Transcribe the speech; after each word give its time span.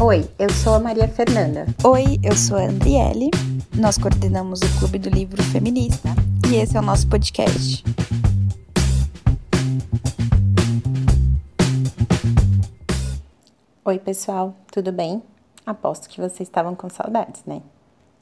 Oi, 0.00 0.28
eu 0.38 0.50
sou 0.50 0.74
a 0.74 0.80
Maria 0.80 1.06
Fernanda. 1.06 1.66
Oi, 1.84 2.18
eu 2.22 2.36
sou 2.36 2.56
a 2.56 2.62
Andriele. 2.62 3.30
Nós 3.76 3.98
coordenamos 3.98 4.60
o 4.60 4.78
Clube 4.78 4.98
do 4.98 5.08
Livro 5.08 5.42
Feminista 5.42 6.08
e 6.48 6.56
esse 6.56 6.76
é 6.76 6.80
o 6.80 6.82
nosso 6.82 7.08
podcast. 7.08 7.84
Oi, 13.84 13.98
pessoal, 13.98 14.54
tudo 14.70 14.92
bem? 14.92 15.22
Aposto 15.64 16.08
que 16.08 16.20
vocês 16.20 16.48
estavam 16.48 16.74
com 16.74 16.88
saudades, 16.88 17.42
né? 17.46 17.62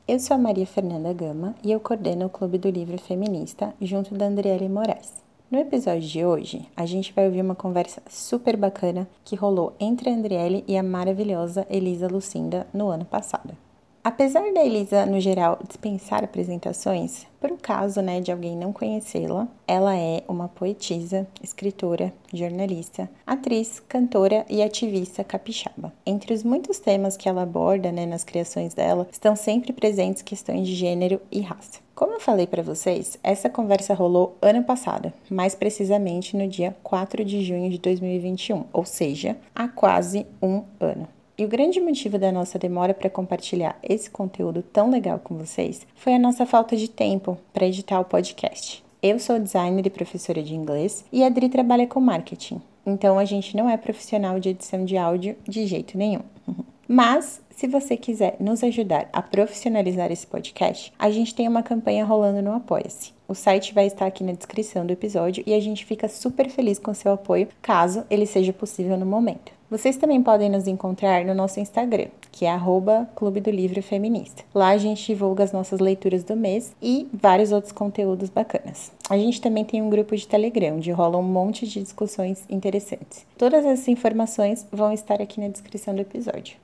Eu 0.06 0.18
sou 0.18 0.34
a 0.34 0.38
Maria 0.38 0.66
Fernanda 0.66 1.12
Gama 1.12 1.54
e 1.62 1.72
eu 1.72 1.80
coordeno 1.80 2.26
o 2.26 2.30
Clube 2.30 2.58
do 2.58 2.68
Livro 2.68 2.98
Feminista 2.98 3.72
junto 3.80 4.14
da 4.14 4.26
Andriele 4.26 4.68
Moraes. 4.68 5.29
No 5.50 5.58
episódio 5.58 6.08
de 6.08 6.24
hoje, 6.24 6.68
a 6.76 6.86
gente 6.86 7.12
vai 7.12 7.26
ouvir 7.26 7.40
uma 7.40 7.56
conversa 7.56 8.00
super 8.08 8.56
bacana 8.56 9.08
que 9.24 9.34
rolou 9.34 9.74
entre 9.80 10.08
a 10.08 10.12
Andriele 10.12 10.62
e 10.68 10.76
a 10.76 10.82
maravilhosa 10.82 11.66
Elisa 11.68 12.06
Lucinda 12.06 12.68
no 12.72 12.88
ano 12.88 13.04
passado. 13.04 13.56
Apesar 14.02 14.50
da 14.54 14.64
Elisa, 14.64 15.04
no 15.04 15.20
geral, 15.20 15.58
dispensar 15.68 16.24
apresentações, 16.24 17.26
por 17.38 17.52
um 17.52 17.58
caso 17.58 18.00
né, 18.00 18.18
de 18.18 18.32
alguém 18.32 18.56
não 18.56 18.72
conhecê-la, 18.72 19.46
ela 19.68 19.94
é 19.94 20.22
uma 20.26 20.48
poetisa, 20.48 21.28
escritora, 21.42 22.10
jornalista, 22.32 23.10
atriz, 23.26 23.78
cantora 23.86 24.46
e 24.48 24.62
ativista 24.62 25.22
capixaba. 25.22 25.92
Entre 26.06 26.32
os 26.32 26.42
muitos 26.42 26.78
temas 26.78 27.14
que 27.14 27.28
ela 27.28 27.42
aborda 27.42 27.92
né, 27.92 28.06
nas 28.06 28.24
criações 28.24 28.72
dela, 28.72 29.06
estão 29.12 29.36
sempre 29.36 29.70
presentes 29.70 30.22
questões 30.22 30.66
de 30.66 30.74
gênero 30.74 31.20
e 31.30 31.42
raça. 31.42 31.80
Como 31.94 32.14
eu 32.14 32.20
falei 32.20 32.46
para 32.46 32.62
vocês, 32.62 33.18
essa 33.22 33.50
conversa 33.50 33.92
rolou 33.92 34.34
ano 34.40 34.64
passado, 34.64 35.12
mais 35.28 35.54
precisamente 35.54 36.34
no 36.34 36.48
dia 36.48 36.74
4 36.82 37.22
de 37.22 37.44
junho 37.44 37.68
de 37.68 37.76
2021, 37.76 38.64
ou 38.72 38.86
seja, 38.86 39.36
há 39.54 39.68
quase 39.68 40.26
um 40.42 40.62
ano. 40.80 41.06
E 41.40 41.44
o 41.46 41.48
grande 41.48 41.80
motivo 41.80 42.18
da 42.18 42.30
nossa 42.30 42.58
demora 42.58 42.92
para 42.92 43.08
compartilhar 43.08 43.74
esse 43.82 44.10
conteúdo 44.10 44.62
tão 44.62 44.90
legal 44.90 45.18
com 45.18 45.38
vocês 45.38 45.86
foi 45.94 46.12
a 46.12 46.18
nossa 46.18 46.44
falta 46.44 46.76
de 46.76 46.86
tempo 46.86 47.38
para 47.50 47.66
editar 47.66 47.98
o 47.98 48.04
podcast. 48.04 48.84
Eu 49.02 49.18
sou 49.18 49.38
designer 49.38 49.86
e 49.86 49.88
professora 49.88 50.42
de 50.42 50.54
inglês 50.54 51.02
e 51.10 51.24
a 51.24 51.28
Adri 51.28 51.48
trabalha 51.48 51.86
com 51.86 51.98
marketing, 51.98 52.60
então 52.84 53.18
a 53.18 53.24
gente 53.24 53.56
não 53.56 53.70
é 53.70 53.78
profissional 53.78 54.38
de 54.38 54.50
edição 54.50 54.84
de 54.84 54.98
áudio 54.98 55.34
de 55.48 55.66
jeito 55.66 55.96
nenhum. 55.96 56.20
Mas, 56.86 57.40
se 57.48 57.66
você 57.66 57.96
quiser 57.96 58.36
nos 58.38 58.62
ajudar 58.62 59.08
a 59.10 59.22
profissionalizar 59.22 60.12
esse 60.12 60.26
podcast, 60.26 60.92
a 60.98 61.10
gente 61.10 61.34
tem 61.34 61.48
uma 61.48 61.62
campanha 61.62 62.04
rolando 62.04 62.42
no 62.42 62.52
Apoia-se. 62.52 63.14
O 63.26 63.34
site 63.34 63.72
vai 63.72 63.86
estar 63.86 64.04
aqui 64.04 64.22
na 64.22 64.32
descrição 64.32 64.84
do 64.84 64.92
episódio 64.92 65.42
e 65.46 65.54
a 65.54 65.60
gente 65.60 65.86
fica 65.86 66.06
super 66.06 66.50
feliz 66.50 66.78
com 66.78 66.92
seu 66.92 67.12
apoio, 67.12 67.48
caso 67.62 68.04
ele 68.10 68.26
seja 68.26 68.52
possível 68.52 68.98
no 68.98 69.06
momento. 69.06 69.58
Vocês 69.70 69.96
também 69.96 70.20
podem 70.20 70.50
nos 70.50 70.66
encontrar 70.66 71.24
no 71.24 71.32
nosso 71.32 71.60
Instagram, 71.60 72.08
que 72.32 72.44
é 72.44 72.50
arroba 72.50 73.08
Clube 73.14 73.40
do 73.40 73.52
Livro 73.52 73.80
Feminista. 73.80 74.42
Lá 74.52 74.70
a 74.70 74.76
gente 74.76 75.06
divulga 75.06 75.44
as 75.44 75.52
nossas 75.52 75.78
leituras 75.78 76.24
do 76.24 76.34
mês 76.34 76.74
e 76.82 77.08
vários 77.12 77.52
outros 77.52 77.70
conteúdos 77.70 78.28
bacanas. 78.30 78.90
A 79.08 79.16
gente 79.16 79.40
também 79.40 79.64
tem 79.64 79.80
um 79.80 79.88
grupo 79.88 80.16
de 80.16 80.26
Telegram, 80.26 80.74
onde 80.74 80.90
rola 80.90 81.18
um 81.18 81.22
monte 81.22 81.68
de 81.68 81.80
discussões 81.80 82.44
interessantes. 82.50 83.24
Todas 83.38 83.64
essas 83.64 83.86
informações 83.86 84.66
vão 84.72 84.92
estar 84.92 85.22
aqui 85.22 85.40
na 85.40 85.46
descrição 85.46 85.94
do 85.94 86.00
episódio. 86.00 86.56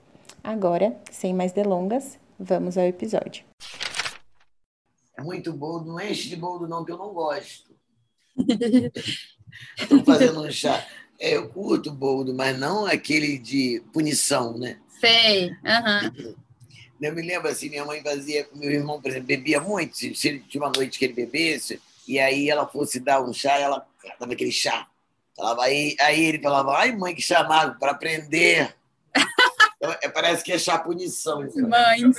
Agora, 0.43 0.97
sem 1.12 1.33
mais 1.33 1.53
delongas, 1.53 2.19
vamos 2.41 2.77
ao 2.77 2.87
episódio. 2.87 3.45
É 5.17 5.23
muito 5.23 5.53
boldo, 5.53 5.93
não 5.93 6.01
enche 6.01 6.29
de 6.29 6.34
boldo 6.34 6.67
não, 6.67 6.84
que 6.84 6.91
eu 6.91 6.99
não 6.99 7.15
gosto. 7.15 7.71
Estou 9.79 10.05
fazendo 10.05 10.43
um 10.43 10.51
chá. 10.51 10.84
É, 11.19 11.36
eu 11.36 11.48
curto 11.48 11.91
boldo, 11.91 12.34
mas 12.34 12.59
não 12.59 12.86
aquele 12.86 13.39
de 13.39 13.83
punição, 13.92 14.56
né? 14.59 14.78
Sei. 15.00 15.50
Uhum. 15.50 16.34
Eu 17.00 17.14
me 17.14 17.22
lembro 17.22 17.48
assim, 17.48 17.69
minha 17.69 17.84
mãe 17.84 18.03
fazia 18.03 18.45
com 18.45 18.59
meu 18.59 18.70
irmão, 18.70 19.00
por 19.00 19.11
exemplo, 19.11 19.27
bebia 19.27 19.61
muito. 19.61 19.97
Se, 19.97 20.14
se 20.14 20.39
tinha 20.41 20.62
uma 20.62 20.72
noite 20.75 20.98
que 20.98 21.05
ele 21.05 21.15
bebesse, 21.15 21.81
e 22.09 22.19
aí 22.19 22.49
ela 22.49 22.66
fosse 22.66 23.00
dar 23.00 23.22
um 23.22 23.32
chá, 23.32 23.59
ela 23.59 23.87
dava 24.19 24.32
aquele 24.32 24.53
chá. 24.53 24.87
Falava, 25.37 25.65
aí, 25.65 25.94
aí 26.00 26.25
ele 26.25 26.41
falava, 26.41 26.78
ai 26.78 26.93
mãe, 26.93 27.15
que 27.15 27.22
chamado, 27.22 27.78
para 27.78 27.93
aprender. 27.93 28.75
Então, 29.78 29.94
é, 30.03 30.09
parece 30.09 30.43
que 30.43 30.50
é 30.50 30.59
chá 30.59 30.78
punição. 30.78 31.47
Mães. 31.55 32.16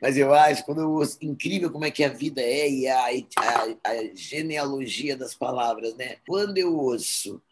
Mas 0.00 0.16
eu 0.16 0.32
acho, 0.34 0.64
quando 0.64 0.82
eu 0.82 0.90
ouço, 0.90 1.18
incrível 1.22 1.70
como 1.70 1.84
é 1.84 1.90
que 1.90 2.04
a 2.04 2.08
vida 2.08 2.40
é 2.40 2.70
e 2.70 2.88
a, 2.88 3.06
a, 3.06 3.90
a 3.90 4.14
genealogia 4.14 5.16
das 5.16 5.34
palavras, 5.34 5.94
né? 5.96 6.16
Quando 6.26 6.58
eu 6.58 6.76
ouço, 6.76 7.42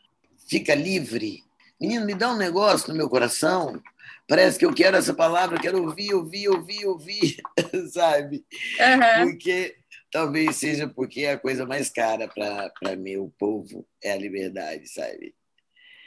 fica 0.49 0.75
livre. 0.75 1.43
Menino, 1.81 2.07
me 2.07 2.15
dá 2.15 2.31
um 2.31 2.37
negócio 2.37 2.89
no 2.89 2.97
meu 2.97 3.09
coração. 3.09 3.83
Parece 4.27 4.59
que 4.59 4.65
eu 4.65 4.73
quero 4.73 4.97
essa 4.97 5.13
palavra, 5.13 5.61
quero 5.61 5.83
ouvir, 5.83 6.15
ouvir, 6.15 6.49
ouvir, 6.49 6.87
ouvir, 6.87 7.37
sabe? 7.93 8.45
Uhum. 8.79 9.31
Porque 9.31 9.77
talvez 10.11 10.57
seja 10.57 10.89
porque 10.89 11.23
é 11.23 11.33
a 11.33 11.39
coisa 11.39 11.67
mais 11.67 11.91
cara 11.91 12.29
para 12.29 12.97
meu 12.97 13.33
povo 13.39 13.87
é 14.03 14.13
a 14.13 14.17
liberdade, 14.17 14.89
sabe? 14.89 15.35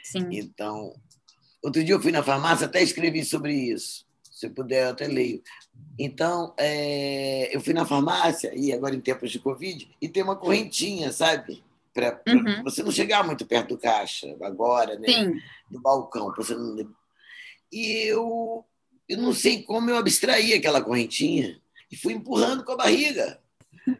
Sim. 0.02 0.28
Então, 0.32 0.94
outro 1.62 1.84
dia 1.84 1.94
eu 1.94 2.00
fui 2.00 2.10
na 2.10 2.22
farmácia, 2.22 2.66
até 2.66 2.82
escrevi 2.82 3.24
sobre 3.24 3.52
isso. 3.52 4.07
Se 4.38 4.48
puder, 4.48 4.84
eu 4.84 4.90
até 4.90 5.08
leio. 5.08 5.42
Então, 5.98 6.54
é, 6.56 7.50
eu 7.52 7.60
fui 7.60 7.74
na 7.74 7.84
farmácia, 7.84 8.52
e 8.54 8.72
agora 8.72 8.94
em 8.94 9.00
tempos 9.00 9.32
de 9.32 9.40
Covid, 9.40 9.90
e 10.00 10.08
tem 10.08 10.22
uma 10.22 10.36
correntinha, 10.36 11.10
sabe? 11.10 11.64
Para 11.92 12.22
Uhum. 12.28 12.62
você 12.62 12.84
não 12.84 12.92
chegar 12.92 13.26
muito 13.26 13.44
perto 13.44 13.70
do 13.70 13.78
caixa, 13.78 14.28
agora, 14.42 14.96
né? 14.96 15.08
Sim. 15.08 15.40
Do 15.68 15.80
balcão. 15.80 16.32
Você 16.36 16.54
não... 16.54 16.88
E 17.72 18.04
eu, 18.06 18.64
eu 19.08 19.18
não 19.18 19.32
sei 19.32 19.64
como 19.64 19.90
eu 19.90 19.96
abstraí 19.96 20.52
aquela 20.54 20.80
correntinha 20.80 21.60
e 21.90 21.96
fui 21.96 22.12
empurrando 22.12 22.62
com 22.64 22.70
a 22.70 22.76
barriga. 22.76 23.40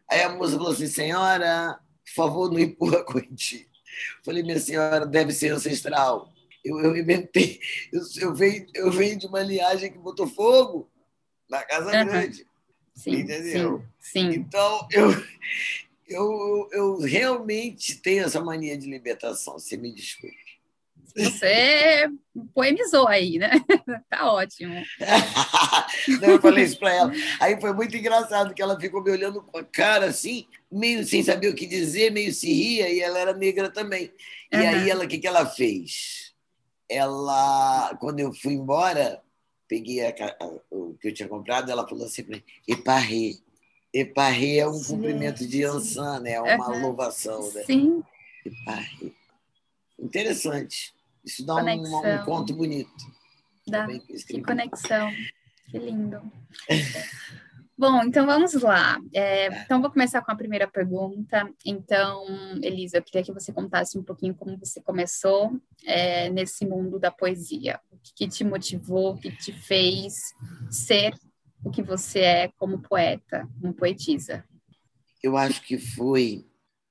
Aí 0.09 0.23
a 0.23 0.29
moça 0.29 0.57
falou 0.57 0.71
assim: 0.71 0.87
senhora, 0.87 1.81
por 2.07 2.15
favor, 2.15 2.53
não 2.53 2.61
empurra 2.61 2.99
a 3.01 3.05
correntinha. 3.05 3.67
Falei, 4.25 4.45
minha 4.45 4.61
senhora, 4.61 5.05
deve 5.05 5.33
ser 5.33 5.53
ancestral. 5.53 6.33
Eu, 6.65 6.81
eu 6.81 6.97
inventei, 6.97 7.61
eu, 7.93 8.01
eu, 8.21 8.35
venho, 8.35 8.67
eu 8.75 8.91
venho 8.91 9.19
de 9.19 9.27
uma 9.27 9.43
linhagem 9.43 9.93
que 9.93 9.99
botou 9.99 10.27
fogo 10.27 10.91
na 11.49 11.63
Casa 11.65 11.87
Uhum. 11.99 12.07
Grande. 12.07 12.47
Sim. 12.95 13.13
Entendeu? 13.13 13.85
Sim. 14.01 14.33
Sim. 14.33 14.39
Então, 14.39 14.89
eu, 14.91 15.11
eu, 16.09 16.69
eu 16.73 16.99
realmente 17.01 17.97
tenho 17.97 18.25
essa 18.25 18.41
mania 18.41 18.77
de 18.77 18.91
libertação, 18.91 19.55
você 19.59 19.77
me 19.77 19.93
desculpe. 19.95 20.37
Você 21.17 22.09
poemizou 22.55 23.09
aí, 23.09 23.39
né? 23.39 23.51
Tá 24.11 24.33
ótimo. 24.33 24.75
Não, 26.21 26.29
eu 26.31 26.41
falei 26.41 26.65
isso 26.65 26.79
para 26.79 26.93
ela. 26.95 27.13
Aí 27.41 27.61
foi 27.61 27.73
muito 27.73 27.97
engraçado 27.97 28.55
que 28.55 28.63
ela 28.63 28.79
ficou 28.79 29.03
me 29.03 29.11
olhando 29.11 29.43
com 29.43 29.59
a 29.59 29.65
cara 29.65 30.07
assim, 30.07 30.47
meio 30.71 31.05
sem 31.05 31.23
saber 31.23 31.49
o 31.49 31.55
que 31.55 31.67
dizer, 31.67 32.11
meio 32.13 32.33
se 32.33 32.53
ria, 32.53 32.89
e 32.91 33.01
ela 33.01 33.19
era 33.19 33.33
negra 33.33 33.69
também. 33.71 34.13
E 34.53 34.57
Uhum. 34.57 34.69
aí 34.69 34.91
ela, 34.91 35.05
o 35.05 35.09
que, 35.09 35.19
que 35.19 35.27
ela 35.27 35.45
fez? 35.47 36.28
Ela, 36.89 37.95
quando 38.01 38.21
eu 38.21 38.33
fui 38.33 38.55
embora, 38.55 39.23
peguei 39.69 40.05
a 40.05 40.09
a- 40.11 40.51
o 40.71 40.95
que 40.95 41.09
eu 41.09 41.15
tinha 41.15 41.29
comprado, 41.29 41.71
ela 41.71 41.87
falou 41.87 42.07
assim 42.07 42.23
para 42.25 42.37
mim, 42.37 42.43
eparré. 42.67 43.35
Eparré 43.93 44.57
é 44.59 44.69
um 44.69 44.75
Sim. 44.75 44.95
cumprimento 44.97 45.47
de 45.47 45.65
Ansan, 45.65 46.21
né? 46.21 46.33
É 46.33 46.41
uma 46.43 46.71
Uhum. 46.71 46.81
louvação, 46.83 47.51
né? 47.53 47.65
Sim. 47.65 48.03
Eparré. 48.45 49.13
Interessante. 49.99 50.95
Isso 51.25 51.45
dá 51.45 51.55
um, 51.57 51.59
Conexão. 51.61 52.15
um 52.15 52.25
conto 52.25 52.55
bonito. 52.55 52.91
Dá. 53.67 53.87
Que 54.27 54.43
conexão. 54.43 55.11
Que 55.71 55.79
lindo. 55.79 56.21
Bom, 57.79 58.03
então 58.03 58.27
vamos 58.27 58.55
lá. 58.55 59.01
É, 59.15 59.63
então, 59.63 59.81
vou 59.81 59.91
começar 59.91 60.21
com 60.21 60.33
a 60.33 60.37
primeira 60.37 60.67
pergunta. 60.67 61.49
Então, 61.65 62.25
Elisa, 62.61 62.99
eu 62.99 63.03
queria 63.03 63.23
que 63.23 63.33
você 63.33 63.53
contasse 63.53 63.97
um 63.97 64.03
pouquinho 64.03 64.35
como 64.35 64.59
você 64.59 64.81
começou 64.83 65.53
é, 65.87 66.29
nesse 66.29 66.67
mundo 66.67 66.99
da 66.99 67.11
poesia. 67.11 67.81
O 67.93 67.97
que, 67.99 68.13
que 68.15 68.29
te 68.29 68.43
motivou, 68.43 69.15
o 69.15 69.19
que 69.19 69.31
te 69.31 69.53
fez 69.53 70.35
ser 70.71 71.15
o 71.65 71.71
que 71.71 71.83
você 71.83 72.21
é 72.21 72.49
como 72.57 72.81
poeta, 72.81 73.49
como 73.61 73.73
poetisa? 73.73 74.45
eu 75.23 75.37
acho 75.37 75.63
que 75.63 75.79
foi. 75.79 76.45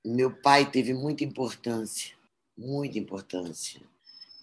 Meu 0.06 0.31
pai 0.31 0.69
teve 0.69 0.94
muita 0.94 1.23
importância, 1.23 2.15
muita 2.57 2.97
importância. 2.97 3.81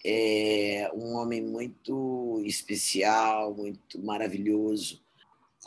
É 0.03 0.91
um 0.93 1.15
homem 1.15 1.41
muito 1.41 2.41
especial, 2.45 3.53
muito 3.55 3.99
maravilhoso. 3.99 5.01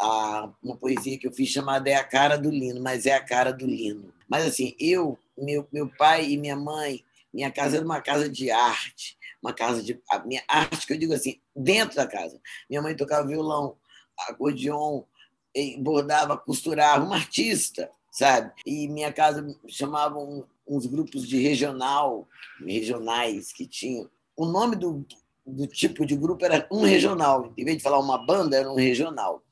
Há 0.00 0.50
uma 0.62 0.76
poesia 0.76 1.18
que 1.18 1.26
eu 1.26 1.32
fiz 1.32 1.48
chamada 1.48 1.90
É 1.90 1.94
a 1.94 2.04
Cara 2.04 2.36
do 2.36 2.50
Lino, 2.50 2.80
mas 2.80 3.06
é 3.06 3.14
a 3.14 3.24
cara 3.24 3.52
do 3.52 3.66
Lino. 3.66 4.12
Mas 4.28 4.46
assim, 4.46 4.76
eu, 4.78 5.18
meu, 5.36 5.66
meu 5.72 5.88
pai 5.88 6.30
e 6.30 6.36
minha 6.36 6.56
mãe, 6.56 7.02
minha 7.32 7.50
casa 7.50 7.76
era 7.76 7.84
uma 7.84 8.00
casa 8.00 8.28
de 8.28 8.50
arte, 8.50 9.18
uma 9.42 9.52
casa 9.52 9.82
de. 9.82 10.00
A 10.10 10.18
minha 10.20 10.42
arte, 10.46 10.86
que 10.86 10.92
eu 10.92 10.98
digo 10.98 11.14
assim, 11.14 11.40
dentro 11.54 11.96
da 11.96 12.06
casa. 12.06 12.40
Minha 12.68 12.82
mãe 12.82 12.94
tocava 12.94 13.26
violão, 13.26 13.76
acordeon, 14.28 15.02
bordava, 15.78 16.36
costurava, 16.36 17.04
uma 17.04 17.16
artista, 17.16 17.90
sabe? 18.10 18.52
E 18.66 18.88
minha 18.88 19.12
casa 19.12 19.46
chamavam 19.66 20.46
uns 20.66 20.86
grupos 20.86 21.26
de 21.26 21.38
regional, 21.38 22.28
regionais 22.64 23.52
que 23.52 23.66
tinham. 23.66 24.08
O 24.36 24.46
nome 24.46 24.76
do, 24.76 25.04
do 25.46 25.66
tipo 25.66 26.04
de 26.04 26.14
grupo 26.14 26.44
era 26.44 26.66
um 26.70 26.82
regional. 26.82 27.52
Em 27.56 27.64
vez 27.64 27.78
de 27.78 27.82
falar 27.82 27.98
uma 27.98 28.18
banda, 28.18 28.56
era 28.56 28.70
um 28.70 28.76
regional. 28.76 29.42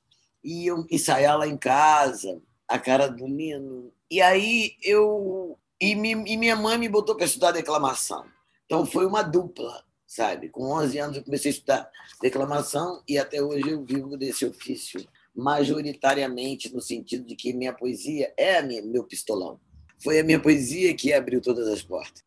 E 0.43 0.67
eu 0.67 0.87
ensaiar 0.91 1.39
lá 1.39 1.47
em 1.47 1.57
casa, 1.57 2.41
a 2.69 2.79
cara 2.79 3.09
do 3.09 3.27
Nino. 3.27 3.93
E 4.11 4.21
aí 4.21 4.77
eu. 4.83 5.59
E, 5.81 5.93
e 5.93 6.37
minha 6.37 6.57
mãe 6.57 6.79
me 6.79 6.89
botou 6.89 7.17
para 7.17 7.27
estudar 7.27 7.53
declamação. 7.53 8.25
Então 8.65 8.85
foi 8.85 9.07
uma 9.07 9.23
dupla, 9.23 9.85
sabe? 10.07 10.49
Com 10.49 10.71
11 10.73 10.99
anos 10.99 11.17
eu 11.17 11.25
comecei 11.25 11.51
a 11.51 11.55
estudar 11.55 11.91
declamação 12.21 13.03
e 13.07 13.19
até 13.19 13.43
hoje 13.43 13.71
eu 13.71 13.85
vivo 13.85 14.17
desse 14.17 14.45
ofício 14.45 15.07
majoritariamente 15.35 16.75
no 16.75 16.81
sentido 16.81 17.27
de 17.27 17.37
que 17.37 17.53
minha 17.53 17.73
poesia 17.73 18.33
é 18.37 18.63
minha, 18.63 18.83
meu 18.83 19.05
pistolão. 19.05 19.61
Foi 19.99 20.19
a 20.19 20.25
minha 20.25 20.41
poesia 20.41 20.95
que 20.95 21.13
abriu 21.13 21.41
todas 21.41 21.69
as 21.69 21.83
portas. 21.83 22.25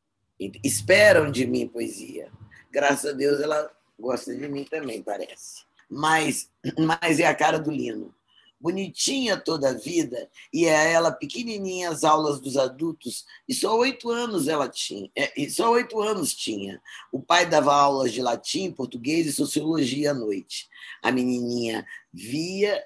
Esperam 0.64 1.32
de 1.32 1.46
mim 1.46 1.68
poesia. 1.68 2.32
Graças 2.72 3.12
a 3.12 3.14
Deus 3.14 3.42
ela 3.42 3.70
gosta 4.00 4.34
de 4.34 4.48
mim 4.48 4.64
também, 4.64 5.02
parece. 5.02 5.69
Mas, 5.90 6.50
mas 6.78 7.20
é 7.20 7.26
a 7.26 7.36
cara 7.36 7.60
do 7.60 7.72
Lino. 7.72 8.14
Bonitinha 8.62 9.38
toda 9.38 9.70
a 9.70 9.74
vida, 9.74 10.30
e 10.54 10.66
é 10.66 10.92
ela 10.92 11.14
pequenininha 11.14 11.90
as 11.90 12.04
aulas 12.04 12.42
dos 12.42 12.58
adultos, 12.58 13.26
e 13.48 13.54
só 13.54 13.78
oito 13.78 14.10
anos 14.10 14.50
ela 14.50 14.68
tinha, 14.68 15.10
é, 15.16 15.32
e 15.42 15.50
só 15.50 15.72
oito 15.72 16.02
anos 16.02 16.34
tinha. 16.34 16.82
O 17.10 17.22
pai 17.22 17.46
dava 17.46 17.74
aulas 17.74 18.12
de 18.12 18.22
latim, 18.22 18.70
português 18.70 19.26
e 19.28 19.32
sociologia 19.32 20.12
à 20.12 20.14
noite. 20.14 20.68
A 21.02 21.10
menininha 21.10 21.88
via, 22.14 22.84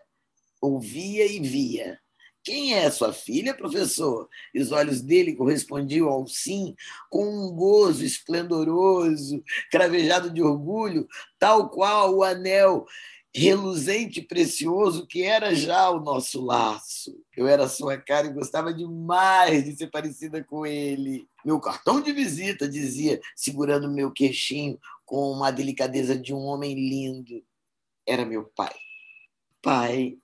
ouvia 0.61 1.25
e 1.25 1.39
via. 1.39 1.99
Quem 2.43 2.73
é 2.73 2.91
sua 2.91 3.13
filha, 3.13 3.53
professor? 3.53 4.27
E 4.53 4.59
os 4.59 4.71
olhos 4.71 5.01
dele 5.01 5.35
correspondiam 5.35 6.09
ao 6.09 6.27
sim 6.27 6.75
com 7.09 7.25
um 7.25 7.51
gozo 7.55 8.03
esplendoroso, 8.03 9.41
cravejado 9.71 10.29
de 10.29 10.41
orgulho, 10.41 11.07
tal 11.39 11.69
qual 11.69 12.13
o 12.13 12.23
anel 12.23 12.85
reluzente 13.35 14.19
e 14.19 14.27
precioso 14.27 15.07
que 15.07 15.23
era 15.23 15.55
já 15.55 15.89
o 15.89 15.99
nosso 15.99 16.43
laço. 16.43 17.17
Eu 17.35 17.47
era 17.47 17.67
sua 17.67 17.97
cara 17.97 18.27
e 18.27 18.33
gostava 18.33 18.73
demais 18.73 19.63
de 19.63 19.75
ser 19.75 19.87
parecida 19.87 20.43
com 20.43 20.65
ele. 20.65 21.27
Meu 21.43 21.59
cartão 21.59 21.99
de 21.99 22.11
visita, 22.11 22.69
dizia, 22.69 23.19
segurando 23.35 23.89
meu 23.89 24.11
queixinho 24.11 24.79
com 25.05 25.31
uma 25.31 25.49
delicadeza 25.49 26.15
de 26.15 26.33
um 26.33 26.41
homem 26.41 26.75
lindo. 26.75 27.43
Era 28.05 28.25
meu 28.25 28.43
pai. 28.55 28.75
Pai, 29.61 30.17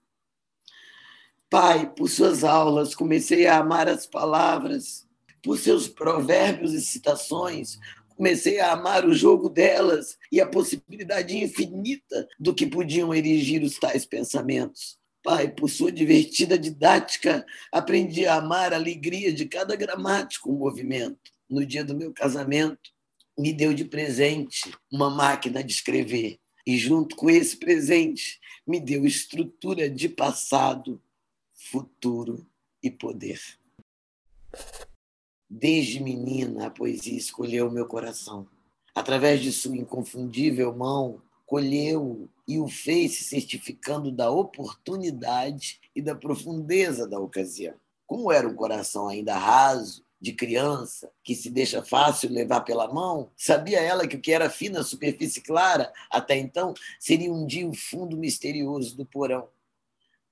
Pai, 1.50 1.92
por 1.96 2.08
suas 2.08 2.44
aulas, 2.44 2.94
comecei 2.94 3.48
a 3.48 3.58
amar 3.58 3.90
as 3.90 4.06
palavras, 4.06 5.08
por 5.42 5.58
seus 5.58 5.88
provérbios 5.88 6.76
e 6.76 6.82
citações, 6.82 7.80
comecei 8.16 8.60
a 8.60 8.74
amar 8.74 9.04
o 9.04 9.16
jogo 9.16 9.50
delas 9.50 10.16
e 10.32 10.40
a 10.40 10.46
possibilidade 10.46 11.36
infinita 11.36 12.28
do 12.40 12.54
que 12.54 12.68
podiam 12.68 13.16
erigir 13.16 13.64
os 13.64 13.80
tais 13.80 14.06
pensamentos. 14.06 15.00
Pai, 15.24 15.50
por 15.50 15.70
sua 15.70 15.92
divertida 15.92 16.56
didática, 16.58 17.44
aprendi 17.72 18.28
a 18.28 18.36
amar 18.36 18.72
a 18.72 18.76
alegria 18.76 19.34
de 19.34 19.46
cada 19.46 19.76
gramático 19.76 20.52
movimento. 20.52 21.32
No 21.50 21.66
dia 21.66 21.84
do 21.84 21.98
meu 21.98 22.14
casamento, 22.14 22.92
me 23.36 23.52
deu 23.52 23.74
de 23.74 23.86
presente 23.86 24.72
uma 24.92 25.10
máquina 25.10 25.64
de 25.64 25.74
escrever. 25.74 26.38
E, 26.68 26.78
junto 26.78 27.16
com 27.16 27.28
esse 27.28 27.58
presente, 27.58 28.40
me 28.68 28.80
deu 28.80 29.04
estrutura 29.04 29.90
de 29.90 30.08
passado 30.08 31.02
futuro 31.72 32.46
e 32.82 32.90
poder. 32.90 33.40
Desde 35.50 36.00
menina, 36.00 36.68
a 36.68 36.70
poesia 36.70 37.18
escolheu 37.18 37.72
meu 37.72 37.86
coração. 37.86 38.48
Através 38.94 39.42
de 39.42 39.52
sua 39.52 39.78
inconfundível 39.78 40.76
mão, 40.76 41.22
colheu 41.46 42.28
e 42.48 42.60
o 42.60 42.68
fez 42.68 43.18
se 43.18 43.24
certificando 43.24 44.12
da 44.12 44.30
oportunidade 44.30 45.80
e 45.96 46.02
da 46.02 46.16
profundeza 46.16 47.08
da 47.08 47.20
ocasião. 47.20 47.76
Como 48.06 48.32
era 48.32 48.48
um 48.48 48.56
coração 48.56 49.08
ainda 49.08 49.38
raso, 49.38 50.04
de 50.22 50.34
criança, 50.34 51.10
que 51.24 51.34
se 51.34 51.50
deixa 51.50 51.82
fácil 51.82 52.30
levar 52.30 52.62
pela 52.62 52.92
mão, 52.92 53.32
sabia 53.38 53.80
ela 53.80 54.06
que 54.06 54.18
o 54.18 54.22
que 54.22 54.34
era 54.34 54.50
fina 54.50 54.84
superfície 54.84 55.40
clara, 55.40 55.94
até 56.12 56.36
então, 56.36 56.74
seria 57.00 57.32
um 57.32 57.46
dia 57.46 57.66
o 57.66 57.74
fundo 57.74 58.18
misterioso 58.18 58.98
do 58.98 59.06
porão 59.06 59.48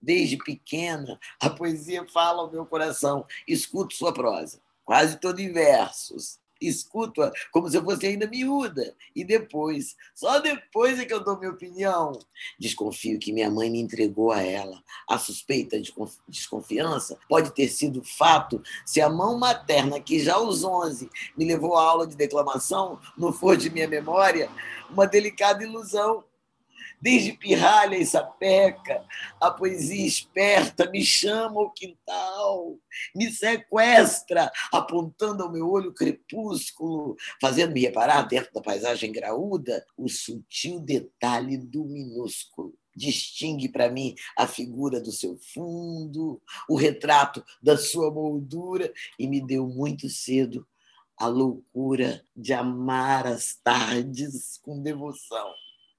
desde 0.01 0.38
pequena, 0.38 1.19
a 1.39 1.49
poesia 1.49 2.05
fala 2.07 2.41
ao 2.41 2.51
meu 2.51 2.65
coração. 2.65 3.25
Escuto 3.47 3.95
sua 3.95 4.13
prosa, 4.13 4.59
quase 4.85 5.19
todo 5.19 5.39
em 5.39 5.51
versos. 5.51 6.39
Escuto-a 6.59 7.31
como 7.51 7.69
se 7.69 7.77
eu 7.77 7.83
fosse 7.83 8.07
ainda 8.07 8.27
miúda. 8.27 8.95
E 9.15 9.23
depois, 9.23 9.95
só 10.15 10.39
depois 10.39 10.99
é 10.99 11.05
que 11.05 11.13
eu 11.13 11.23
dou 11.23 11.38
minha 11.38 11.51
opinião. 11.51 12.13
Desconfio 12.59 13.19
que 13.19 13.31
minha 13.31 13.49
mãe 13.49 13.69
me 13.69 13.79
entregou 13.79 14.31
a 14.31 14.41
ela. 14.41 14.81
A 15.07 15.17
suspeita 15.17 15.79
de 15.79 15.94
desconfiança 16.27 17.17
pode 17.29 17.51
ter 17.53 17.67
sido 17.67 18.03
fato 18.03 18.61
se 18.85 18.99
a 18.99 19.09
mão 19.09 19.38
materna, 19.38 19.99
que 19.99 20.19
já 20.19 20.35
aos 20.35 20.63
11 20.63 21.09
me 21.38 21.45
levou 21.45 21.75
à 21.75 21.83
aula 21.83 22.07
de 22.07 22.15
declamação, 22.15 22.99
não 23.17 23.31
for 23.31 23.55
de 23.55 23.69
minha 23.69 23.88
memória, 23.88 24.49
uma 24.89 25.05
delicada 25.05 25.63
ilusão 25.63 26.23
Desde 26.99 27.33
pirralha 27.33 27.95
e 27.95 28.05
sapeca, 28.05 29.05
a 29.39 29.51
poesia 29.51 30.05
esperta 30.05 30.89
me 30.89 31.03
chama 31.03 31.61
ao 31.61 31.71
quintal, 31.71 32.79
me 33.15 33.31
sequestra, 33.31 34.51
apontando 34.71 35.44
ao 35.44 35.51
meu 35.51 35.69
olho 35.69 35.94
crepúsculo, 35.94 37.15
fazendo-me 37.39 37.81
reparar, 37.81 38.23
dentro 38.23 38.51
da 38.51 38.61
paisagem 38.61 39.11
graúda, 39.11 39.85
o 39.95 40.09
sutil 40.09 40.79
detalhe 40.79 41.57
do 41.57 41.85
minúsculo 41.85 42.73
distingue 42.95 43.69
para 43.69 43.91
mim 43.91 44.15
a 44.35 44.47
figura 44.47 44.99
do 44.99 45.11
seu 45.11 45.38
fundo, 45.38 46.41
o 46.67 46.75
retrato 46.75 47.45
da 47.61 47.77
sua 47.77 48.11
moldura, 48.11 48.91
e 49.19 49.27
me 49.27 49.39
deu 49.39 49.67
muito 49.67 50.09
cedo 50.09 50.67
a 51.15 51.27
loucura 51.27 52.23
de 52.35 52.53
amar 52.53 53.27
as 53.27 53.55
tardes 53.63 54.59
com 54.63 54.81
devoção. 54.81 55.53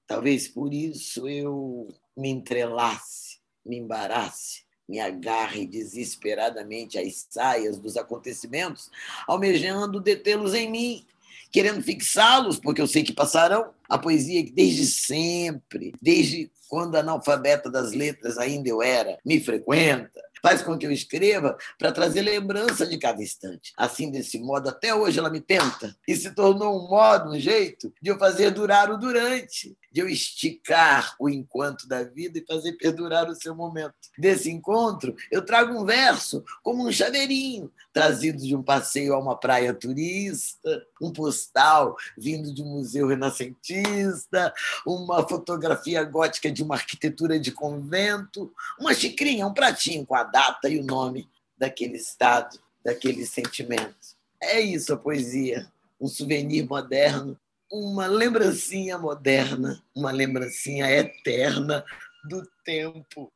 Talvez 0.09 0.47
por 0.47 0.73
isso 0.73 1.29
eu 1.29 1.87
me 2.17 2.29
entrelace, 2.29 3.37
me 3.63 3.77
embarace, 3.77 4.63
me 4.87 4.99
agarre 4.99 5.67
desesperadamente 5.67 6.97
às 6.97 7.27
saias 7.29 7.77
dos 7.77 7.95
acontecimentos, 7.95 8.89
almejando 9.27 10.01
detê-los 10.01 10.55
em 10.55 10.67
mim, 10.67 11.05
querendo 11.51 11.83
fixá-los, 11.83 12.59
porque 12.59 12.81
eu 12.81 12.87
sei 12.87 13.03
que 13.03 13.13
passarão. 13.13 13.71
A 13.87 13.99
poesia 13.99 14.43
que 14.43 14.51
desde 14.51 14.87
sempre, 14.87 15.93
desde 16.01 16.51
quando 16.67 16.95
analfabeta 16.95 17.69
das 17.69 17.91
letras 17.91 18.39
ainda 18.39 18.67
eu 18.67 18.81
era, 18.81 19.19
me 19.23 19.39
frequenta, 19.39 20.19
faz 20.41 20.61
com 20.61 20.77
que 20.77 20.85
eu 20.85 20.91
escreva 20.91 21.57
para 21.77 21.91
trazer 21.91 22.21
lembrança 22.21 22.85
de 22.85 22.97
cada 22.97 23.21
instante. 23.21 23.73
Assim, 23.77 24.09
desse 24.09 24.39
modo, 24.39 24.69
até 24.69 24.93
hoje 24.93 25.19
ela 25.19 25.29
me 25.29 25.41
tenta 25.41 25.95
e 26.07 26.15
se 26.15 26.31
tornou 26.31 26.77
um 26.77 26.89
modo, 26.89 27.31
um 27.31 27.39
jeito 27.39 27.93
de 28.01 28.09
eu 28.09 28.17
fazer 28.17 28.51
durar 28.51 28.91
o 28.91 28.97
durante 28.97 29.77
de 29.91 30.01
eu 30.01 30.07
esticar 30.07 31.15
o 31.19 31.29
enquanto 31.29 31.87
da 31.87 32.03
vida 32.03 32.39
e 32.39 32.45
fazer 32.45 32.73
perdurar 32.73 33.29
o 33.29 33.35
seu 33.35 33.55
momento. 33.55 33.93
Desse 34.17 34.49
encontro, 34.49 35.15
eu 35.31 35.43
trago 35.43 35.73
um 35.73 35.85
verso 35.85 36.43
como 36.63 36.87
um 36.87 36.91
chaveirinho, 36.91 37.71
trazido 37.91 38.39
de 38.39 38.55
um 38.55 38.63
passeio 38.63 39.13
a 39.13 39.19
uma 39.19 39.37
praia 39.37 39.73
turista, 39.73 40.85
um 41.01 41.11
postal 41.11 41.95
vindo 42.17 42.53
de 42.53 42.61
um 42.61 42.67
museu 42.67 43.07
renascentista, 43.07 44.53
uma 44.85 45.27
fotografia 45.27 46.03
gótica 46.03 46.51
de 46.51 46.63
uma 46.63 46.75
arquitetura 46.75 47.39
de 47.39 47.51
convento, 47.51 48.53
uma 48.79 48.93
xicrinha, 48.93 49.47
um 49.47 49.53
pratinho 49.53 50.05
com 50.05 50.15
a 50.15 50.23
data 50.23 50.69
e 50.69 50.79
o 50.79 50.83
nome 50.83 51.27
daquele 51.57 51.97
estado, 51.97 52.59
daquele 52.83 53.25
sentimento. 53.25 54.17
É 54.41 54.59
isso 54.59 54.93
a 54.93 54.97
poesia, 54.97 55.69
um 55.99 56.07
souvenir 56.07 56.65
moderno 56.67 57.37
uma 57.71 58.07
lembrancinha 58.07 58.97
moderna, 58.97 59.83
uma 59.95 60.11
lembrancinha 60.11 60.89
eterna 60.89 61.85
do 62.27 62.43
tempo. 62.63 63.31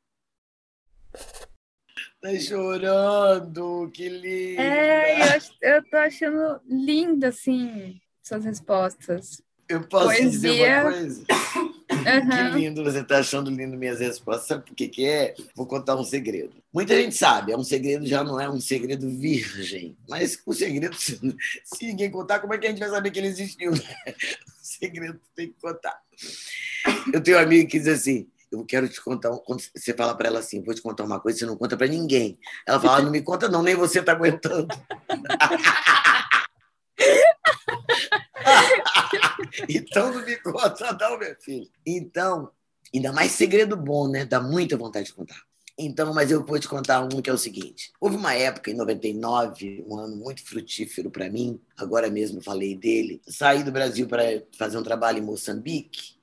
Tá 2.22 2.40
chorando, 2.40 3.92
que 3.94 4.10
lindo. 4.10 4.62
É, 4.62 5.38
eu, 5.38 5.42
eu 5.62 5.90
tô 5.90 5.98
achando 5.98 6.62
lindo, 6.66 7.26
assim, 7.26 8.02
suas 8.22 8.46
respostas. 8.46 9.42
Eu 9.70 9.88
posso 9.88 10.08
Poesia. 10.08 10.30
dizer 10.30 10.82
uma 10.82 10.92
coisa? 10.92 11.26
Uhum. 12.06 12.30
Que 12.30 12.60
lindo, 12.60 12.84
você 12.84 13.00
está 13.00 13.20
achando 13.20 13.50
lindo 13.50 13.78
minhas 13.78 14.00
respostas. 14.00 14.48
Sabe 14.48 14.66
por 14.66 14.76
que, 14.76 14.88
que 14.88 15.06
é? 15.06 15.34
Vou 15.56 15.66
contar 15.66 15.96
um 15.96 16.04
segredo. 16.04 16.54
Muita 16.74 16.96
gente 16.96 17.16
sabe, 17.16 17.52
é 17.52 17.58
um 17.58 17.64
segredo, 17.64 18.06
já 18.06 18.24
não 18.24 18.40
é 18.40 18.50
um 18.50 18.60
segredo 18.60 19.10
virgem. 19.10 19.98
Mas 20.08 20.40
o 20.46 20.54
segredo, 20.54 20.96
se, 20.96 21.20
se 21.64 21.86
ninguém 21.86 22.12
contar, 22.12 22.40
como 22.40 22.54
é 22.54 22.58
que 22.58 22.68
a 22.68 22.70
gente 22.70 22.80
vai 22.80 22.90
saber 22.90 23.12
que 23.12 23.20
ele 23.20 23.28
existiu? 23.28 23.72
Né? 23.72 23.80
O 24.64 24.66
segredo 24.66 25.20
tem 25.36 25.50
que 25.50 25.56
contar. 25.62 26.02
Eu 27.14 27.22
tenho 27.22 27.38
um 27.38 27.42
amigo 27.42 27.70
que 27.70 27.80
diz 27.80 27.88
assim: 27.88 28.28
eu 28.54 28.64
quero 28.66 28.88
te 28.88 29.02
contar. 29.02 29.30
Quando 29.40 29.64
você 29.76 29.94
fala 29.94 30.16
para 30.16 30.28
ela 30.28 30.40
assim, 30.40 30.62
vou 30.64 30.74
te 30.74 30.82
contar 30.82 31.04
uma 31.04 31.20
coisa, 31.20 31.40
você 31.40 31.46
não 31.46 31.58
conta 31.58 31.76
para 31.76 31.88
ninguém. 31.88 32.38
Ela 32.68 32.80
fala, 32.80 32.98
ah, 32.98 33.02
não 33.02 33.12
me 33.12 33.22
conta, 33.22 33.50
não, 33.50 33.64
nem 33.64 33.76
você 33.76 34.00
está 34.00 34.12
aguentando. 34.12 34.68
então 39.70 40.14
não 40.14 40.26
me 40.26 40.36
conta, 40.38 40.94
não, 40.94 41.18
meu 41.18 41.36
filho. 41.40 41.70
Então, 41.86 42.52
ainda 42.94 43.12
mais 43.12 43.32
segredo 43.32 43.76
bom, 43.76 44.08
né? 44.08 44.26
Dá 44.26 44.40
muita 44.40 44.78
vontade 44.78 45.08
de 45.08 45.14
contar. 45.14 45.42
Então, 45.78 46.14
mas 46.14 46.30
eu 46.30 46.46
vou 46.46 46.60
te 46.60 46.68
contar 46.68 47.02
um 47.02 47.22
que 47.22 47.30
é 47.30 47.34
o 47.34 47.38
seguinte. 47.38 47.92
Houve 48.00 48.16
uma 48.16 48.34
época, 48.36 48.70
em 48.70 48.76
99, 48.76 49.84
um 49.88 49.98
ano 49.98 50.16
muito 50.16 50.46
frutífero 50.46 51.10
para 51.10 51.30
mim, 51.30 51.60
agora 51.76 52.10
mesmo 52.10 52.42
falei 52.42 52.76
dele. 52.76 53.22
Saí 53.28 53.64
do 53.64 53.72
Brasil 53.72 54.08
para 54.08 54.24
fazer 54.58 54.78
um 54.78 54.84
trabalho 54.84 55.18
em 55.18 55.26
Moçambique 55.26 56.16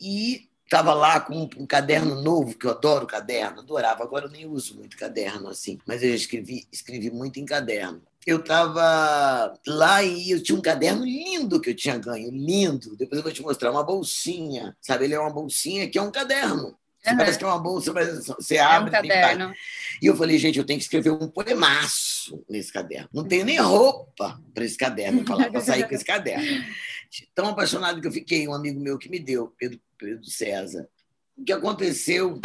e 0.00 0.48
estava 0.64 0.94
lá 0.94 1.18
com 1.18 1.48
um 1.56 1.66
caderno 1.66 2.22
novo, 2.22 2.56
que 2.56 2.66
eu 2.66 2.70
adoro 2.70 3.06
caderno, 3.06 3.60
adorava. 3.60 4.04
Agora 4.04 4.26
eu 4.26 4.30
nem 4.30 4.46
uso 4.46 4.76
muito 4.76 4.96
caderno 4.96 5.48
assim, 5.48 5.78
mas 5.84 6.02
eu 6.02 6.14
escrevi, 6.14 6.68
escrevi 6.70 7.10
muito 7.10 7.40
em 7.40 7.44
caderno. 7.44 8.02
Eu 8.28 8.40
estava 8.40 9.58
lá 9.66 10.02
e 10.02 10.32
eu 10.32 10.42
tinha 10.42 10.58
um 10.58 10.60
caderno 10.60 11.02
lindo 11.02 11.58
que 11.58 11.70
eu 11.70 11.74
tinha 11.74 11.96
ganho, 11.96 12.30
lindo. 12.30 12.94
Depois 12.94 13.16
eu 13.16 13.22
vou 13.22 13.32
te 13.32 13.40
mostrar 13.40 13.70
uma 13.70 13.82
bolsinha, 13.82 14.76
sabe? 14.82 15.06
Ele 15.06 15.14
é 15.14 15.18
uma 15.18 15.32
bolsinha 15.32 15.88
que 15.88 15.96
é 15.96 16.02
um 16.02 16.10
caderno. 16.10 16.76
Uhum. 17.06 17.16
Parece 17.16 17.38
que 17.38 17.44
é 17.44 17.46
uma 17.46 17.58
bolsa, 17.58 17.90
mas 17.90 18.26
você 18.26 18.58
abre 18.58 18.94
é 18.94 19.00
um 19.00 19.02
caderno. 19.02 19.54
E 20.02 20.04
eu 20.04 20.14
falei, 20.14 20.36
gente, 20.36 20.58
eu 20.58 20.66
tenho 20.66 20.78
que 20.78 20.84
escrever 20.84 21.08
um 21.08 21.26
poemaço 21.26 22.44
nesse 22.50 22.70
caderno. 22.70 23.08
Não 23.14 23.24
tenho 23.24 23.46
nem 23.46 23.56
roupa 23.56 24.38
para 24.52 24.62
esse 24.62 24.76
caderno, 24.76 25.24
para 25.24 25.62
sair 25.62 25.88
com 25.88 25.94
esse 25.94 26.04
caderno. 26.04 26.44
Tão 27.34 27.48
apaixonado 27.48 27.98
que 27.98 28.06
eu 28.06 28.12
fiquei, 28.12 28.46
um 28.46 28.52
amigo 28.52 28.78
meu 28.78 28.98
que 28.98 29.08
me 29.08 29.18
deu, 29.18 29.54
Pedro, 29.56 29.80
Pedro 29.96 30.26
César. 30.26 30.86
O 31.34 31.44
que 31.44 31.52
aconteceu 31.52 32.38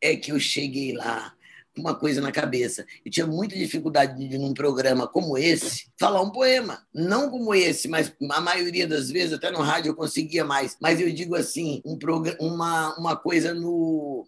é 0.00 0.14
que 0.14 0.30
eu 0.30 0.38
cheguei 0.38 0.92
lá 0.92 1.33
uma 1.76 1.94
coisa 1.94 2.20
na 2.20 2.30
cabeça. 2.30 2.86
Eu 3.04 3.10
tinha 3.10 3.26
muita 3.26 3.56
dificuldade 3.56 4.28
de, 4.28 4.38
num 4.38 4.54
programa 4.54 5.06
como 5.06 5.36
esse, 5.36 5.86
falar 5.98 6.22
um 6.22 6.30
poema. 6.30 6.86
Não 6.92 7.30
como 7.30 7.54
esse, 7.54 7.88
mas 7.88 8.12
a 8.30 8.40
maioria 8.40 8.86
das 8.86 9.10
vezes, 9.10 9.32
até 9.32 9.50
no 9.50 9.60
rádio, 9.60 9.90
eu 9.90 9.94
conseguia 9.94 10.44
mais. 10.44 10.76
Mas 10.80 11.00
eu 11.00 11.12
digo 11.12 11.34
assim, 11.34 11.82
um 11.84 11.98
uma, 12.40 12.96
uma 12.96 13.16
coisa 13.16 13.52
no, 13.52 14.26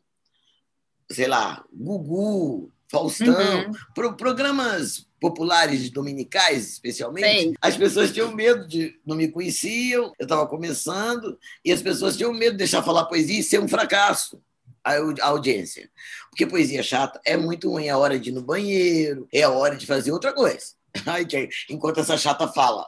sei 1.10 1.26
lá, 1.26 1.64
Gugu, 1.72 2.70
Faustão, 2.88 3.66
uhum. 3.66 3.72
pro, 3.94 4.16
programas 4.16 5.06
populares 5.20 5.90
dominicais, 5.90 6.72
especialmente, 6.72 7.54
as 7.60 7.76
pessoas 7.76 8.12
tinham 8.12 8.32
medo 8.32 8.66
de. 8.66 8.98
não 9.04 9.16
me 9.16 9.28
conheciam, 9.28 10.12
eu 10.18 10.24
estava 10.24 10.46
começando, 10.46 11.38
e 11.64 11.72
as 11.72 11.82
pessoas 11.82 12.16
tinham 12.16 12.32
medo 12.32 12.52
de 12.52 12.58
deixar 12.58 12.82
falar 12.82 13.06
poesia 13.06 13.40
e 13.40 13.42
ser 13.42 13.60
um 13.60 13.66
fracasso 13.66 14.40
a 14.86 15.26
audiência. 15.26 15.90
Porque 16.30 16.46
poesia 16.46 16.82
chata 16.82 17.20
é 17.24 17.36
muito 17.36 17.70
ruim. 17.70 17.86
É 17.86 17.90
a 17.90 17.98
hora 17.98 18.18
de 18.18 18.30
ir 18.30 18.32
no 18.32 18.42
banheiro, 18.42 19.26
é 19.32 19.42
a 19.42 19.50
hora 19.50 19.76
de 19.76 19.86
fazer 19.86 20.12
outra 20.12 20.32
coisa. 20.32 20.74
Enquanto 21.68 22.00
essa 22.00 22.16
chata 22.16 22.48
fala, 22.48 22.86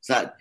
sabe? 0.00 0.32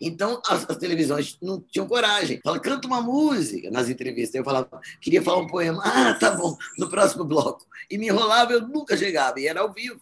Então, 0.00 0.40
as, 0.48 0.68
as, 0.68 0.76
televisões 0.76 1.38
não 1.40 1.60
tinham 1.60 1.86
coragem. 1.86 2.40
Fala, 2.42 2.58
canta 2.60 2.86
uma 2.86 3.00
música 3.00 3.70
nas 3.70 3.88
entrevistas. 3.88 4.34
Eu 4.34 4.44
falava, 4.44 4.80
queria 5.00 5.22
falar 5.22 5.38
um 5.38 5.46
poema. 5.46 5.82
Ah, 5.84 6.14
tá 6.14 6.32
bom, 6.32 6.56
no 6.78 6.88
próximo 6.88 7.24
bloco. 7.24 7.66
E 7.90 7.96
me 7.96 8.08
enrolava, 8.08 8.52
eu 8.52 8.62
nunca 8.62 8.96
chegava, 8.96 9.38
e 9.40 9.46
era 9.46 9.60
ao 9.60 9.72
vivo. 9.72 10.00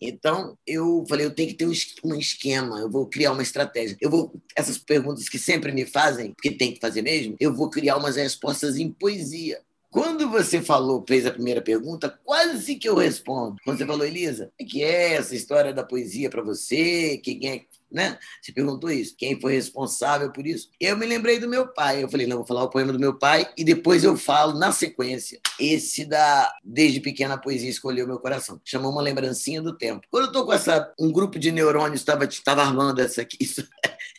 Então, 0.00 0.56
eu 0.66 1.04
falei, 1.08 1.26
eu 1.26 1.34
tenho 1.34 1.48
que 1.48 1.54
ter 1.54 1.66
um 1.66 2.14
esquema, 2.14 2.78
eu 2.80 2.90
vou 2.90 3.06
criar 3.06 3.32
uma 3.32 3.42
estratégia. 3.42 3.96
Eu 4.00 4.10
vou 4.10 4.34
essas 4.54 4.78
perguntas 4.78 5.28
que 5.28 5.38
sempre 5.38 5.72
me 5.72 5.86
fazem, 5.86 6.32
porque 6.32 6.50
tem 6.50 6.72
que 6.72 6.80
fazer 6.80 7.02
mesmo, 7.02 7.36
eu 7.40 7.54
vou 7.54 7.70
criar 7.70 7.96
umas 7.96 8.16
respostas 8.16 8.76
em 8.76 8.90
poesia. 8.90 9.60
Quando 9.90 10.28
você 10.28 10.60
falou, 10.60 11.04
fez 11.08 11.24
a 11.24 11.30
primeira 11.30 11.62
pergunta, 11.62 12.10
quase 12.22 12.74
que 12.76 12.88
eu 12.88 12.96
respondo. 12.96 13.56
Quando 13.64 13.78
você 13.78 13.86
falou, 13.86 14.04
Elisa, 14.06 14.52
o 14.60 14.64
que 14.66 14.82
é 14.82 15.14
essa 15.14 15.34
história 15.34 15.72
da 15.72 15.82
poesia 15.82 16.28
para 16.28 16.42
você? 16.42 17.18
Quem 17.24 17.48
é 17.48 17.64
né? 17.96 18.18
Você 18.42 18.52
perguntou 18.52 18.90
isso. 18.90 19.16
Quem 19.16 19.40
foi 19.40 19.54
responsável 19.54 20.30
por 20.30 20.46
isso? 20.46 20.68
Eu 20.78 20.98
me 20.98 21.06
lembrei 21.06 21.40
do 21.40 21.48
meu 21.48 21.72
pai. 21.72 22.04
Eu 22.04 22.10
falei, 22.10 22.26
não, 22.26 22.36
vou 22.36 22.46
falar 22.46 22.62
o 22.62 22.68
poema 22.68 22.92
do 22.92 23.00
meu 23.00 23.18
pai 23.18 23.48
e 23.56 23.64
depois 23.64 24.04
eu 24.04 24.18
falo 24.18 24.58
na 24.58 24.70
sequência. 24.70 25.40
Esse 25.58 26.04
da 26.04 26.54
Desde 26.62 27.00
Pequena 27.00 27.34
a 27.34 27.38
Poesia 27.38 27.70
Escolheu 27.70 28.06
Meu 28.06 28.18
Coração. 28.18 28.60
Chamou 28.62 28.92
uma 28.92 29.00
lembrancinha 29.00 29.62
do 29.62 29.74
tempo. 29.78 30.06
Quando 30.10 30.26
eu 30.26 30.32
tô 30.32 30.44
com 30.44 30.52
essa, 30.52 30.92
um 31.00 31.10
grupo 31.10 31.38
de 31.38 31.50
neurônios 31.50 32.00
estava 32.00 32.28
tava 32.44 32.62
armando 32.62 33.00
essa 33.00 33.22
aqui, 33.22 33.38
isso, 33.40 33.66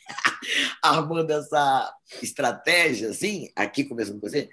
armando 0.81 1.29
essa 1.29 1.93
estratégia, 2.23 3.09
assim, 3.09 3.51
aqui 3.55 3.83
começando 3.83 4.19
com 4.19 4.27
você, 4.27 4.49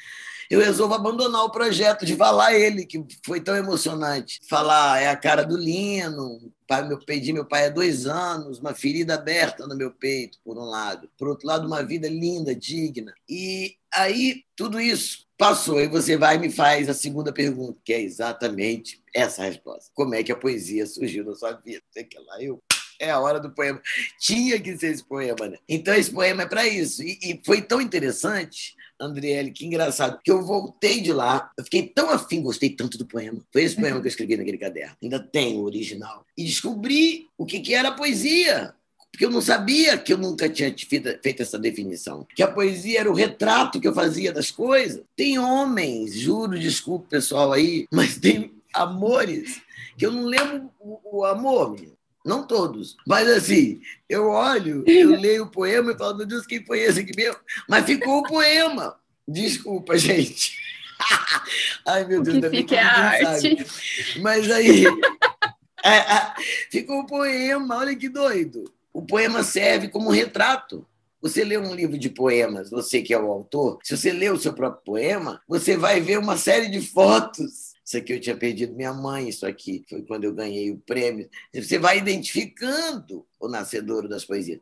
eu 0.51 0.61
resolvo 0.61 0.95
abandonar 0.95 1.45
o 1.45 1.51
projeto 1.51 2.05
de 2.05 2.17
falar 2.17 2.55
ele, 2.55 2.87
que 2.87 3.05
foi 3.25 3.41
tão 3.41 3.57
emocionante. 3.57 4.41
Falar 4.49 5.01
é 5.01 5.09
a 5.09 5.17
cara 5.17 5.43
do 5.43 5.57
Lino, 5.57 6.53
pai, 6.67 6.87
meu, 6.87 6.99
perdi 6.99 7.33
meu 7.33 7.45
pai 7.45 7.67
há 7.67 7.71
dois 7.71 8.07
anos, 8.07 8.59
uma 8.59 8.75
ferida 8.75 9.15
aberta 9.15 9.67
no 9.67 9.77
meu 9.77 9.91
peito, 9.91 10.39
por 10.45 10.57
um 10.59 10.65
lado. 10.65 11.09
Por 11.19 11.29
outro 11.29 11.47
lado, 11.47 11.67
uma 11.67 11.83
vida 11.83 12.09
linda, 12.09 12.55
digna. 12.55 13.13
E 13.29 13.77
aí, 13.93 14.43
tudo 14.57 14.81
isso 14.81 15.25
passou, 15.37 15.81
e 15.81 15.89
você 15.89 16.17
vai 16.17 16.37
e 16.37 16.39
me 16.39 16.51
faz 16.51 16.89
a 16.89 16.95
segunda 16.95 17.33
pergunta, 17.33 17.81
que 17.85 17.93
é 17.93 18.01
exatamente 18.01 19.03
essa 19.15 19.43
resposta. 19.43 19.91
Como 19.95 20.15
é 20.15 20.23
que 20.23 20.33
a 20.33 20.37
poesia 20.37 20.87
surgiu 20.87 21.25
na 21.25 21.35
sua 21.35 21.53
vida? 21.53 21.83
Sei 21.93 22.05
que 22.05 22.19
lá 22.19 22.43
eu 22.43 22.63
é 22.99 23.11
a 23.11 23.21
hora 23.21 23.41
do 23.41 23.51
poema. 23.51 23.81
Tinha 24.19 24.59
que 24.61 24.77
ser 24.77 24.93
esse 24.93 25.05
poema, 25.05 25.49
né? 25.49 25.59
Então, 25.69 25.95
esse 25.95 26.11
poema 26.11 26.43
é 26.43 26.47
para 26.47 26.67
isso. 26.67 27.03
E, 27.03 27.19
e, 27.23 27.43
foi 27.45 27.61
tão 27.61 27.81
interessante 27.81 28.75
Andriele, 29.01 29.51
que 29.51 29.67
engraçado, 29.67 30.21
que 30.23 30.31
eu 30.31 30.43
voltei 30.43 31.01
de 31.01 31.13
lá, 31.13 31.51
eu 31.59 31.65
fiquei 31.65 31.83
tão 31.83 32.11
afim, 32.11 32.43
gostei 32.43 32.71
tanto 32.71 32.97
do 32.97 33.07
poema. 33.07 33.41
Foi 33.53 33.63
esse 33.63 33.77
poema 33.77 34.01
que 34.01 34.07
eu 34.07 34.11
escrevi 34.11 34.37
naquele 34.37 34.59
caderno. 34.59 34.97
Ainda 35.03 35.19
tem 35.19 35.57
o 35.57 35.65
original. 35.65 36.25
E 36.37 36.45
descobri 36.45 37.29
o 37.37 37.45
que, 37.45 37.61
que 37.61 37.75
era 37.75 37.93
poesia 37.93 38.75
porque 39.15 39.27
eu 39.27 39.31
não 39.31 39.41
sabia 39.41 39.97
que 39.97 40.13
eu 40.13 40.19
nunca 40.19 40.49
tinha 40.49 40.75
feito 40.77 41.41
essa 41.41 41.57
definição. 41.57 42.27
Que 42.35 42.43
a 42.43 42.51
poesia 42.51 42.99
era 42.99 43.09
o 43.09 43.15
retrato 43.15 43.79
que 43.79 43.87
eu 43.87 43.95
fazia 43.95 44.33
das 44.33 44.51
coisas. 44.51 45.05
Tem 45.15 45.39
homens, 45.39 46.19
juro, 46.19 46.59
desculpe 46.59 47.11
pessoal 47.11 47.53
aí, 47.53 47.87
mas 47.93 48.19
tem 48.19 48.53
amores 48.75 49.63
que 49.97 50.05
eu 50.05 50.11
não 50.11 50.25
lembro 50.25 50.69
o, 50.81 51.25
amor. 51.25 51.77
Não 52.25 52.47
todos. 52.47 52.97
Mas 53.07 53.29
assim, 53.29 53.83
eu 54.09 54.29
olho, 54.29 54.83
eu 54.87 55.11
leio 55.21 55.45
o 55.45 55.51
poema 55.51 55.93
e 55.93 55.99
falo, 55.99 56.17
meu 56.17 56.27
Deus, 56.27 56.47
quem 56.47 56.65
foi 56.65 56.81
esse 56.81 57.01
aqui 57.01 57.15
mesmo? 57.15 57.39
Mas 57.69 57.85
ficou 57.85 58.21
o 58.21 58.27
poema. 58.27 58.97
Desculpa, 59.29 59.99
gente. 59.99 60.59
Ai, 61.87 62.07
meu 62.07 62.23
Deus, 62.23 62.39
o 62.39 62.41
que 62.41 62.51
fica 62.51 62.77
é 62.77 62.81
arte. 62.81 63.67
Mas 64.21 64.51
aí, 64.51 64.85
é, 65.85 65.97
é, 65.97 66.35
ficou 66.71 67.01
o 67.01 67.07
poema, 67.07 67.77
olha 67.77 67.95
que 67.95 68.09
doido. 68.09 68.73
O 68.93 69.03
poema 69.03 69.43
serve 69.43 69.89
como 69.89 70.11
retrato. 70.11 70.87
Você 71.21 71.43
lê 71.43 71.57
um 71.57 71.75
livro 71.75 71.99
de 71.99 72.11
poemas, 72.11 72.71
você 72.71 73.01
que 73.01 73.15
é 73.15 73.19
o 73.19 73.31
autor, 73.31 73.79
se 73.83 73.97
você 73.97 74.13
lê 74.13 74.29
o 74.29 74.39
seu 74.39 74.53
próprio 74.53 74.85
poema, 74.85 75.41
você 75.49 75.75
vai 75.75 75.99
ver 75.99 76.19
uma 76.19 76.37
série 76.37 76.69
de 76.69 76.83
fotos 76.83 77.74
isso 77.85 77.99
aqui 77.99 78.15
eu 78.15 78.21
tinha 78.21 78.35
perdido 78.35 78.75
minha 78.75 78.95
mãe, 78.95 79.29
isso 79.29 79.47
aqui 79.47 79.85
foi 79.91 80.01
quando 80.03 80.25
eu 80.25 80.33
ganhei 80.33 80.71
o 80.71 80.79
prêmio. 80.79 81.29
Você 81.53 81.79
vai 81.79 81.99
identificando 81.99 83.27
o 83.39 83.47
nascedouro 83.47 84.09
das 84.09 84.25
poesias. 84.25 84.59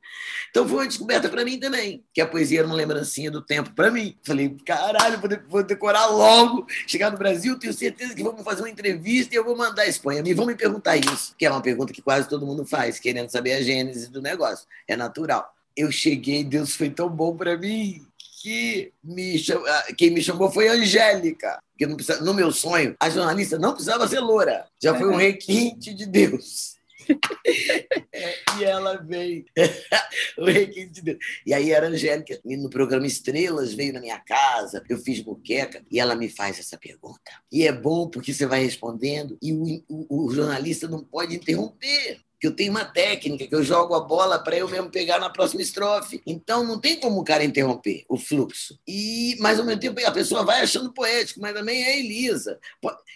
Então 0.51 0.67
foi 0.67 0.79
uma 0.79 0.89
descoberta 0.89 1.29
para 1.29 1.45
mim 1.45 1.57
também, 1.57 2.05
que 2.13 2.21
a 2.21 2.27
poesia 2.27 2.59
era 2.59 2.67
uma 2.67 2.75
lembrancinha 2.75 3.31
do 3.31 3.41
tempo 3.41 3.73
para 3.75 3.93
mim. 3.93 4.19
Falei, 4.25 4.57
caralho, 4.67 5.21
vou 5.47 5.63
decorar 5.63 6.07
logo, 6.07 6.67
chegar 6.85 7.13
no 7.13 7.19
Brasil, 7.19 7.57
tenho 7.57 7.73
certeza 7.73 8.13
que 8.13 8.25
vamos 8.25 8.43
fazer 8.43 8.63
uma 8.63 8.71
entrevista 8.71 9.33
e 9.33 9.39
eu 9.39 9.45
vou 9.45 9.57
mandar 9.57 9.87
esse 9.87 10.01
poema. 10.01 10.29
E 10.29 10.35
vão 10.35 10.47
me 10.47 10.57
perguntar 10.57 10.97
isso, 10.97 11.37
que 11.39 11.47
é 11.47 11.51
uma 11.51 11.63
pergunta 11.63 11.93
que 11.93 12.03
quase 12.03 12.29
todo 12.29 12.45
mundo 12.45 12.67
faz, 12.67 12.99
querendo 12.99 13.31
saber 13.31 13.53
a 13.53 13.63
gênese 13.63 14.11
do 14.11 14.21
negócio. 14.21 14.67
É 14.89 14.97
natural. 14.97 15.55
Eu 15.77 15.93
cheguei, 15.93 16.43
Deus 16.43 16.75
foi 16.75 16.91
tão 16.91 17.09
bom 17.09 17.37
para 17.37 17.57
mim 17.57 18.05
que 18.43 18.93
me 19.05 19.39
cham... 19.39 19.65
Ah, 19.65 19.87
quem 19.97 20.11
me 20.11 20.21
chamou 20.21 20.51
foi 20.51 20.69
a 20.69 20.73
Angélica, 20.73 21.63
que 21.79 21.87
precisa... 21.87 22.21
no 22.21 22.35
meu 22.35 22.51
sonho, 22.51 22.97
a 22.99 23.09
jornalista 23.09 23.57
não 23.57 23.73
precisava 23.73 24.09
ser 24.09 24.19
loura, 24.19 24.67
já 24.83 24.99
foi 24.99 25.09
um 25.09 25.17
requinte 25.17 25.95
de 25.95 26.07
Deus. 26.07 26.73
é, 28.13 28.37
e 28.59 28.65
ela 28.65 28.97
veio, 28.97 29.45
o 30.39 30.45
requinte 30.45 30.95
de 30.95 31.03
Deus. 31.03 31.19
E 31.47 31.55
aí 31.55 31.71
era 31.71 31.87
a 31.87 31.91
Angélica, 31.91 32.41
no 32.45 32.69
programa 32.69 33.07
Estrelas, 33.07 33.75
veio 33.75 33.93
na 33.93 34.01
minha 34.01 34.19
casa, 34.19 34.83
eu 34.89 34.99
fiz 34.99 35.21
boqueca, 35.21 35.85
e 35.89 36.01
ela 36.01 36.17
me 36.17 36.29
faz 36.29 36.59
essa 36.59 36.77
pergunta. 36.77 37.31
E 37.51 37.65
é 37.65 37.73
bom 37.73 38.09
porque 38.09 38.35
você 38.35 38.45
vai 38.45 38.65
respondendo, 38.65 39.39
e 39.41 39.53
o, 39.53 39.85
o, 39.89 40.27
o 40.27 40.35
jornalista 40.35 40.89
não 40.89 41.05
pode 41.05 41.37
interromper 41.37 42.21
que 42.43 42.49
eu 42.49 42.57
tenho 42.57 42.73
uma 42.73 42.85
técnica, 42.85 43.47
que 43.47 43.55
eu 43.55 43.63
jogo 43.63 43.95
a 43.95 44.01
bola 44.01 44.37
para 44.37 44.57
eu 44.59 44.69
mesmo 44.69 44.91
pegar 44.91 45.21
na 45.21 45.31
próxima 45.31 45.63
estrofe. 45.63 46.21
Então 46.27 46.67
não 46.67 46.81
tem 46.81 46.99
como 46.99 47.21
o 47.21 47.25
cara 47.25 47.45
interromper 47.45 48.05
o 48.09 48.19
fluxo. 48.19 48.77
E, 48.85 49.37
mas 49.39 49.61
ao 49.61 49.65
mesmo 49.65 49.81
tempo, 49.81 50.05
a 50.05 50.11
pessoa 50.11 50.45
vai 50.45 50.61
achando 50.61 50.93
poético, 50.93 51.41
mas 51.41 51.55
também 51.55 51.85
é 51.85 52.01
Elisa. 52.01 52.59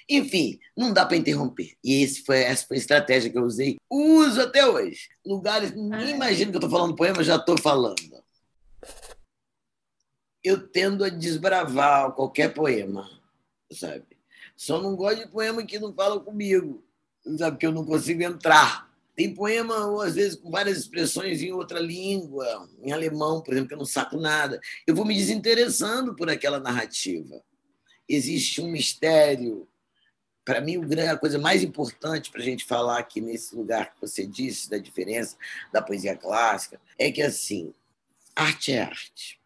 Enfim, 0.09 0.61
não 0.76 0.92
dá 0.92 1.04
para 1.04 1.16
interromper. 1.16 1.73
E 1.83 2.04
esse 2.04 2.23
foi, 2.23 2.38
essa 2.38 2.68
foi 2.68 2.76
a 2.76 2.78
estratégia 2.78 3.28
que 3.28 3.37
eu 3.37 3.42
usei. 3.42 3.78
Uso 3.90 4.40
até 4.42 4.64
hoje. 4.64 5.09
Lugares, 5.26 5.75
nem 5.75 6.11
imagino 6.11 6.52
que 6.52 6.59
eu 6.59 6.61
estou 6.61 6.71
falando 6.71 6.95
poema, 6.95 7.25
já 7.25 7.35
estou 7.35 7.61
falando. 7.61 7.97
Eu 10.45 10.68
tendo 10.68 11.02
a 11.02 11.09
desbravar 11.09 12.12
qualquer 12.12 12.54
poema, 12.54 13.11
sabe? 13.73 14.04
Só 14.56 14.80
não 14.80 14.95
gosto 14.95 15.25
de 15.25 15.33
poema 15.33 15.66
que 15.66 15.80
não 15.80 15.92
fala 15.92 16.21
comigo, 16.21 16.85
sabe? 17.37 17.59
Que 17.59 17.66
eu 17.66 17.73
não 17.73 17.85
consigo 17.85 18.23
entrar 18.23 18.86
Tem 19.16 19.32
poema, 19.32 19.87
ou 19.87 20.02
às 20.02 20.14
vezes, 20.14 20.38
com 20.38 20.50
várias 20.50 20.76
expressões 20.76 21.40
em 21.40 21.50
outra 21.50 21.80
língua, 21.80 22.68
em 22.82 22.92
alemão, 22.92 23.40
por 23.40 23.52
exemplo, 23.52 23.68
que 23.68 23.75
eu 23.75 23.78
não 23.78 23.87
saco 23.87 24.18
nada. 24.18 24.61
Eu 24.87 24.94
vou 24.94 25.06
me 25.06 25.16
desinteressando 25.16 26.14
por 26.14 26.28
aquela 26.28 26.61
narrativa. 26.61 27.42
Existe 28.06 28.61
um 28.61 28.70
mistério. 28.70 29.66
Para 30.44 30.61
mim, 30.61 30.78
a 31.11 31.16
coisa 31.16 31.38
mais 31.38 31.64
importante 31.64 32.30
para 32.30 32.42
a 32.42 32.44
gente 32.44 32.66
falar 32.66 32.99
aqui 32.99 33.23
nesse 33.23 33.56
lugar 33.56 33.94
que 33.94 34.00
você 34.02 34.26
disse, 34.26 34.68
da 34.68 34.76
diferença 34.76 35.37
da 35.73 35.80
poesia 35.80 36.14
clássica, 36.14 36.78
é 36.99 37.11
que, 37.11 37.23
assim, 37.23 37.73
arte 38.35 38.73
é 38.73 38.82
arte. 38.82 39.40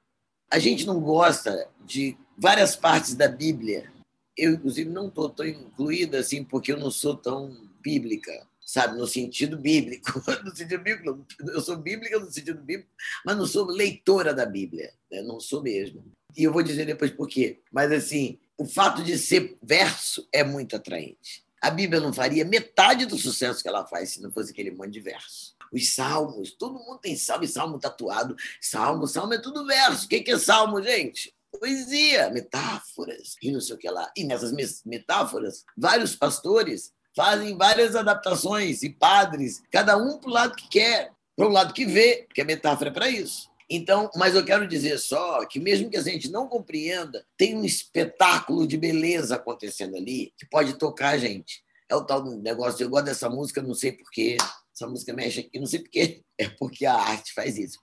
A 0.50 0.58
gente 0.58 0.84
não 0.84 1.00
gosta 1.00 1.68
de 1.86 2.18
várias 2.36 2.74
partes 2.74 3.14
da 3.14 3.28
Bíblia. 3.28 3.90
Eu, 4.36 4.54
inclusive, 4.54 4.90
não 4.90 5.06
estou 5.06 5.30
tão 5.30 5.46
incluída 5.46 6.18
assim, 6.18 6.42
porque 6.42 6.72
eu 6.72 6.76
não 6.76 6.90
sou 6.90 7.16
tão 7.16 7.70
bíblica 7.80 8.49
sabe, 8.60 8.98
no 8.98 9.06
sentido 9.06 9.56
bíblico. 9.56 10.22
No 10.44 10.54
sentido 10.54 10.82
bíblico, 10.82 11.26
eu 11.40 11.60
sou 11.60 11.76
bíblica 11.76 12.18
no 12.18 12.30
sentido 12.30 12.60
bíblico, 12.62 12.90
mas 13.24 13.36
não 13.36 13.46
sou 13.46 13.66
leitora 13.66 14.32
da 14.32 14.46
Bíblia, 14.46 14.92
né? 15.10 15.22
não 15.22 15.40
sou 15.40 15.62
mesmo. 15.62 16.04
E 16.36 16.44
eu 16.44 16.52
vou 16.52 16.62
dizer 16.62 16.86
depois 16.86 17.10
por 17.10 17.28
quê. 17.28 17.60
Mas, 17.72 17.90
assim, 17.90 18.38
o 18.56 18.64
fato 18.64 19.02
de 19.02 19.18
ser 19.18 19.58
verso 19.62 20.28
é 20.32 20.44
muito 20.44 20.76
atraente. 20.76 21.44
A 21.60 21.70
Bíblia 21.70 22.00
não 22.00 22.12
faria 22.12 22.44
metade 22.44 23.04
do 23.04 23.18
sucesso 23.18 23.62
que 23.62 23.68
ela 23.68 23.86
faz 23.86 24.10
se 24.10 24.22
não 24.22 24.30
fosse 24.30 24.52
aquele 24.52 24.70
monte 24.70 24.92
de 24.92 25.00
verso. 25.00 25.54
Os 25.72 25.94
salmos, 25.94 26.52
todo 26.52 26.78
mundo 26.78 26.98
tem 26.98 27.16
salmo 27.16 27.44
e 27.44 27.48
salmo 27.48 27.78
tatuado. 27.78 28.36
Salmo, 28.60 29.06
salmo 29.06 29.34
é 29.34 29.38
tudo 29.38 29.66
verso. 29.66 30.06
O 30.06 30.08
que 30.08 30.30
é 30.30 30.38
salmo, 30.38 30.82
gente? 30.82 31.34
Poesia, 31.50 32.30
metáforas 32.30 33.36
e 33.42 33.50
não 33.50 33.60
sei 33.60 33.74
o 33.74 33.78
que 33.78 33.90
lá. 33.90 34.10
E 34.16 34.24
nessas 34.24 34.52
metáforas, 34.84 35.64
vários 35.76 36.14
pastores 36.16 36.92
fazem 37.20 37.54
várias 37.54 37.94
adaptações 37.94 38.82
e 38.82 38.88
padres, 38.88 39.62
cada 39.70 39.94
um 39.94 40.18
para 40.18 40.30
o 40.30 40.32
lado 40.32 40.56
que 40.56 40.66
quer, 40.70 41.12
para 41.36 41.46
o 41.46 41.50
lado 41.50 41.74
que 41.74 41.84
vê, 41.84 42.24
porque 42.26 42.40
a 42.40 42.46
metáfora 42.46 42.88
é 42.88 42.92
para 42.94 43.10
isso. 43.10 43.50
Então, 43.68 44.10
mas 44.16 44.34
eu 44.34 44.42
quero 44.42 44.66
dizer 44.66 44.96
só 44.96 45.44
que 45.44 45.60
mesmo 45.60 45.90
que 45.90 45.98
a 45.98 46.02
gente 46.02 46.30
não 46.30 46.48
compreenda, 46.48 47.22
tem 47.36 47.54
um 47.54 47.62
espetáculo 47.62 48.66
de 48.66 48.78
beleza 48.78 49.36
acontecendo 49.36 49.98
ali 49.98 50.32
que 50.38 50.46
pode 50.46 50.78
tocar 50.78 51.10
a 51.10 51.18
gente. 51.18 51.62
É 51.90 51.94
o 51.94 52.06
tal 52.06 52.22
do 52.22 52.38
negócio, 52.38 52.82
eu 52.82 52.88
gosto 52.88 53.04
dessa 53.04 53.28
música, 53.28 53.60
não 53.60 53.74
sei 53.74 53.92
porquê, 53.92 54.38
essa 54.74 54.86
música 54.86 55.12
mexe 55.12 55.40
aqui, 55.40 55.58
não 55.58 55.66
sei 55.66 55.80
porquê, 55.80 56.22
é 56.38 56.48
porque 56.48 56.86
a 56.86 56.94
arte 56.94 57.34
faz 57.34 57.58
isso. 57.58 57.78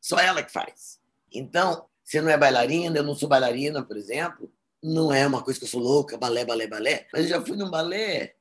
Só 0.00 0.18
ela 0.18 0.42
que 0.42 0.50
faz. 0.50 0.98
Então, 1.30 1.84
você 2.02 2.22
não 2.22 2.30
é 2.30 2.38
bailarina, 2.38 2.96
eu 2.96 3.04
não 3.04 3.14
sou 3.14 3.28
bailarina, 3.28 3.82
por 3.82 3.98
exemplo, 3.98 4.50
não 4.82 5.12
é 5.12 5.26
uma 5.26 5.42
coisa 5.42 5.58
que 5.58 5.64
eu 5.64 5.68
sou 5.68 5.80
louca, 5.80 6.16
balé, 6.16 6.44
balé, 6.44 6.66
balé, 6.66 7.06
mas 7.12 7.24
eu 7.24 7.28
já 7.28 7.44
fui 7.44 7.56
num 7.56 7.70
balé 7.70 8.34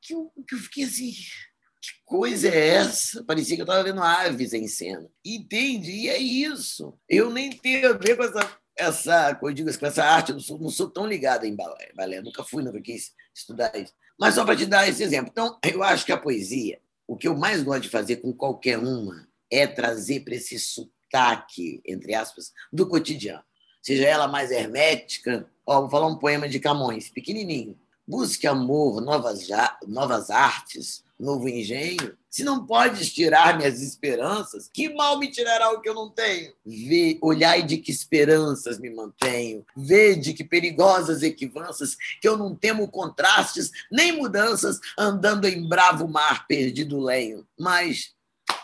que 0.00 0.14
eu, 0.14 0.32
que 0.46 0.54
eu 0.54 0.58
fiquei 0.58 0.84
assim, 0.84 1.12
que 1.12 1.90
coisa 2.04 2.48
é 2.48 2.68
essa? 2.68 3.24
Parecia 3.24 3.56
que 3.56 3.62
eu 3.62 3.64
estava 3.64 3.82
vendo 3.82 4.02
aves 4.02 4.52
em 4.52 4.68
cena. 4.68 5.08
Entende? 5.24 5.90
E 5.90 6.08
é 6.08 6.18
isso. 6.18 6.96
Eu 7.08 7.30
nem 7.30 7.50
tenho 7.50 7.90
a 7.90 7.92
ver 7.92 8.16
com 8.16 8.22
essa, 8.22 8.58
essa 8.76 9.32
digo, 9.52 9.78
com 9.78 9.86
essa 9.86 10.04
arte, 10.04 10.30
eu 10.30 10.36
não 10.36 10.40
sou, 10.40 10.58
não 10.58 10.70
sou 10.70 10.88
tão 10.88 11.06
ligado 11.06 11.44
em 11.44 11.54
balé, 11.56 11.92
balé. 11.94 12.20
Nunca 12.20 12.44
fui, 12.44 12.62
nunca 12.62 12.80
quis 12.80 13.12
estudar 13.34 13.76
isso. 13.76 13.92
Mas 14.18 14.34
só 14.34 14.44
para 14.44 14.56
te 14.56 14.66
dar 14.66 14.88
esse 14.88 15.02
exemplo. 15.02 15.30
Então, 15.30 15.58
eu 15.64 15.82
acho 15.82 16.06
que 16.06 16.12
a 16.12 16.16
poesia, 16.16 16.80
o 17.06 17.16
que 17.16 17.26
eu 17.26 17.36
mais 17.36 17.62
gosto 17.62 17.82
de 17.82 17.88
fazer 17.88 18.16
com 18.16 18.32
qualquer 18.32 18.78
uma, 18.78 19.28
é 19.50 19.66
trazer 19.66 20.20
para 20.20 20.36
esse 20.36 20.58
sotaque, 20.60 21.82
entre 21.84 22.14
aspas, 22.14 22.52
do 22.72 22.88
cotidiano 22.88 23.42
seja 23.82 24.06
ela 24.06 24.28
mais 24.28 24.50
hermética. 24.50 25.46
Ó, 25.66 25.82
vou 25.82 25.90
falar 25.90 26.06
um 26.06 26.16
poema 26.16 26.48
de 26.48 26.60
Camões, 26.60 27.10
pequenininho. 27.10 27.76
Busque 28.06 28.46
amor, 28.46 29.00
novas, 29.00 29.48
novas 29.86 30.30
artes, 30.30 31.04
novo 31.18 31.48
engenho. 31.48 32.16
Se 32.28 32.42
não 32.42 32.66
podes 32.66 33.12
tirar 33.12 33.56
minhas 33.56 33.80
esperanças, 33.80 34.68
que 34.72 34.92
mal 34.92 35.18
me 35.18 35.30
tirará 35.30 35.70
o 35.70 35.80
que 35.80 35.88
eu 35.88 35.94
não 35.94 36.10
tenho? 36.10 36.52
Vê, 36.64 37.18
olhai 37.20 37.62
de 37.62 37.76
que 37.78 37.92
esperanças 37.92 38.78
me 38.78 38.90
mantenho. 38.90 39.64
Vê 39.76 40.16
de 40.16 40.32
que 40.32 40.42
perigosas 40.42 41.22
equivanças, 41.22 41.96
que 42.20 42.26
eu 42.26 42.36
não 42.36 42.56
temo 42.56 42.88
contrastes 42.88 43.70
nem 43.90 44.12
mudanças, 44.12 44.80
andando 44.98 45.46
em 45.46 45.66
bravo 45.66 46.08
mar 46.08 46.46
perdido 46.46 46.98
lenho. 46.98 47.46
Mas, 47.58 48.14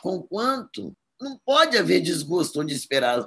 com 0.02 0.20
quanto 0.20 0.96
não 1.20 1.38
pode 1.38 1.76
haver 1.76 2.00
desgosto 2.00 2.60
onde 2.60 2.74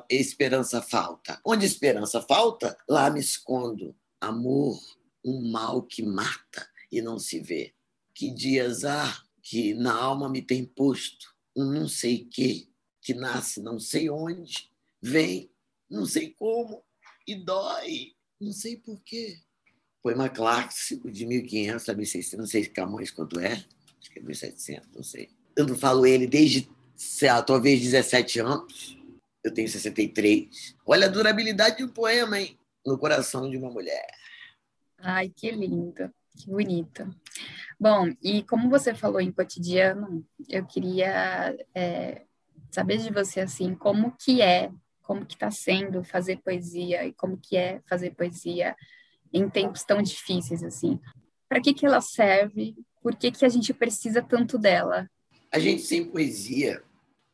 esperança 0.10 0.82
falta. 0.82 1.40
Onde 1.46 1.66
esperança 1.66 2.22
falta, 2.22 2.78
lá 2.88 3.10
me 3.10 3.20
escondo. 3.20 3.96
Amor, 4.20 4.80
um 5.26 5.52
mal 5.52 5.84
que 5.84 6.04
mata 6.04 6.68
e 6.92 7.02
não 7.02 7.20
se 7.20 7.40
vê. 7.40 7.74
Que 8.14 8.30
dias 8.30 8.86
há 8.86 9.22
que 9.42 9.74
na 9.74 9.94
alma 9.94 10.30
me 10.30 10.42
tem 10.42 10.64
posto 10.64 11.32
um 11.56 11.66
não 11.66 11.88
sei 11.88 12.26
que, 12.26 12.70
que 13.02 13.14
nasce 13.14 13.62
não 13.62 13.80
sei 13.80 14.10
onde, 14.10 14.70
vem 15.02 15.52
não 15.90 16.06
sei 16.06 16.30
como 16.30 16.82
e 17.28 17.36
dói, 17.36 18.14
não 18.40 18.54
sei 18.54 18.78
porquê. 18.78 19.40
Poema 20.02 20.30
clássico 20.30 21.12
de 21.12 21.26
1500 21.26 21.90
a 21.90 21.94
1600, 21.94 22.40
não 22.40 22.48
sei 22.48 22.66
Camões 22.66 23.12
quanto 23.12 23.40
é, 23.40 23.54
acho 23.54 24.12
que 24.12 24.20
é 24.20 24.22
1700, 24.22 24.90
não 24.96 25.04
sei. 25.04 25.30
Eu 25.56 25.68
não 25.68 25.76
falo 25.76 26.06
ele 26.06 26.26
desde 26.26 26.70
talvez 27.46 27.82
17 27.82 28.40
anos, 28.40 28.98
eu 29.44 29.54
tenho 29.54 29.68
63. 29.68 30.76
Olha 30.86 31.08
a 31.08 31.10
durabilidade 31.10 31.78
de 31.78 31.84
um 31.84 31.90
poema, 31.90 32.40
hein? 32.40 32.58
No 32.86 32.98
coração 32.98 33.50
de 33.50 33.58
uma 33.58 33.70
mulher. 33.70 34.08
Ai, 34.98 35.30
que 35.30 35.50
lindo, 35.52 36.12
que 36.38 36.48
bonito. 36.48 37.14
Bom, 37.80 38.14
e 38.22 38.44
como 38.44 38.70
você 38.70 38.94
falou 38.94 39.20
em 39.20 39.32
cotidiano, 39.32 40.26
eu 40.48 40.66
queria 40.66 41.58
é, 41.74 42.22
saber 42.72 42.98
de 42.98 43.12
você, 43.12 43.40
assim, 43.40 43.74
como 43.74 44.16
que 44.18 44.42
é, 44.42 44.72
como 45.02 45.26
que 45.26 45.34
está 45.34 45.50
sendo 45.50 46.04
fazer 46.04 46.38
poesia 46.38 47.06
e 47.06 47.14
como 47.14 47.38
que 47.38 47.58
é 47.58 47.82
fazer 47.88 48.12
poesia 48.12 48.76
em 49.34 49.50
tempos 49.50 49.84
tão 49.84 50.02
difíceis, 50.02 50.64
assim. 50.64 51.00
Para 51.50 51.62
que 51.62 51.74
que 51.74 51.86
ela 51.86 52.02
serve? 52.02 52.76
Por 53.02 53.16
que 53.16 53.32
que 53.32 53.44
a 53.44 53.50
gente 53.50 53.74
precisa 53.74 54.22
tanto 54.22 54.58
dela? 54.60 55.10
A 55.52 55.58
gente 55.58 55.82
sem 55.82 56.06
poesia 56.06 56.84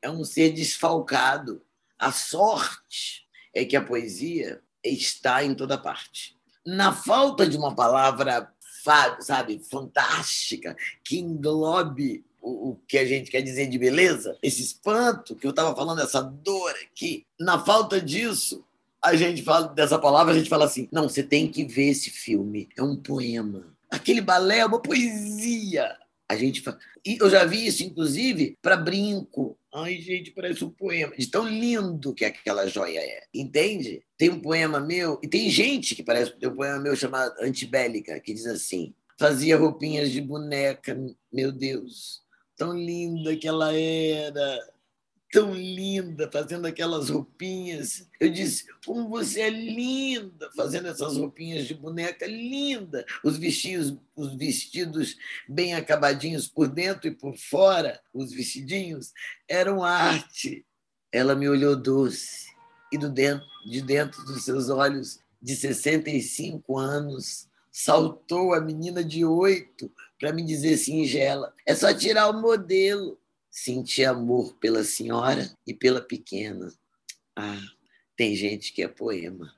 é 0.02 0.10
um 0.10 0.24
ser 0.24 0.52
desfalcado. 0.52 1.62
A 1.98 2.12
sorte 2.12 3.28
é 3.54 3.66
que 3.66 3.76
a 3.76 3.84
poesia 3.84 4.62
está 4.84 5.44
em 5.44 5.56
toda 5.56 5.78
parte. 5.78 6.38
Na 6.66 6.92
falta 6.92 7.48
de 7.48 7.58
uma 7.58 7.76
palavra, 7.76 8.52
sabe, 9.20 9.60
fantástica, 9.70 10.76
que 11.04 11.20
englobe 11.20 12.26
o, 12.42 12.78
que 12.88 12.98
a 12.98 13.06
gente 13.06 13.30
quer 13.30 13.42
dizer 13.42 13.68
de 13.68 13.78
beleza, 13.78 14.38
esse 14.42 14.62
espanto 14.62 15.36
que 15.36 15.46
eu 15.46 15.52
estava 15.52 15.76
falando, 15.76 16.02
essa 16.02 16.22
dor 16.22 16.74
aqui, 16.86 17.26
na 17.40 17.60
falta 17.60 18.00
disso, 18.00 18.64
a 19.04 19.16
gente 19.16 19.44
fala 19.44 19.68
dessa 19.68 20.00
palavra, 20.00 20.34
a 20.34 20.38
gente 20.38 20.50
fala 20.50 20.66
assim: 20.66 20.88
não, 20.92 21.10
você 21.10 21.24
tem 21.24 21.48
que 21.48 21.66
ver 21.66 21.90
esse 21.90 22.10
filme, 22.10 22.70
é 22.78 22.84
um 22.84 22.96
poema. 22.96 23.66
Aquele 23.90 24.22
balé 24.22 24.60
é 24.60 24.66
uma 24.66 24.82
poesia. 24.82 25.98
A 26.30 26.36
gente 26.36 26.62
fala... 26.62 26.78
E 27.06 27.18
eu 27.22 27.30
já 27.30 27.46
vi 27.46 27.66
isso, 27.66 27.84
inclusive, 27.84 28.58
para 28.62 28.76
brinco. 28.76 29.58
Ai, 29.74 30.02
gente, 30.02 30.32
parece 30.32 30.64
um 30.66 30.70
poema. 30.70 31.16
De 31.16 31.28
tão 31.28 31.48
lindo 31.48 32.14
que 32.14 32.26
aquela 32.26 32.68
joia 32.68 33.00
é. 33.00 33.24
Entende? 33.34 34.04
Tem 34.18 34.30
um 34.30 34.40
poema 34.40 34.80
meu, 34.80 35.20
e 35.24 35.28
tem 35.28 35.50
gente 35.50 35.96
que 35.96 36.04
parece. 36.04 36.38
Tem 36.38 36.50
um 36.50 36.56
poema 36.56 36.80
meu 36.80 36.96
chamado 36.96 37.34
Antibélica, 37.40 38.20
que 38.20 38.34
diz 38.34 38.46
assim: 38.48 38.94
fazia 39.18 39.58
roupinhas 39.58 40.12
de 40.12 40.20
boneca, 40.20 40.98
meu 41.32 41.52
Deus, 41.52 42.22
tão 42.56 42.74
linda 42.74 43.36
que 43.38 43.48
ela 43.48 43.74
era 43.74 44.74
tão 45.32 45.54
linda, 45.54 46.30
fazendo 46.32 46.66
aquelas 46.66 47.10
roupinhas. 47.10 48.08
Eu 48.20 48.30
disse: 48.30 48.66
Como 48.86 49.10
você 49.10 49.42
é 49.42 49.50
linda, 49.50 50.50
fazendo 50.56 50.88
essas 50.88 51.18
roupinhas 51.18 51.66
de 51.66 51.74
boneca 51.74 52.26
linda. 52.26 53.06
Os 53.24 53.38
vestidos, 53.38 53.98
os 54.16 54.36
vestidos 54.36 55.18
bem 55.48 55.74
acabadinhos 55.76 56.48
por 56.48 56.68
dentro 56.68 57.08
e 57.08 57.12
por 57.12 57.38
fora, 57.38 58.00
os 58.14 58.32
vestidinhos, 58.32 59.14
eram 59.48 59.84
arte. 59.84 60.66
Ela 61.12 61.36
me 61.36 61.48
olhou 61.48 61.76
doce 61.76 62.48
e 62.92 62.98
do 62.98 63.10
dentro, 63.10 63.48
de 63.66 63.82
dentro 63.82 64.24
dos 64.26 64.44
seus 64.44 64.70
olhos 64.70 65.20
de 65.42 65.56
65 65.56 66.78
anos 66.78 67.48
saltou 67.72 68.56
a 68.56 68.60
menina 68.60 69.04
de 69.04 69.24
oito 69.24 69.92
para 70.20 70.34
me 70.34 70.44
dizer 70.44 70.78
singela: 70.78 71.54
é 71.66 71.76
só 71.76 71.94
tirar 71.94 72.30
o 72.30 72.42
modelo 72.42 73.20
Senti 73.60 74.06
amor 74.06 74.54
pela 74.60 74.84
senhora 74.84 75.52
e 75.66 75.74
pela 75.74 76.00
pequena. 76.00 76.72
Ah, 77.36 77.60
tem 78.16 78.36
gente 78.36 78.72
que 78.72 78.84
é 78.84 78.88
poema. 78.88 79.52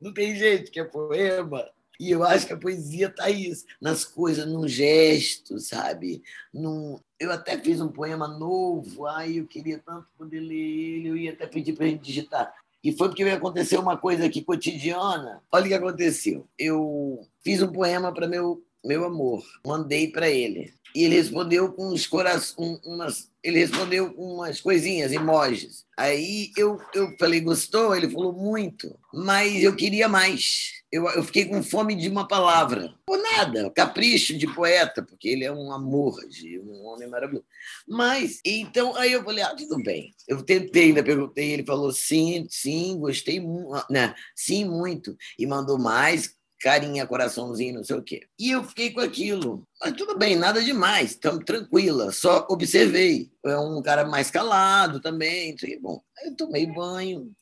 Não 0.00 0.12
tem 0.12 0.34
gente 0.34 0.72
que 0.72 0.80
é 0.80 0.84
poema. 0.84 1.70
E 2.00 2.10
eu 2.10 2.24
acho 2.24 2.48
que 2.48 2.52
a 2.52 2.56
poesia 2.56 3.06
está 3.06 3.30
isso, 3.30 3.64
nas 3.80 4.04
coisas, 4.04 4.44
num 4.44 4.66
gesto, 4.66 5.60
sabe? 5.60 6.20
Num... 6.52 6.98
Eu 7.18 7.30
até 7.30 7.56
fiz 7.56 7.80
um 7.80 7.92
poema 7.92 8.26
novo, 8.26 9.06
ai, 9.06 9.38
eu 9.38 9.46
queria 9.46 9.78
tanto 9.86 10.08
poder 10.18 10.40
ler 10.40 10.56
ele, 10.56 11.08
eu 11.08 11.16
ia 11.16 11.32
até 11.32 11.46
pedir 11.46 11.74
para 11.74 11.86
a 11.86 11.88
gente 11.90 12.02
digitar. 12.02 12.52
E 12.82 12.90
foi 12.90 13.06
porque 13.06 13.22
aconteceu 13.22 13.80
uma 13.80 13.96
coisa 13.96 14.26
aqui 14.26 14.42
cotidiana. 14.42 15.40
Olha 15.52 15.64
o 15.64 15.68
que 15.68 15.74
aconteceu. 15.74 16.44
Eu 16.58 17.24
fiz 17.44 17.62
um 17.62 17.70
poema 17.70 18.12
para 18.12 18.26
meu 18.26 18.64
meu 18.84 19.04
amor. 19.04 19.44
Mandei 19.64 20.10
para 20.10 20.30
ele. 20.30 20.72
E 20.94 21.04
ele 21.04 21.16
respondeu 21.16 21.72
com 21.72 21.92
uns 21.92 22.06
corações, 22.06 22.80
umas, 22.84 23.30
ele 23.42 23.58
respondeu 23.58 24.12
com 24.12 24.34
umas 24.34 24.60
coisinhas, 24.60 25.12
emojis. 25.12 25.84
Aí 25.96 26.50
eu, 26.56 26.80
eu 26.94 27.16
falei, 27.18 27.40
gostou? 27.40 27.94
Ele 27.94 28.08
falou 28.08 28.32
muito, 28.32 28.98
mas 29.12 29.62
eu 29.62 29.74
queria 29.74 30.08
mais. 30.08 30.78
Eu, 30.90 31.06
eu 31.10 31.22
fiquei 31.22 31.44
com 31.44 31.62
fome 31.62 31.94
de 31.94 32.08
uma 32.08 32.26
palavra. 32.26 32.94
Por 33.04 33.18
nada, 33.18 33.70
capricho 33.70 34.36
de 34.36 34.46
poeta, 34.46 35.02
porque 35.02 35.28
ele 35.28 35.44
é 35.44 35.52
um 35.52 35.70
amor, 35.70 36.26
de 36.28 36.58
um 36.60 36.86
homem 36.86 37.08
maravilhoso. 37.08 37.44
Mas, 37.86 38.40
então, 38.44 38.96
aí 38.96 39.12
eu 39.12 39.22
falei, 39.22 39.44
ah, 39.44 39.54
tudo 39.54 39.82
bem. 39.82 40.14
Eu 40.26 40.42
tentei, 40.42 40.84
ainda 40.84 41.02
perguntei, 41.02 41.50
ele 41.50 41.64
falou 41.64 41.92
sim, 41.92 42.46
sim, 42.48 42.98
gostei 42.98 43.38
muito, 43.38 43.84
né? 43.90 44.14
sim, 44.34 44.64
muito. 44.64 45.16
E 45.38 45.46
mandou 45.46 45.78
mais, 45.78 46.34
carinha, 46.60 47.06
coraçãozinho, 47.06 47.76
não 47.76 47.84
sei 47.84 47.96
o 47.96 48.02
quê. 48.02 48.26
E 48.38 48.50
eu 48.50 48.64
fiquei 48.64 48.90
com 48.90 49.00
aquilo. 49.00 49.62
Mas 49.80 49.92
tudo 49.92 50.18
bem, 50.18 50.36
nada 50.36 50.62
demais, 50.62 51.10
estamos 51.10 51.44
tranquila. 51.44 52.12
Só 52.12 52.46
observei. 52.50 53.30
É 53.44 53.58
um 53.58 53.80
cara 53.82 54.04
mais 54.06 54.30
calado 54.30 55.00
também. 55.00 55.54
Bom, 55.80 56.02
aí 56.18 56.28
eu 56.28 56.36
tomei 56.36 56.66
banho. 56.66 57.32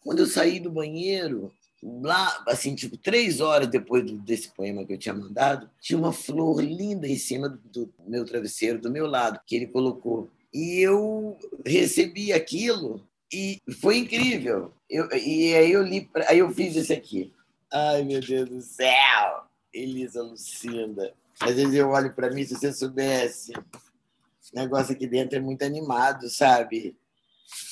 Quando 0.00 0.20
eu 0.20 0.26
saí 0.26 0.58
do 0.58 0.70
banheiro, 0.70 1.52
lá, 1.82 2.42
assim, 2.46 2.74
tipo, 2.74 2.96
três 2.96 3.40
horas 3.40 3.68
depois 3.68 4.10
desse 4.22 4.50
poema 4.54 4.84
que 4.84 4.92
eu 4.92 4.98
tinha 4.98 5.14
mandado, 5.14 5.70
tinha 5.80 5.98
uma 5.98 6.12
flor 6.12 6.62
linda 6.62 7.06
em 7.06 7.16
cima 7.16 7.48
do 7.48 7.92
meu 8.06 8.24
travesseiro, 8.24 8.80
do 8.80 8.90
meu 8.90 9.06
lado, 9.06 9.40
que 9.46 9.56
ele 9.56 9.66
colocou. 9.66 10.30
E 10.52 10.80
eu 10.80 11.38
recebi 11.64 12.32
aquilo 12.32 13.06
e 13.32 13.60
foi 13.80 13.98
incrível. 13.98 14.72
Eu, 14.88 15.08
e 15.12 15.54
aí 15.54 15.72
eu 15.72 15.82
li, 15.82 16.08
aí 16.26 16.38
eu 16.38 16.50
fiz 16.52 16.76
esse 16.76 16.92
aqui. 16.92 17.32
Ai, 17.72 18.02
meu 18.02 18.20
Deus 18.20 18.48
do 18.48 18.60
céu! 18.60 19.44
Elisa 19.72 20.22
Lucinda. 20.22 21.14
Às 21.38 21.54
vezes 21.54 21.72
eu 21.74 21.88
olho 21.90 22.12
para 22.12 22.30
mim, 22.30 22.44
se 22.44 22.56
você 22.56 22.72
soubesse. 22.72 23.52
O 23.52 24.56
negócio 24.56 24.92
aqui 24.92 25.06
dentro 25.06 25.38
é 25.38 25.40
muito 25.40 25.62
animado, 25.62 26.28
sabe? 26.28 26.96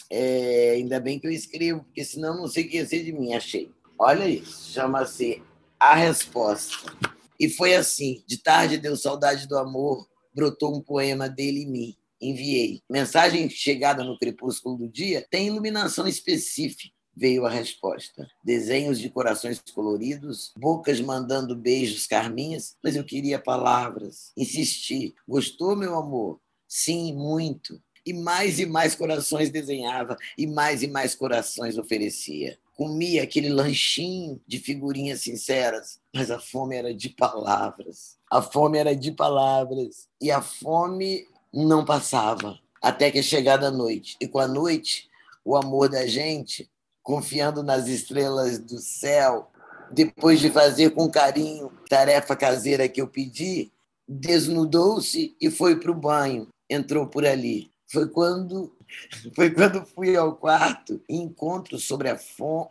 É, 0.08 0.74
ainda 0.76 1.00
bem 1.00 1.18
que 1.18 1.26
eu 1.26 1.32
escrevo, 1.32 1.82
porque 1.82 2.04
senão 2.04 2.36
não 2.36 2.46
sei 2.46 2.64
o 2.64 2.68
que 2.68 2.76
ia 2.76 2.86
ser 2.86 3.02
de 3.02 3.12
mim, 3.12 3.34
achei. 3.34 3.72
Olha 3.98 4.28
isso, 4.28 4.72
chama-se 4.72 5.42
A 5.80 5.96
Resposta. 5.96 6.92
E 7.38 7.48
foi 7.48 7.74
assim: 7.74 8.22
de 8.24 8.38
tarde 8.38 8.78
deu 8.78 8.96
saudade 8.96 9.48
do 9.48 9.58
amor, 9.58 10.08
brotou 10.32 10.76
um 10.76 10.80
poema 10.80 11.28
dele 11.28 11.62
em 11.62 11.70
mim. 11.70 11.96
Enviei. 12.20 12.82
Mensagem 12.88 13.50
chegada 13.50 14.04
no 14.04 14.16
crepúsculo 14.16 14.78
do 14.78 14.88
dia 14.88 15.26
tem 15.28 15.48
iluminação 15.48 16.06
específica 16.06 16.97
veio 17.18 17.44
a 17.44 17.50
resposta. 17.50 18.30
Desenhos 18.42 19.00
de 19.00 19.10
corações 19.10 19.60
coloridos, 19.74 20.52
bocas 20.56 21.00
mandando 21.00 21.56
beijos 21.56 22.06
carminhas, 22.06 22.76
mas 22.82 22.94
eu 22.94 23.04
queria 23.04 23.38
palavras. 23.38 24.30
Insisti. 24.36 25.14
Gostou, 25.26 25.74
meu 25.74 25.96
amor? 25.96 26.40
Sim, 26.68 27.12
muito. 27.14 27.82
E 28.06 28.12
mais 28.12 28.60
e 28.60 28.66
mais 28.66 28.94
corações 28.94 29.50
desenhava, 29.50 30.16
e 30.36 30.46
mais 30.46 30.82
e 30.82 30.86
mais 30.86 31.14
corações 31.14 31.76
oferecia. 31.76 32.56
Comia 32.74 33.24
aquele 33.24 33.48
lanchinho 33.48 34.40
de 34.46 34.60
figurinhas 34.60 35.20
sinceras, 35.20 35.98
mas 36.14 36.30
a 36.30 36.38
fome 36.38 36.76
era 36.76 36.94
de 36.94 37.08
palavras. 37.08 38.16
A 38.30 38.40
fome 38.40 38.78
era 38.78 38.94
de 38.94 39.10
palavras. 39.10 40.06
E 40.20 40.30
a 40.30 40.40
fome 40.40 41.26
não 41.52 41.84
passava. 41.84 42.58
Até 42.80 43.10
que 43.10 43.18
é 43.18 43.22
chegada 43.22 43.66
a 43.66 43.72
noite. 43.72 44.16
E 44.20 44.28
com 44.28 44.38
a 44.38 44.46
noite, 44.46 45.08
o 45.44 45.56
amor 45.56 45.88
da 45.88 46.06
gente 46.06 46.70
confiando 47.08 47.62
nas 47.62 47.88
estrelas 47.88 48.58
do 48.58 48.76
céu, 48.76 49.50
depois 49.90 50.40
de 50.40 50.50
fazer 50.50 50.90
com 50.90 51.10
carinho 51.10 51.72
tarefa 51.88 52.36
caseira 52.36 52.86
que 52.86 53.00
eu 53.00 53.08
pedi, 53.08 53.72
desnudou-se 54.06 55.34
e 55.40 55.50
foi 55.50 55.80
para 55.80 55.90
o 55.90 55.94
banho, 55.94 56.48
entrou 56.68 57.06
por 57.06 57.24
ali. 57.24 57.70
Foi 57.90 58.06
quando 58.10 58.76
foi 59.34 59.50
quando 59.50 59.86
fui 59.86 60.16
ao 60.16 60.36
quarto 60.36 61.00
e 61.08 61.16
encontro 61.16 61.78
sobre 61.78 62.10
a, 62.10 62.20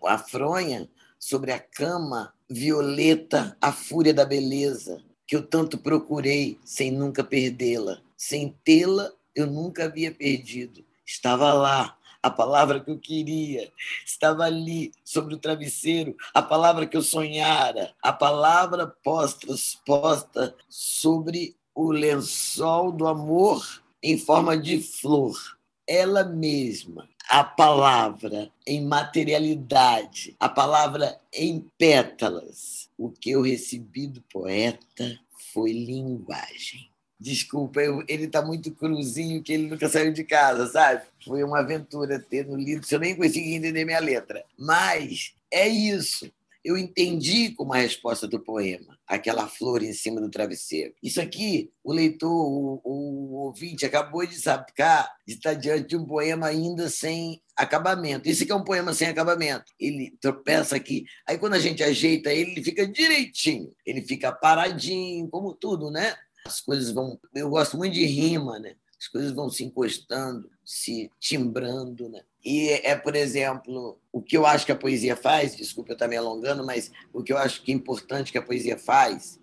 a 0.06 0.17
fronha, 0.19 0.88
sobre 1.17 1.52
a 1.52 1.58
cama, 1.60 2.32
Violeta, 2.47 3.58
a 3.60 3.71
fúria 3.71 4.13
da 4.13 4.23
beleza, 4.23 5.04
que 5.26 5.36
eu 5.36 5.41
tanto 5.41 5.80
procurei 5.80 6.60
sem 6.63 6.91
nunca 6.91 7.23
perdê-la. 7.23 8.02
Sem 8.15 8.56
tê-la, 8.63 9.12
eu 9.34 9.47
nunca 9.47 9.86
havia 9.86 10.12
perdido. 10.12 10.86
Estava 11.04 11.52
lá, 11.54 11.97
a 12.21 12.30
palavra 12.30 12.80
que 12.80 12.91
eu 12.91 12.99
queria, 12.99 13.71
estava 14.06 14.43
ali 14.43 14.91
sobre 15.03 15.34
o 15.34 15.38
travesseiro, 15.38 16.15
a 16.34 16.41
palavra 16.41 16.86
que 16.86 16.97
eu 16.97 17.01
sonhara, 17.01 17.93
a 18.01 18.12
palavra 18.12 18.88
posta, 18.88 19.47
posta 19.86 20.56
sobre 20.69 21.56
o 21.73 21.91
lençol 21.91 22.91
do 22.91 23.08
amor 23.08 23.63
em 24.01 24.17
forma 24.17 24.58
de 24.58 24.82
flor. 24.82 25.38
Ela 25.86 26.23
mesma, 26.23 27.08
a 27.30 27.43
palavra 27.43 28.51
em 28.65 28.86
materialidade, 28.86 30.36
a 30.39 30.49
palavra 30.49 31.19
em 31.32 31.62
pétalas. 31.77 32.89
O 32.97 33.10
que 33.10 33.32
eu 33.32 33.41
recebi 33.41 34.08
do 34.08 34.21
poeta 34.23 35.17
foi 35.53 35.71
linguagem. 35.71 36.89
Desculpa, 37.19 37.82
eu, 37.82 38.03
ele 38.08 38.25
está 38.25 38.43
muito 38.43 38.71
cruzinho 38.71 39.41
que 39.41 39.53
ele 39.53 39.67
nunca 39.67 39.89
saiu 39.89 40.13
de 40.13 40.23
casa, 40.23 40.67
sabe? 40.67 41.03
Foi 41.25 41.43
uma 41.43 41.60
aventura 41.60 42.19
ter 42.19 42.45
no 42.45 42.56
livro, 42.56 42.86
se 42.86 42.93
eu 42.93 42.99
nem 42.99 43.15
consegui 43.15 43.56
entender 43.56 43.86
minha 43.86 43.99
letra. 43.99 44.45
Mas 44.58 45.34
é 45.51 45.67
isso. 45.67 46.32
Eu 46.63 46.77
entendi 46.77 47.51
como 47.51 47.73
a 47.73 47.77
resposta 47.77 48.27
do 48.27 48.41
poema, 48.41 48.99
aquela 49.08 49.47
flor 49.47 49.82
em 49.82 49.93
cima 49.93 50.19
do 50.19 50.30
travesseiro. 50.30 50.93
Isso 51.01 51.21
aqui, 51.21 51.71
o 51.82 51.93
leitor, 51.93 52.30
o, 52.30 52.82
o 52.84 53.36
ouvinte, 53.45 53.86
acabou 53.86 54.25
de 54.25 54.36
sacar 54.36 55.10
de 55.25 55.36
estar 55.36 55.53
diante 55.53 55.88
de 55.88 55.95
um 55.95 56.06
poema 56.06 56.47
ainda 56.47 56.89
sem 56.89 57.41
acabamento. 57.56 58.27
Isso 58.27 58.43
aqui 58.43 58.51
é 58.51 58.56
um 58.56 58.63
poema 58.63 58.93
sem 58.93 59.08
acabamento. 59.08 59.65
Ele 59.80 60.15
tropeça 60.19 60.75
aqui. 60.75 61.06
Aí, 61.25 61.38
quando 61.38 61.53
a 61.53 61.60
gente 61.60 61.82
ajeita 61.82 62.34
ele, 62.34 62.51
ele 62.51 62.63
fica 62.63 62.86
direitinho. 62.86 63.71
Ele 63.86 64.01
fica 64.01 64.32
paradinho, 64.32 65.30
como 65.30 65.53
tudo, 65.53 65.89
né? 65.89 66.15
As 66.47 66.62
coisas 66.62 66.91
vão. 66.91 67.19
Eu 67.36 67.49
gosto 67.49 67.77
muito 67.77 67.93
de 67.93 68.05
rima, 68.05 68.57
né? 68.57 68.75
As 68.99 69.07
coisas 69.07 69.31
vão 69.31 69.49
se 69.49 69.63
encostando, 69.63 70.49
se 70.65 71.12
timbrando, 71.19 72.10
né? 72.10 72.23
E 72.43 72.69
é, 72.69 72.95
por 72.95 73.15
exemplo, 73.15 73.99
o 74.12 74.21
que 74.21 74.36
eu 74.36 74.45
acho 74.45 74.65
que 74.65 74.71
a 74.71 74.75
poesia 74.75 75.15
faz, 75.15 75.55
desculpa 75.55 75.91
eu 75.91 75.93
estar 75.93 76.07
me 76.07 76.15
alongando, 76.15 76.65
mas 76.65 76.91
o 77.13 77.21
que 77.21 77.31
eu 77.31 77.38
acho 77.38 77.62
que 77.62 77.71
é 77.71 77.75
importante 77.75 78.31
que 78.31 78.38
a 78.38 78.41
poesia 78.41 78.77
faz 78.77 79.39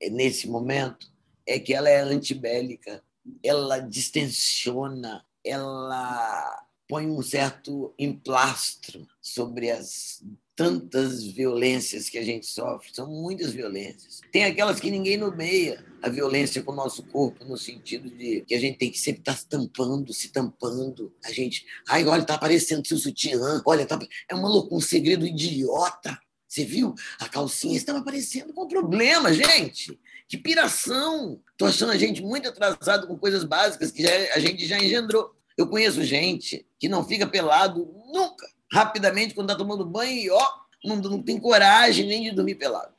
é, 0.00 0.08
nesse 0.08 0.48
momento 0.48 1.12
é 1.46 1.58
que 1.58 1.74
ela 1.74 1.90
é 1.90 2.00
antibélica, 2.00 3.02
ela 3.42 3.78
distensiona, 3.78 5.24
ela 5.44 6.64
põe 6.88 7.06
um 7.06 7.22
certo 7.22 7.92
emplastro 7.98 9.06
sobre 9.20 9.70
as 9.70 10.22
tantas 10.56 11.22
violências 11.22 12.08
que 12.08 12.16
a 12.16 12.24
gente 12.24 12.46
sofre, 12.46 12.88
são 12.90 13.06
muitas 13.06 13.52
violências. 13.52 14.22
Tem 14.32 14.44
aquelas 14.44 14.80
que 14.80 14.90
ninguém 14.90 15.18
nomeia, 15.18 15.84
a 16.02 16.08
violência 16.08 16.62
com 16.62 16.72
o 16.72 16.74
nosso 16.74 17.02
corpo, 17.02 17.44
no 17.44 17.58
sentido 17.58 18.08
de 18.08 18.40
que 18.40 18.54
a 18.54 18.58
gente 18.58 18.78
tem 18.78 18.90
que 18.90 18.98
sempre 18.98 19.20
estar 19.20 19.36
se 19.36 19.46
tampando, 19.46 20.14
se 20.14 20.30
tampando. 20.30 21.12
A 21.22 21.30
gente, 21.30 21.66
ai, 21.86 22.06
olha, 22.06 22.24
tá 22.24 22.34
aparecendo 22.34 22.86
seu 22.86 22.96
sutiã, 22.96 23.62
olha, 23.66 23.84
tá... 23.84 23.98
é 24.28 24.34
uma 24.34 24.48
loucura, 24.48 24.76
um 24.76 24.80
segredo 24.80 25.26
idiota. 25.26 26.18
Você 26.48 26.64
viu? 26.64 26.94
A 27.20 27.28
calcinha 27.28 27.76
estava 27.76 27.98
aparecendo 27.98 28.54
com 28.54 28.66
problema, 28.66 29.32
gente. 29.34 29.98
Que 30.26 30.38
piração! 30.38 31.38
Tô 31.58 31.66
achando 31.66 31.92
a 31.92 31.98
gente 31.98 32.22
muito 32.22 32.48
atrasado 32.48 33.06
com 33.06 33.18
coisas 33.18 33.44
básicas 33.44 33.90
que 33.90 34.02
já, 34.02 34.10
a 34.34 34.38
gente 34.38 34.66
já 34.66 34.78
engendrou. 34.78 35.36
Eu 35.56 35.66
conheço 35.66 36.02
gente 36.02 36.66
que 36.78 36.88
não 36.88 37.04
fica 37.04 37.26
pelado 37.26 37.86
nunca 38.12 38.55
rapidamente 38.72 39.34
quando 39.34 39.50
está 39.50 39.58
tomando 39.58 39.84
banho 39.84 40.12
e 40.12 40.30
ó, 40.30 40.46
não, 40.84 40.96
não 40.96 41.22
tem 41.22 41.38
coragem 41.38 42.06
nem 42.06 42.22
de 42.24 42.32
dormir 42.32 42.54
pelado. 42.56 42.94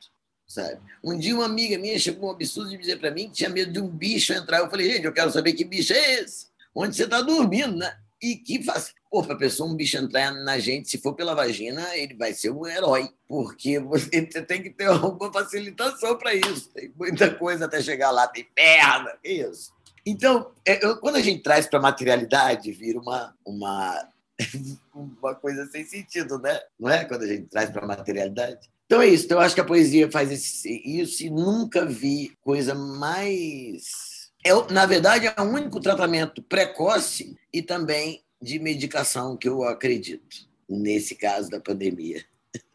Sabe? 0.46 0.80
Um 1.04 1.18
dia 1.18 1.34
uma 1.34 1.44
amiga 1.44 1.78
minha 1.78 1.98
chegou 1.98 2.30
um 2.30 2.32
absurdo 2.32 2.70
de 2.70 2.78
dizer 2.78 2.98
para 2.98 3.10
mim 3.10 3.28
que 3.28 3.34
tinha 3.34 3.50
medo 3.50 3.70
de 3.70 3.80
um 3.80 3.88
bicho 3.88 4.32
entrar. 4.32 4.58
Eu 4.58 4.70
falei, 4.70 4.90
gente, 4.90 5.04
eu 5.04 5.12
quero 5.12 5.30
saber 5.30 5.52
que 5.52 5.64
bicho 5.64 5.92
é 5.92 6.20
esse. 6.20 6.46
Onde 6.74 6.96
você 6.96 7.04
está 7.04 7.20
dormindo, 7.20 7.76
né? 7.76 7.94
E 8.20 8.36
que 8.36 8.62
faz. 8.62 8.94
Pô, 9.10 9.22
para 9.22 9.34
a 9.34 9.38
pessoa 9.38 9.70
um 9.70 9.74
bicho 9.74 9.96
entrar 9.96 10.32
na 10.32 10.58
gente, 10.58 10.88
se 10.88 10.98
for 10.98 11.14
pela 11.14 11.34
vagina, 11.34 11.96
ele 11.96 12.14
vai 12.14 12.34
ser 12.34 12.50
um 12.50 12.66
herói, 12.66 13.10
porque 13.26 13.78
você 13.78 14.22
tem 14.46 14.62
que 14.62 14.70
ter 14.70 14.86
alguma 14.86 15.32
facilitação 15.32 16.16
para 16.16 16.34
isso. 16.34 16.70
Tem 16.70 16.92
muita 16.96 17.34
coisa 17.34 17.66
até 17.66 17.80
chegar 17.82 18.10
lá, 18.10 18.26
tem 18.26 18.46
perna, 18.54 19.12
isso. 19.22 19.72
Então, 20.04 20.50
é, 20.66 20.84
eu, 20.84 20.98
quando 20.98 21.16
a 21.16 21.22
gente 21.22 21.42
traz 21.42 21.66
para 21.66 21.78
a 21.78 21.82
materialidade, 21.82 22.72
vira 22.72 22.98
uma, 22.98 23.34
uma 23.44 24.08
uma 24.94 25.34
coisa 25.34 25.66
sem 25.66 25.84
sentido, 25.84 26.38
né? 26.38 26.60
Não 26.78 26.88
é? 26.88 27.04
Quando 27.04 27.22
a 27.22 27.26
gente 27.26 27.46
traz 27.46 27.70
para 27.70 27.84
a 27.84 27.88
materialidade. 27.88 28.68
Então 28.86 29.02
é 29.02 29.08
isso. 29.08 29.26
Então, 29.26 29.38
eu 29.38 29.42
acho 29.42 29.54
que 29.54 29.60
a 29.60 29.64
poesia 29.64 30.10
faz 30.10 30.30
esse, 30.30 30.70
isso 30.84 31.24
e 31.24 31.30
nunca 31.30 31.84
vi 31.84 32.36
coisa 32.40 32.74
mais. 32.74 34.30
É, 34.44 34.50
na 34.72 34.86
verdade, 34.86 35.26
é 35.26 35.40
o 35.40 35.44
único 35.44 35.80
tratamento 35.80 36.42
precoce 36.42 37.36
e 37.52 37.60
também 37.60 38.22
de 38.40 38.58
medicação 38.58 39.36
que 39.36 39.48
eu 39.48 39.64
acredito, 39.64 40.48
nesse 40.68 41.14
caso 41.14 41.50
da 41.50 41.60
pandemia. 41.60 42.24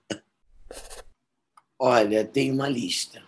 Olha, 1.79 2.25
tem 2.25 2.51
uma 2.51 2.67
lista. 2.67 3.23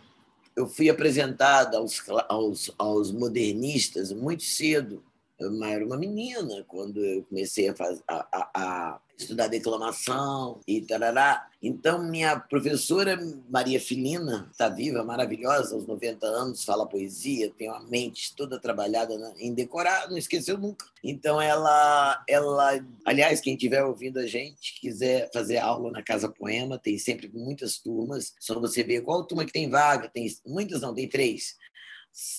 eu 0.56 0.68
fui 0.68 0.90
apresentada 0.90 1.78
aos, 1.78 2.04
aos, 2.30 2.72
aos 2.78 3.12
modernistas 3.12 4.12
muito 4.12 4.44
cedo. 4.44 5.04
Eu 5.38 5.64
era 5.64 5.86
uma 5.86 5.98
menina 5.98 6.64
quando 6.68 7.04
eu 7.04 7.24
comecei 7.24 7.68
a, 7.70 7.76
a, 8.08 8.28
a, 8.32 8.50
a 8.56 9.02
estudar 9.18 9.48
declamação 9.48 10.60
e 10.68 10.82
tarará. 10.82 11.50
Então, 11.62 12.04
minha 12.04 12.40
professora 12.40 13.18
Maria 13.50 13.80
Filina, 13.80 14.48
está 14.52 14.70
viva, 14.70 15.04
maravilhosa, 15.04 15.76
aos 15.76 15.88
90 15.88 16.26
anos, 16.26 16.64
fala 16.64 16.88
poesia, 16.88 17.52
tem 17.58 17.70
uma 17.70 17.82
mente 17.82 18.36
toda 18.36 18.60
trabalhada 18.60 19.14
em 19.40 19.54
decorar, 19.54 20.10
não 20.10 20.18
esqueceu 20.18 20.58
nunca. 20.58 20.86
Então, 21.04 21.42
ela, 21.42 22.24
ela, 22.28 22.80
aliás, 23.06 23.42
quem 23.42 23.56
estiver 23.56 23.84
ouvindo 23.84 24.20
a 24.20 24.28
gente, 24.28 24.80
quiser 24.80 25.30
fazer 25.34 25.58
aula 25.58 25.92
na 25.92 26.04
Casa 26.04 26.30
Poema, 26.30 26.78
tem 26.78 26.98
sempre 26.98 27.30
muitas 27.34 27.78
turmas, 27.78 28.34
só 28.40 28.60
você 28.60 28.84
ver 28.84 29.02
qual 29.02 29.26
turma 29.26 29.46
que 29.46 29.54
tem 29.54 29.70
vaga, 29.70 30.08
tem 30.08 30.28
muitas 30.46 30.82
não, 30.82 30.94
tem 30.94 31.08
três 31.08 31.58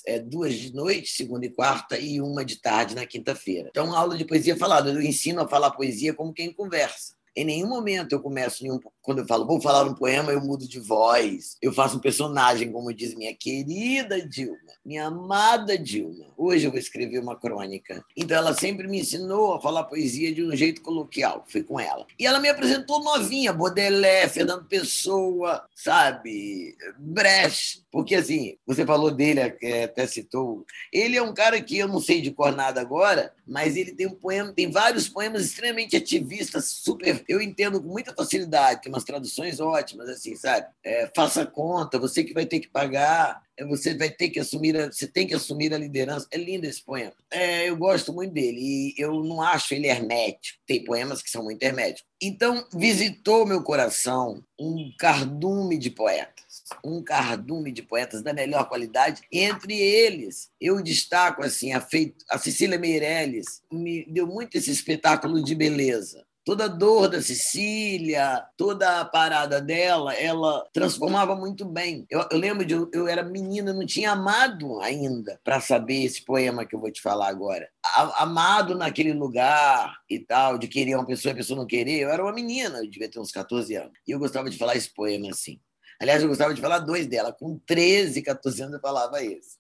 é, 0.07 0.19
duas 0.19 0.55
de 0.55 0.75
noite, 0.75 1.09
segunda 1.09 1.47
e 1.47 1.51
quarta, 1.51 1.99
e 1.99 2.21
uma 2.21 2.45
de 2.45 2.61
tarde 2.61 2.95
na 2.95 3.07
quinta-feira. 3.07 3.69
Então, 3.71 3.95
aula 3.95 4.17
de 4.17 4.25
poesia 4.25 4.57
falada. 4.57 4.91
Eu 4.91 5.03
ensino 5.03 5.41
a 5.41 5.49
falar 5.49 5.73
poesia 5.73 6.15
como 6.15 6.33
quem 6.33 6.53
conversa. 6.53 7.16
Em 7.37 7.45
nenhum 7.45 7.69
momento 7.69 8.13
eu 8.13 8.21
começo, 8.21 8.63
nenhum, 8.63 8.81
quando 9.03 9.19
eu 9.19 9.27
falo, 9.27 9.47
vou 9.47 9.61
falar 9.61 9.85
um 9.85 9.95
poema, 9.95 10.33
eu 10.33 10.41
mudo 10.41 10.67
de 10.67 10.81
voz. 10.81 11.59
Eu 11.61 11.71
faço 11.71 11.99
um 11.99 12.01
personagem, 12.01 12.73
como 12.73 12.95
diz 12.95 13.15
minha 13.15 13.37
querida 13.37 14.27
Dilma, 14.27 14.57
minha 14.83 15.07
amada 15.07 15.77
Dilma. 15.77 16.27
Hoje 16.35 16.67
eu 16.67 16.71
vou 16.71 16.81
escrever 16.81 17.19
uma 17.19 17.37
crônica. 17.37 18.03
Então 18.17 18.35
ela 18.35 18.55
sempre 18.55 18.89
me 18.89 19.01
ensinou 19.01 19.53
a 19.53 19.61
falar 19.61 19.85
poesia 19.85 20.35
de 20.35 20.43
um 20.43 20.57
jeito 20.57 20.81
coloquial. 20.81 21.45
Fui 21.47 21.63
com 21.63 21.79
ela. 21.79 22.07
E 22.19 22.27
ela 22.27 22.41
me 22.41 22.49
apresentou 22.49 23.05
novinha, 23.05 23.53
Baudelaire, 23.53 24.31
Fernando 24.31 24.65
Pessoa, 24.65 25.67
sabe? 25.75 26.75
Brecht. 26.99 27.85
Porque 27.91 28.15
assim, 28.15 28.57
você 28.67 28.87
falou 28.87 29.11
dele, 29.11 29.41
até 29.41 30.07
citou. 30.07 30.65
Ele 30.91 31.17
é 31.17 31.23
um 31.23 31.35
cara 31.35 31.61
que 31.61 31.77
eu 31.77 31.89
não 31.89 32.01
sei 32.01 32.23
de 32.23 32.31
cor 32.31 32.55
nada 32.55 32.81
agora, 32.81 33.35
mas 33.47 33.77
ele 33.77 33.93
tem 33.93 34.07
um 34.07 34.15
poema, 34.15 34.53
tem 34.53 34.71
vários 34.71 35.09
poemas 35.09 35.45
extremamente 35.45 35.97
ativistas, 35.97 36.67
super 36.67 37.26
eu 37.29 37.41
entendo 37.41 37.81
com 37.83 37.89
muita 37.89 38.15
facilidade, 38.15 38.83
tem 38.83 38.93
umas 38.93 39.05
traduções 39.05 39.61
ótimas, 39.61 40.09
assim, 40.09 40.35
sabe? 40.37 40.67
É, 40.85 41.11
faça 41.15 41.47
conta, 41.47 41.99
você 41.99 42.25
que 42.25 42.35
vai 42.35 42.47
ter 42.47 42.61
que 42.61 42.69
pagar, 42.69 43.43
é, 43.57 43.65
você 43.65 43.95
vai 43.97 44.11
ter 44.11 44.29
que 44.29 44.41
assumir, 44.41 44.77
a, 44.77 44.91
você 44.91 45.07
tem 45.07 45.27
que 45.27 45.35
assumir 45.35 45.73
a 45.73 45.79
liderança. 45.79 46.27
É 46.31 46.37
lindo 46.37 46.67
esse 46.67 46.83
poema. 46.83 47.15
É, 47.31 47.69
eu 47.69 47.77
gosto 47.77 48.13
muito 48.13 48.33
dele 48.33 48.61
e 48.61 48.95
eu 48.99 49.23
não 49.25 49.41
acho 49.41 49.75
ele 49.75 49.87
hermético. 49.87 50.59
Tem 50.67 50.85
poemas 50.85 51.23
que 51.23 51.31
são 51.31 51.43
muito 51.43 51.63
herméticos. 51.63 52.05
Então, 52.21 52.67
visitou 52.73 53.47
meu 53.47 53.63
coração 53.63 54.43
um 54.59 54.93
cardume 54.99 55.79
de 55.79 55.91
poetas 55.91 56.47
um 56.85 57.03
cardume 57.03 57.71
de 57.71 57.83
poetas 57.83 58.23
da 58.23 58.33
melhor 58.33 58.69
qualidade. 58.69 59.23
Entre 59.31 59.79
eles, 59.79 60.51
eu 60.61 60.83
destaco 60.83 61.43
assim 61.43 61.73
a, 61.73 61.87
a 62.31 62.39
Cecília 62.39 62.79
Meirelles, 62.79 63.63
me 63.71 64.05
deu 64.07 64.27
muito 64.27 64.57
esse 64.57 64.71
espetáculo 64.71 65.43
de 65.43 65.55
beleza 65.55 66.26
toda 66.47 66.67
a 66.67 66.69
dor 66.69 67.09
da 67.09 67.21
Cecília, 67.21 68.47
toda 68.57 69.01
a 69.01 69.05
parada 69.05 69.61
dela, 69.61 70.15
ela 70.15 70.65
transformava 70.73 71.35
muito 71.35 71.65
bem. 71.65 72.07
Eu, 72.09 72.25
eu 72.31 72.39
lembro 72.39 72.65
de 72.65 72.73
eu, 72.73 72.89
eu 72.95 73.09
era 73.09 73.25
menina, 73.25 73.73
não 73.73 73.85
tinha 73.85 74.13
amado 74.13 74.81
ainda 74.81 75.41
para 75.43 75.61
saber 75.61 76.05
esse 76.05 76.25
poema 76.25 76.65
que 76.65 76.77
eu 76.77 76.79
vou 76.79 76.91
te 76.93 77.03
falar 77.03 77.27
agora. 77.27 77.69
A, 77.85 78.23
amado 78.23 78.77
naquele 78.77 79.13
lugar 79.13 79.99
e 80.09 80.21
tal, 80.21 80.57
de 80.57 80.69
querer 80.69 80.95
uma 80.95 81.05
pessoa 81.05 81.33
e 81.33 81.35
a 81.35 81.37
pessoa 81.37 81.59
não 81.59 81.67
querer. 81.67 81.99
Eu 81.99 82.11
era 82.11 82.23
uma 82.23 82.33
menina, 82.33 82.79
eu 82.79 82.89
devia 82.89 83.11
ter 83.11 83.19
uns 83.19 83.33
14 83.33 83.75
anos. 83.75 83.99
E 84.07 84.13
eu 84.13 84.19
gostava 84.21 84.49
de 84.49 84.57
falar 84.57 84.77
esse 84.77 84.95
poema 84.95 85.31
assim. 85.31 85.59
Aliás, 86.01 86.23
eu 86.23 86.29
gostava 86.29 86.55
de 86.55 86.61
falar 86.61 86.79
dois 86.79 87.09
dela. 87.09 87.33
Com 87.33 87.59
13, 87.67 88.23
14 88.23 88.63
anos 88.63 88.75
eu 88.75 88.81
falava 88.81 89.21
esse. 89.21 89.59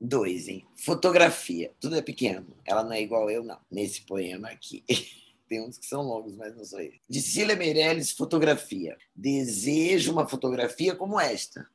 Dois, 0.00 0.46
hein? 0.46 0.64
Fotografia. 0.76 1.72
Tudo 1.80 1.96
é 1.96 2.02
pequeno. 2.02 2.56
Ela 2.64 2.84
não 2.84 2.92
é 2.92 3.02
igual 3.02 3.28
eu, 3.28 3.42
não. 3.42 3.58
Nesse 3.68 4.02
poema 4.02 4.48
aqui. 4.50 4.84
Tem 5.52 5.60
uns 5.60 5.76
que 5.76 5.84
são 5.84 6.00
longos, 6.00 6.34
mas 6.34 6.56
não 6.56 6.64
sou 6.64 6.80
eu. 6.80 6.94
De 7.06 7.20
Cília 7.20 7.54
Meirelles, 7.54 8.10
fotografia. 8.10 8.96
Desejo 9.14 10.10
uma 10.10 10.26
fotografia 10.26 10.96
como 10.96 11.20
esta. 11.20 11.68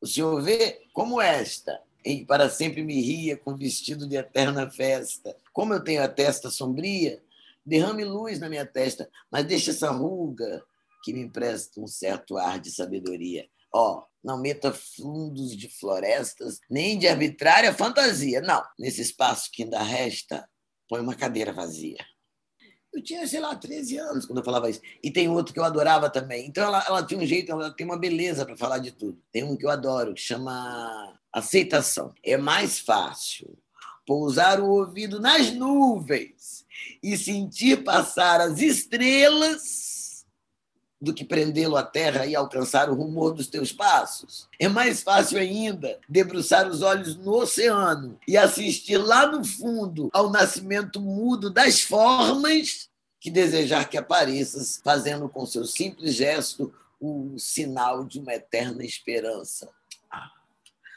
O 0.00 0.06
senhor 0.06 0.40
vê 0.40 0.86
como 0.92 1.20
esta, 1.20 1.82
em 2.04 2.20
que 2.20 2.24
para 2.24 2.48
sempre 2.48 2.84
me 2.84 3.02
ria 3.02 3.36
com 3.36 3.56
vestido 3.56 4.08
de 4.08 4.14
eterna 4.14 4.70
festa. 4.70 5.36
Como 5.52 5.74
eu 5.74 5.82
tenho 5.82 6.04
a 6.04 6.08
testa 6.08 6.50
sombria, 6.50 7.20
derrame 7.66 8.04
luz 8.04 8.38
na 8.38 8.48
minha 8.48 8.64
testa, 8.64 9.10
mas 9.28 9.44
deixe 9.44 9.70
essa 9.70 9.90
ruga 9.90 10.64
que 11.02 11.12
me 11.12 11.22
empresta 11.22 11.80
um 11.80 11.88
certo 11.88 12.38
ar 12.38 12.60
de 12.60 12.70
sabedoria. 12.70 13.48
Ó, 13.74 13.98
oh, 13.98 14.06
não 14.22 14.40
meta 14.40 14.72
fundos 14.72 15.56
de 15.56 15.68
florestas, 15.68 16.60
nem 16.70 16.96
de 16.96 17.08
arbitrária 17.08 17.74
fantasia. 17.74 18.40
Não, 18.40 18.62
nesse 18.78 19.02
espaço 19.02 19.50
que 19.52 19.64
ainda 19.64 19.82
resta, 19.82 20.48
põe 20.88 21.00
uma 21.00 21.16
cadeira 21.16 21.52
vazia. 21.52 21.98
Eu 22.92 23.02
tinha, 23.02 23.26
sei 23.26 23.40
lá, 23.40 23.54
13 23.54 23.98
anos 23.98 24.26
quando 24.26 24.38
eu 24.38 24.44
falava 24.44 24.68
isso. 24.68 24.80
E 25.02 25.10
tem 25.10 25.28
outro 25.28 25.54
que 25.54 25.60
eu 25.60 25.64
adorava 25.64 26.10
também. 26.10 26.46
Então 26.46 26.64
ela, 26.64 26.84
ela 26.86 27.06
tinha 27.06 27.20
um 27.20 27.26
jeito, 27.26 27.52
ela 27.52 27.70
tem 27.70 27.86
uma 27.86 27.98
beleza 27.98 28.44
para 28.44 28.56
falar 28.56 28.78
de 28.78 28.90
tudo. 28.90 29.18
Tem 29.30 29.44
um 29.44 29.56
que 29.56 29.64
eu 29.64 29.70
adoro, 29.70 30.14
que 30.14 30.20
chama 30.20 31.16
Aceitação. 31.32 32.12
É 32.22 32.36
mais 32.36 32.80
fácil 32.80 33.56
pousar 34.04 34.60
o 34.60 34.68
ouvido 34.68 35.20
nas 35.20 35.52
nuvens 35.52 36.66
e 37.00 37.16
sentir 37.16 37.84
passar 37.84 38.40
as 38.40 38.60
estrelas 38.60 39.89
do 41.00 41.14
que 41.14 41.24
prendê-lo 41.24 41.76
à 41.76 41.82
terra 41.82 42.26
e 42.26 42.36
alcançar 42.36 42.90
o 42.90 42.94
rumor 42.94 43.32
dos 43.32 43.46
teus 43.46 43.72
passos. 43.72 44.48
É 44.58 44.68
mais 44.68 45.02
fácil 45.02 45.38
ainda 45.38 45.98
debruçar 46.08 46.68
os 46.68 46.82
olhos 46.82 47.16
no 47.16 47.32
oceano 47.32 48.18
e 48.28 48.36
assistir 48.36 48.98
lá 48.98 49.26
no 49.26 49.42
fundo 49.44 50.10
ao 50.12 50.28
nascimento 50.28 51.00
mudo 51.00 51.50
das 51.50 51.80
formas 51.80 52.90
que 53.18 53.30
desejar 53.30 53.88
que 53.88 53.98
apareças, 53.98 54.80
fazendo 54.82 55.28
com 55.28 55.44
seu 55.44 55.64
simples 55.64 56.14
gesto 56.14 56.72
o 57.00 57.38
sinal 57.38 58.04
de 58.04 58.18
uma 58.18 58.34
eterna 58.34 58.84
esperança. 58.84 59.68
Ah. 60.10 60.30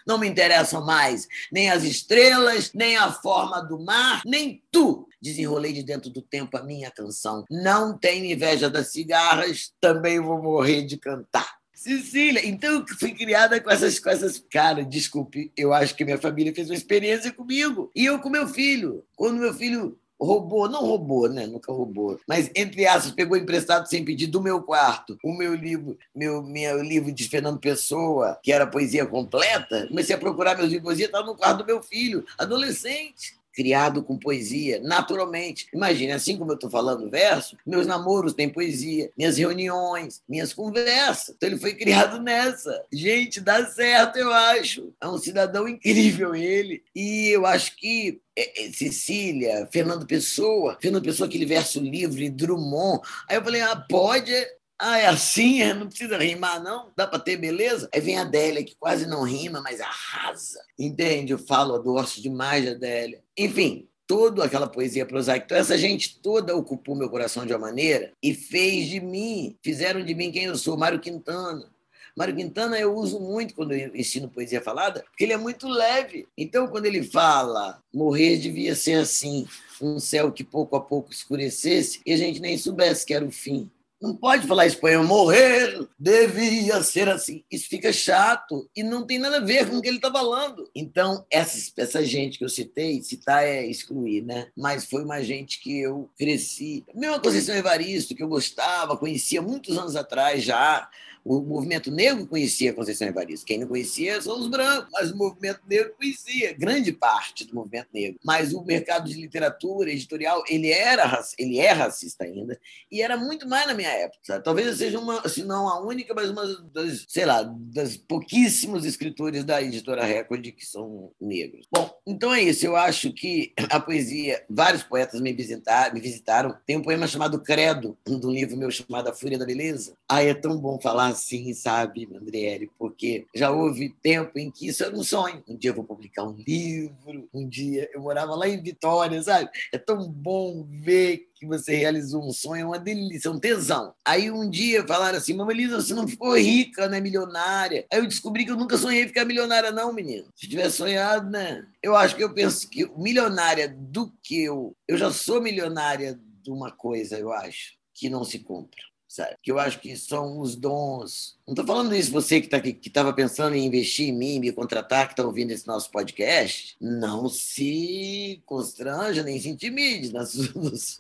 Não 0.06 0.18
me 0.18 0.28
interessam 0.28 0.86
mais 0.86 1.28
nem 1.52 1.70
as 1.70 1.84
estrelas, 1.84 2.72
nem 2.74 2.98
a 2.98 3.12
forma 3.12 3.62
do 3.62 3.80
mar, 3.80 4.22
nem 4.26 4.62
tu. 4.72 5.08
Desenrolei 5.24 5.72
de 5.72 5.84
dentro 5.84 6.10
do 6.10 6.22
tempo 6.22 6.58
a 6.58 6.64
minha 6.64 6.92
canção. 6.92 7.46
Não 7.50 7.98
tenho 7.98 8.26
inveja 8.26 8.70
das 8.70 8.92
cigarras, 8.92 9.72
também 9.80 10.20
vou 10.20 10.44
morrer 10.44 10.82
de 10.82 10.98
cantar. 10.98 11.64
Cecília, 11.74 12.46
então 12.46 12.74
eu 12.74 12.86
fui 13.00 13.14
criada 13.14 13.60
com 13.62 13.72
essas 13.72 14.00
coisas. 14.00 14.44
Cara, 14.52 14.84
desculpe, 14.84 15.50
eu 15.56 15.74
acho 15.74 15.96
que 15.96 16.04
minha 16.04 16.18
família 16.18 16.54
fez 16.54 16.70
uma 16.70 16.76
experiência 16.76 17.32
comigo. 17.32 17.90
E 17.96 18.06
eu 18.06 18.20
com 18.20 18.30
meu 18.30 18.50
filho. 18.50 19.06
Quando 19.16 19.40
meu 19.40 19.54
filho 19.54 19.98
roubou, 20.20 20.70
não 20.70 20.82
roubou, 20.82 21.30
né? 21.30 21.48
Nunca 21.48 21.72
roubou, 21.72 22.20
mas 22.28 22.50
entre 22.56 22.86
aspas, 22.86 23.12
pegou 23.12 23.38
emprestado 23.38 23.88
sem 23.88 24.04
pedir 24.04 24.28
do 24.28 24.42
meu 24.42 24.62
quarto 24.62 25.18
o 25.24 25.34
meu 25.34 25.54
livro, 25.54 25.98
meu, 26.16 26.42
meu 26.42 26.82
livro 26.82 27.12
de 27.12 27.28
Fernando 27.28 27.60
Pessoa, 27.60 28.40
que 28.42 28.52
era 28.52 28.68
poesia 28.68 29.06
completa. 29.06 29.88
Comecei 29.88 30.16
a 30.16 30.20
procurar 30.20 30.56
meus 30.56 30.70
livros 30.70 30.82
de 30.82 30.86
poesia, 30.86 31.06
estava 31.06 31.26
no 31.26 31.36
quarto 31.36 31.60
do 31.60 31.66
meu 31.66 31.82
filho, 31.82 32.26
adolescente 32.38 33.42
criado 33.54 34.04
com 34.04 34.18
poesia, 34.18 34.80
naturalmente. 34.82 35.68
Imagine, 35.74 36.12
assim 36.12 36.38
como 36.38 36.52
eu 36.52 36.56
estou 36.56 36.70
falando 36.70 37.10
verso, 37.10 37.58
meus 37.66 37.86
namoros 37.86 38.34
têm 38.34 38.50
poesia, 38.50 39.12
minhas 39.18 39.38
reuniões, 39.38 40.22
minhas 40.28 40.54
conversas. 40.54 41.36
Então 41.36 41.50
ele 41.50 41.60
foi 41.60 41.74
criado 41.74 42.22
nessa. 42.22 42.84
Gente, 42.92 43.39
dá 43.39 43.66
certo, 43.66 44.18
eu 44.18 44.32
acho. 44.32 44.94
É 45.00 45.08
um 45.08 45.18
cidadão 45.18 45.68
incrível 45.68 46.36
ele. 46.36 46.84
E 46.96 47.30
eu 47.30 47.46
acho 47.46 47.76
que 47.76 48.22
é, 48.36 48.66
é, 48.66 48.72
Cecília, 48.72 49.68
Fernando 49.72 50.08
Pessoa, 50.08 50.78
Fernando 50.82 51.04
Pessoa, 51.04 51.28
aquele 51.28 51.46
verso 51.46 51.80
livre, 51.80 52.30
Drummond. 52.30 53.02
Aí 53.30 53.38
eu 53.38 53.44
falei, 53.44 53.62
ah, 53.62 53.76
pode, 53.76 54.34
ah, 54.80 54.98
é 55.00 55.06
assim? 55.06 55.62
É, 55.62 55.74
não 55.74 55.88
precisa 55.88 56.18
rimar, 56.18 56.62
não? 56.62 56.92
Dá 56.96 57.08
para 57.08 57.20
ter 57.20 57.38
beleza? 57.38 57.88
Aí 57.94 58.02
vem 58.02 58.18
a 58.18 58.22
Adélia, 58.24 58.64
que 58.64 58.76
quase 58.76 59.06
não 59.06 59.24
rima, 59.24 59.62
mas 59.62 59.80
arrasa. 59.80 60.60
Entende? 60.78 61.32
Eu 61.32 61.40
falo, 61.40 61.76
eu 61.76 61.84
gosto 61.84 62.22
demais 62.22 62.66
da 62.66 62.72
Adélia. 62.72 63.24
Enfim, 63.38 63.88
toda 64.08 64.44
aquela 64.44 64.68
poesia 64.68 65.06
prosaica. 65.06 65.46
Então, 65.46 65.58
essa 65.58 65.78
gente 65.78 66.20
toda 66.20 66.56
ocupou 66.56 66.96
meu 66.96 67.10
coração 67.10 67.46
de 67.46 67.54
uma 67.54 67.60
maneira 67.60 68.12
e 68.22 68.34
fez 68.34 68.88
de 68.88 69.00
mim, 69.00 69.58
fizeram 69.64 70.04
de 70.04 70.14
mim 70.14 70.32
quem 70.32 70.46
eu 70.46 70.58
sou, 70.58 70.78
Mário 70.78 71.00
Quintana. 71.00 71.72
Mário 72.16 72.36
Quintana 72.36 72.78
eu 72.78 72.94
uso 72.94 73.20
muito 73.20 73.56
quando 73.56 73.74
eu 73.74 73.96
ensino 73.96 74.30
poesia 74.30 74.62
falada, 74.62 75.04
porque 75.10 75.24
ele 75.24 75.34
é 75.34 75.38
muito 75.38 75.68
leve. 75.68 76.28
Então, 76.38 76.68
quando 76.68 76.86
ele 76.86 77.04
fala, 77.04 77.82
morrer 77.92 78.38
devia 78.38 78.76
ser 78.76 78.96
assim, 78.96 79.48
um 79.82 80.00
céu 80.00 80.32
que 80.32 80.44
pouco 80.44 80.76
a 80.76 80.82
pouco 80.82 81.12
escurecesse 81.12 82.02
e 82.06 82.14
a 82.14 82.18
gente 82.18 82.40
nem 82.40 82.58
soubesse 82.58 83.06
que 83.06 83.14
era 83.14 83.26
o 83.26 83.32
fim. 83.32 83.72
Não 84.04 84.13
pode 84.13 84.46
falar 84.46 84.66
espanhol, 84.66 85.06
morrer 85.06 85.88
devia 85.98 86.84
ser 86.84 87.08
assim. 87.08 87.42
Isso 87.50 87.70
fica 87.70 87.94
chato 87.94 88.70
e 88.76 88.84
não 88.84 89.08
tem 89.08 89.18
nada 89.18 89.38
a 89.38 89.39
ver 89.39 89.70
com 89.70 89.78
o 89.78 89.82
que 89.82 89.88
ele 89.88 89.96
está 89.96 90.12
falando. 90.12 90.70
Então, 90.76 91.26
essa, 91.32 91.72
essa 91.78 92.06
gente 92.06 92.38
que 92.38 92.44
eu 92.44 92.50
citei, 92.50 93.02
citar 93.02 93.46
é 93.46 93.66
excluir, 93.66 94.22
né? 94.22 94.48
Mas 94.58 94.84
foi 94.84 95.06
uma 95.06 95.24
gente 95.24 95.62
que 95.62 95.80
eu 95.80 96.10
cresci. 96.18 96.84
Mesma 96.94 97.18
Conceição 97.18 97.56
Evaristo, 97.56 98.13
que 98.13 98.22
eu 98.22 98.28
gostava, 98.28 98.98
conhecia 98.98 99.42
muitos 99.42 99.78
anos 99.78 99.96
atrás 99.96 100.44
já, 100.44 100.89
O 101.24 101.42
movimento 101.42 101.90
negro 101.90 102.28
conhecia 102.28 102.74
Conceição 102.74 103.08
Evaristo. 103.08 103.46
Quem 103.46 103.60
não 103.60 103.68
conhecia 103.68 104.22
são 104.22 104.40
os 104.40 104.48
brancos, 104.48 104.90
mas 104.92 105.12
o 105.12 105.18
movimento 105.18 105.62
negro 105.68 105.94
conhecia 105.98 106.54
grande 106.54 106.92
parte 106.92 107.46
do 107.46 107.56
movimento 107.56 107.88
negro. 107.94 108.20
Mas 108.24 108.54
o 108.54 108.64
mercado 108.64 109.10
de 109.10 109.20
literatura, 109.20 109.92
editorial, 109.92 110.44
ele 110.50 110.72
era 110.72 111.24
ele 111.38 111.60
é 111.60 111.72
racista 111.72 112.24
ainda 112.24 112.60
e 112.92 113.02
era 113.02 113.18
muito 113.18 113.48
mais 113.48 113.68
na 113.68 113.74
minha 113.74 113.90
época. 113.90 114.20
Sabe? 114.24 114.44
Talvez 114.44 114.68
eu 114.68 114.76
seja 114.76 115.00
uma, 115.00 115.28
se 115.28 115.44
não 115.44 115.68
a 115.68 115.80
única, 115.82 116.14
mas 116.14 116.30
uma 116.30 116.46
das, 116.74 117.06
sei 117.08 117.26
lá, 117.26 117.44
das 117.44 117.98
pouquíssimos 117.98 118.86
escritores 118.86 119.44
da 119.44 119.62
editora 119.62 120.04
Record 120.04 120.52
que 120.52 120.66
são 120.66 121.12
negros. 121.20 121.68
Bom, 121.72 121.90
então 122.06 122.34
é 122.34 122.42
isso. 122.42 122.66
Eu 122.66 122.76
acho 122.76 123.12
que 123.12 123.54
a 123.70 123.80
poesia, 123.80 124.44
vários 124.50 124.84
poetas 124.84 125.22
me 125.22 125.34
visitaram, 125.34 125.94
me 125.94 126.02
visitaram. 126.02 126.58
Tem 126.66 126.78
um 126.78 126.82
poema 126.82 127.08
chamado 127.08 127.42
Credo, 127.42 127.98
do 128.06 128.32
livro 128.32 128.58
meu 128.58 128.72
chamado 128.72 129.10
A 129.10 129.14
Fúria 129.14 129.38
da 129.38 129.46
Beleza. 129.46 129.96
Ah, 130.10 130.24
é 130.24 130.34
tão 130.34 130.58
bom 130.58 130.80
falar 130.80 131.12
assim, 131.13 131.54
sabe, 131.54 132.08
Andriele, 132.13 132.69
porque 132.78 133.26
já 133.34 133.52
houve 133.52 133.95
tempo 134.02 134.38
em 134.38 134.52
que 134.52 134.67
isso 134.67 134.84
era 134.84 134.95
um 134.95 135.04
sonho. 135.04 135.43
Um 135.47 135.56
dia 135.56 135.71
eu 135.71 135.76
vou 135.76 135.86
publicar 135.86 136.23
um 136.23 136.36
livro, 136.36 137.30
um 137.34 137.47
dia 137.47 137.89
eu 137.93 138.02
morava 138.02 138.36
lá 138.36 138.47
em 138.47 138.62
Vitória, 138.62 139.21
sabe? 139.23 139.49
É 139.71 139.78
tão 139.78 140.10
bom 140.10 140.67
ver 140.69 141.30
que 141.34 141.45
você 141.45 141.76
realizou 141.76 142.26
um 142.26 142.32
sonho, 142.32 142.62
é 142.62 142.65
uma 142.65 142.80
delícia, 142.80 143.30
é 143.30 143.32
um 143.32 143.39
tesão. 143.39 143.93
Aí 144.06 144.32
um 144.32 144.49
dia 144.49 144.86
falaram 144.88 145.17
assim, 145.17 145.34
mamãe 145.34 145.56
Elisa, 145.56 145.82
você 145.82 145.93
não 145.93 146.08
ficou 146.08 146.38
rica, 146.38 146.88
né, 146.88 146.99
milionária? 146.99 147.86
Aí 147.91 147.99
eu 147.99 148.08
descobri 148.08 148.45
que 148.45 148.52
eu 148.52 148.58
nunca 148.58 148.78
sonhei 148.78 149.08
ficar 149.08 149.26
milionária 149.26 149.71
não, 149.71 149.93
menino. 149.93 150.26
Se 150.36 150.47
tivesse 150.47 150.78
sonhado, 150.78 151.30
né? 151.30 151.65
Eu 151.82 151.95
acho 151.95 152.15
que 152.15 152.23
eu 152.23 152.34
penso 152.34 152.69
que 152.69 152.89
milionária 152.97 153.67
do 153.67 154.12
que 154.23 154.43
eu... 154.43 154.76
Eu 154.88 154.97
já 154.97 155.12
sou 155.12 155.41
milionária 155.41 156.19
de 156.41 156.52
uma 156.52 156.71
coisa, 156.71 157.17
eu 157.17 157.32
acho, 157.32 157.73
que 157.93 158.10
não 158.10 158.23
se 158.23 158.39
compra 158.39 158.93
sabe? 159.13 159.38
Que 159.43 159.52
eu 159.52 159.60
acho 159.60 159.80
que 159.80 159.95
são 159.95 160.39
os 160.39 160.56
dons. 160.56 161.38
Não 161.46 161.52
estou 161.52 161.66
falando 161.66 161.94
isso 161.94 162.10
você 162.10 162.40
que 162.40 162.48
tá 162.48 162.58
estava 162.58 163.12
pensando 163.12 163.54
em 163.54 163.66
investir 163.66 164.08
em 164.08 164.14
mim, 164.14 164.40
me 164.40 164.54
contratar, 164.54 165.08
que 165.08 165.14
está 165.14 165.26
ouvindo 165.26 165.52
esse 165.52 165.68
nosso 165.68 165.92
podcast. 165.92 166.78
Não 166.80 167.28
se 167.28 168.42
constranja 168.46 169.24
nem 169.24 169.38
se 169.38 169.50
intimide 169.50 170.14
nas 170.14 170.32
suas, 170.32 170.98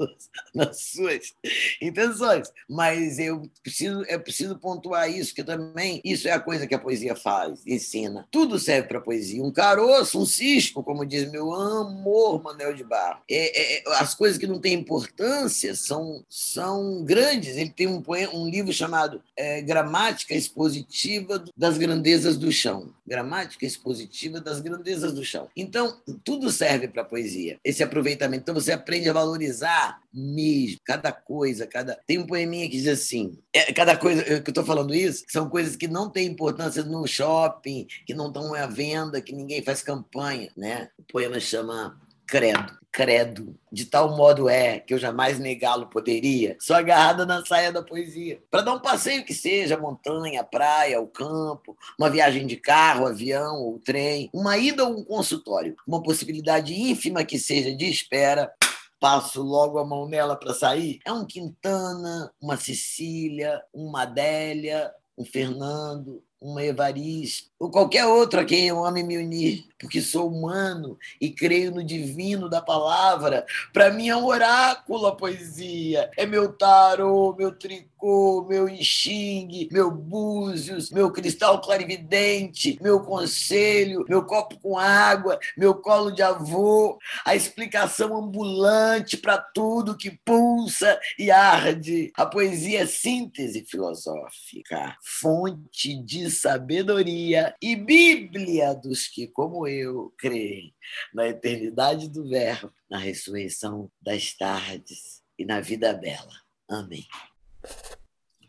nas 0.53 0.81
suas 0.81 1.33
intenções. 1.81 2.51
Mas 2.69 3.19
eu 3.19 3.49
preciso, 3.61 4.03
é 4.09 4.17
preciso 4.17 4.57
pontuar 4.57 5.09
isso, 5.09 5.33
que 5.33 5.45
também 5.45 6.01
isso 6.03 6.27
é 6.27 6.31
a 6.31 6.39
coisa 6.41 6.67
que 6.67 6.75
a 6.75 6.79
poesia 6.79 7.15
faz, 7.15 7.65
ensina. 7.65 8.27
Tudo 8.29 8.59
serve 8.59 8.89
para 8.89 8.99
poesia. 8.99 9.41
Um 9.41 9.51
caroço, 9.51 10.19
um 10.19 10.25
cisco, 10.25 10.83
como 10.83 11.05
diz 11.05 11.31
meu 11.31 11.53
amor 11.53 12.43
Manuel 12.43 12.73
de 12.73 12.83
Barro. 12.83 13.21
É, 13.31 13.77
é, 13.77 13.83
as 13.95 14.13
coisas 14.13 14.37
que 14.37 14.47
não 14.47 14.59
têm 14.59 14.73
importância 14.73 15.73
são, 15.73 16.21
são 16.27 17.01
grandes. 17.05 17.55
Ele 17.55 17.69
tem 17.69 17.87
um 17.87 18.01
poema, 18.01 18.35
um 18.35 18.49
livro 18.49 18.73
chamado 18.73 19.23
é, 19.37 19.61
Gramática 19.61 20.32
Expositiva 20.33 21.43
das 21.55 21.77
Grandezas 21.77 22.37
do 22.37 22.51
Chão. 22.51 22.93
Gramática 23.05 23.65
Expositiva 23.65 24.39
das 24.39 24.59
Grandezas 24.59 25.13
do 25.13 25.23
Chão. 25.23 25.49
Então, 25.55 26.01
tudo 26.23 26.51
serve 26.51 26.87
para 26.87 27.01
a 27.01 27.05
poesia, 27.05 27.59
esse 27.63 27.83
aproveitamento. 27.83 28.41
Então, 28.41 28.55
você 28.55 28.71
aprende 28.71 29.09
a 29.09 29.13
valorizar 29.13 30.01
mesmo 30.13 30.79
cada 30.85 31.11
coisa, 31.11 31.65
cada. 31.65 31.99
Tem 32.05 32.19
um 32.19 32.27
poeminha 32.27 32.69
que 32.69 32.77
diz 32.77 32.87
assim: 32.87 33.37
é, 33.51 33.73
cada 33.73 33.97
coisa 33.97 34.23
que 34.23 34.31
eu 34.31 34.51
estou 34.51 34.63
falando 34.63 34.93
isso 34.93 35.23
são 35.27 35.49
coisas 35.49 35.75
que 35.75 35.87
não 35.87 36.09
têm 36.09 36.27
importância 36.27 36.83
no 36.83 37.07
shopping, 37.07 37.87
que 38.05 38.13
não 38.13 38.27
estão 38.27 38.53
à 38.53 38.67
venda, 38.67 39.21
que 39.21 39.33
ninguém 39.33 39.63
faz 39.63 39.81
campanha, 39.81 40.51
né? 40.55 40.89
O 40.97 41.03
poema 41.03 41.39
chama 41.39 41.99
Credo 42.27 42.83
credo, 42.93 43.59
de 43.71 43.85
tal 43.85 44.15
modo 44.15 44.47
é 44.47 44.79
que 44.79 44.93
eu 44.93 44.99
jamais 44.99 45.39
negá-lo 45.39 45.87
poderia, 45.87 46.55
só 46.59 46.75
agarrada 46.75 47.25
na 47.25 47.43
saia 47.43 47.71
da 47.71 47.81
poesia. 47.81 48.39
Para 48.51 48.61
dar 48.61 48.73
um 48.73 48.79
passeio 48.79 49.25
que 49.25 49.33
seja, 49.33 49.75
montanha, 49.75 50.43
praia, 50.43 51.01
o 51.01 51.07
campo, 51.07 51.75
uma 51.97 52.07
viagem 52.07 52.45
de 52.45 52.55
carro, 52.55 53.07
avião 53.07 53.63
ou 53.63 53.79
trem, 53.79 54.29
uma 54.31 54.59
ida 54.59 54.85
ou 54.85 54.99
um 54.99 55.03
consultório, 55.03 55.75
uma 55.87 56.03
possibilidade 56.03 56.71
ínfima 56.71 57.25
que 57.25 57.39
seja 57.39 57.75
de 57.75 57.89
espera, 57.89 58.53
passo 58.99 59.41
logo 59.41 59.79
a 59.79 59.85
mão 59.85 60.07
nela 60.07 60.35
para 60.35 60.53
sair. 60.53 60.99
É 61.03 61.11
um 61.11 61.25
Quintana, 61.25 62.31
uma 62.39 62.57
Cecília, 62.57 63.59
uma 63.73 64.03
Adélia, 64.03 64.93
um 65.17 65.25
Fernando, 65.25 66.23
uma 66.43 66.61
Evaristo, 66.61 67.53
ou 67.57 67.71
qualquer 67.71 68.05
outro 68.05 68.41
a 68.41 68.43
quem 68.45 68.67
eu 68.67 68.83
ame 68.83 69.01
me 69.03 69.17
unir, 69.17 69.63
porque 69.79 70.01
sou 70.01 70.27
humano 70.27 70.97
e 71.19 71.29
creio 71.29 71.71
no 71.71 71.81
divino 71.81 72.49
da 72.49 72.61
palavra. 72.61 73.45
Para 73.71 73.89
mim 73.89 74.09
é 74.09 74.15
um 74.15 74.25
oráculo 74.25 75.07
a 75.07 75.15
poesia. 75.15 76.09
É 76.17 76.25
meu 76.25 76.51
tarô, 76.51 77.33
meu 77.37 77.53
tricô, 77.53 78.45
meu 78.49 78.67
enxingue, 78.67 79.69
meu 79.71 79.89
búzios, 79.89 80.89
meu 80.89 81.09
cristal 81.11 81.61
clarividente, 81.61 82.77
meu 82.81 82.99
conselho, 82.99 84.05
meu 84.09 84.25
copo 84.25 84.59
com 84.59 84.77
água, 84.77 85.39
meu 85.57 85.75
colo 85.75 86.11
de 86.11 86.21
avô, 86.21 86.97
a 87.25 87.33
explicação 87.33 88.17
ambulante 88.17 89.15
para 89.15 89.37
tudo 89.37 89.97
que 89.97 90.11
pulsa 90.11 90.99
e 91.17 91.31
arde. 91.31 92.11
A 92.15 92.25
poesia 92.25 92.81
é 92.81 92.85
síntese 92.85 93.65
filosófica, 93.65 94.97
fonte 95.01 95.95
de 96.03 96.32
sabedoria 96.33 97.55
e 97.61 97.75
Bíblia 97.75 98.73
dos 98.73 99.07
que, 99.07 99.27
como 99.27 99.67
eu, 99.67 100.13
creem 100.17 100.75
na 101.13 101.27
eternidade 101.27 102.09
do 102.09 102.27
Verbo, 102.27 102.73
na 102.89 102.97
ressurreição 102.97 103.91
das 104.01 104.33
tardes 104.33 105.23
e 105.37 105.45
na 105.45 105.61
vida 105.61 105.93
bela. 105.93 106.33
Amém. 106.69 107.07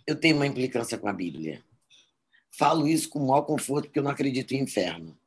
Eu 0.07 0.16
tenho 0.16 0.37
uma 0.37 0.47
implicância 0.47 0.99
com 0.99 1.09
a 1.09 1.12
Bíblia. 1.12 1.62
Falo 2.51 2.88
isso 2.88 3.09
com 3.09 3.20
o 3.20 3.29
maior 3.29 3.42
conforto 3.42 3.87
porque 3.87 3.99
eu 3.99 4.03
não 4.03 4.11
acredito 4.11 4.53
em 4.53 4.62
inferno. 4.62 5.18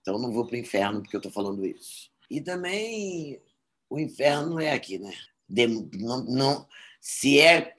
Então 0.00 0.18
não 0.18 0.32
vou 0.32 0.46
para 0.46 0.56
o 0.56 0.60
inferno 0.60 1.02
porque 1.02 1.16
eu 1.16 1.18
estou 1.18 1.32
falando 1.32 1.66
isso. 1.66 2.10
E 2.30 2.40
também 2.40 3.40
o 3.90 3.98
inferno 3.98 4.60
é 4.60 4.72
aqui, 4.72 4.98
né? 4.98 5.12
De, 5.48 5.66
não, 5.66 6.24
não, 6.24 6.68
se 7.00 7.40
é, 7.40 7.74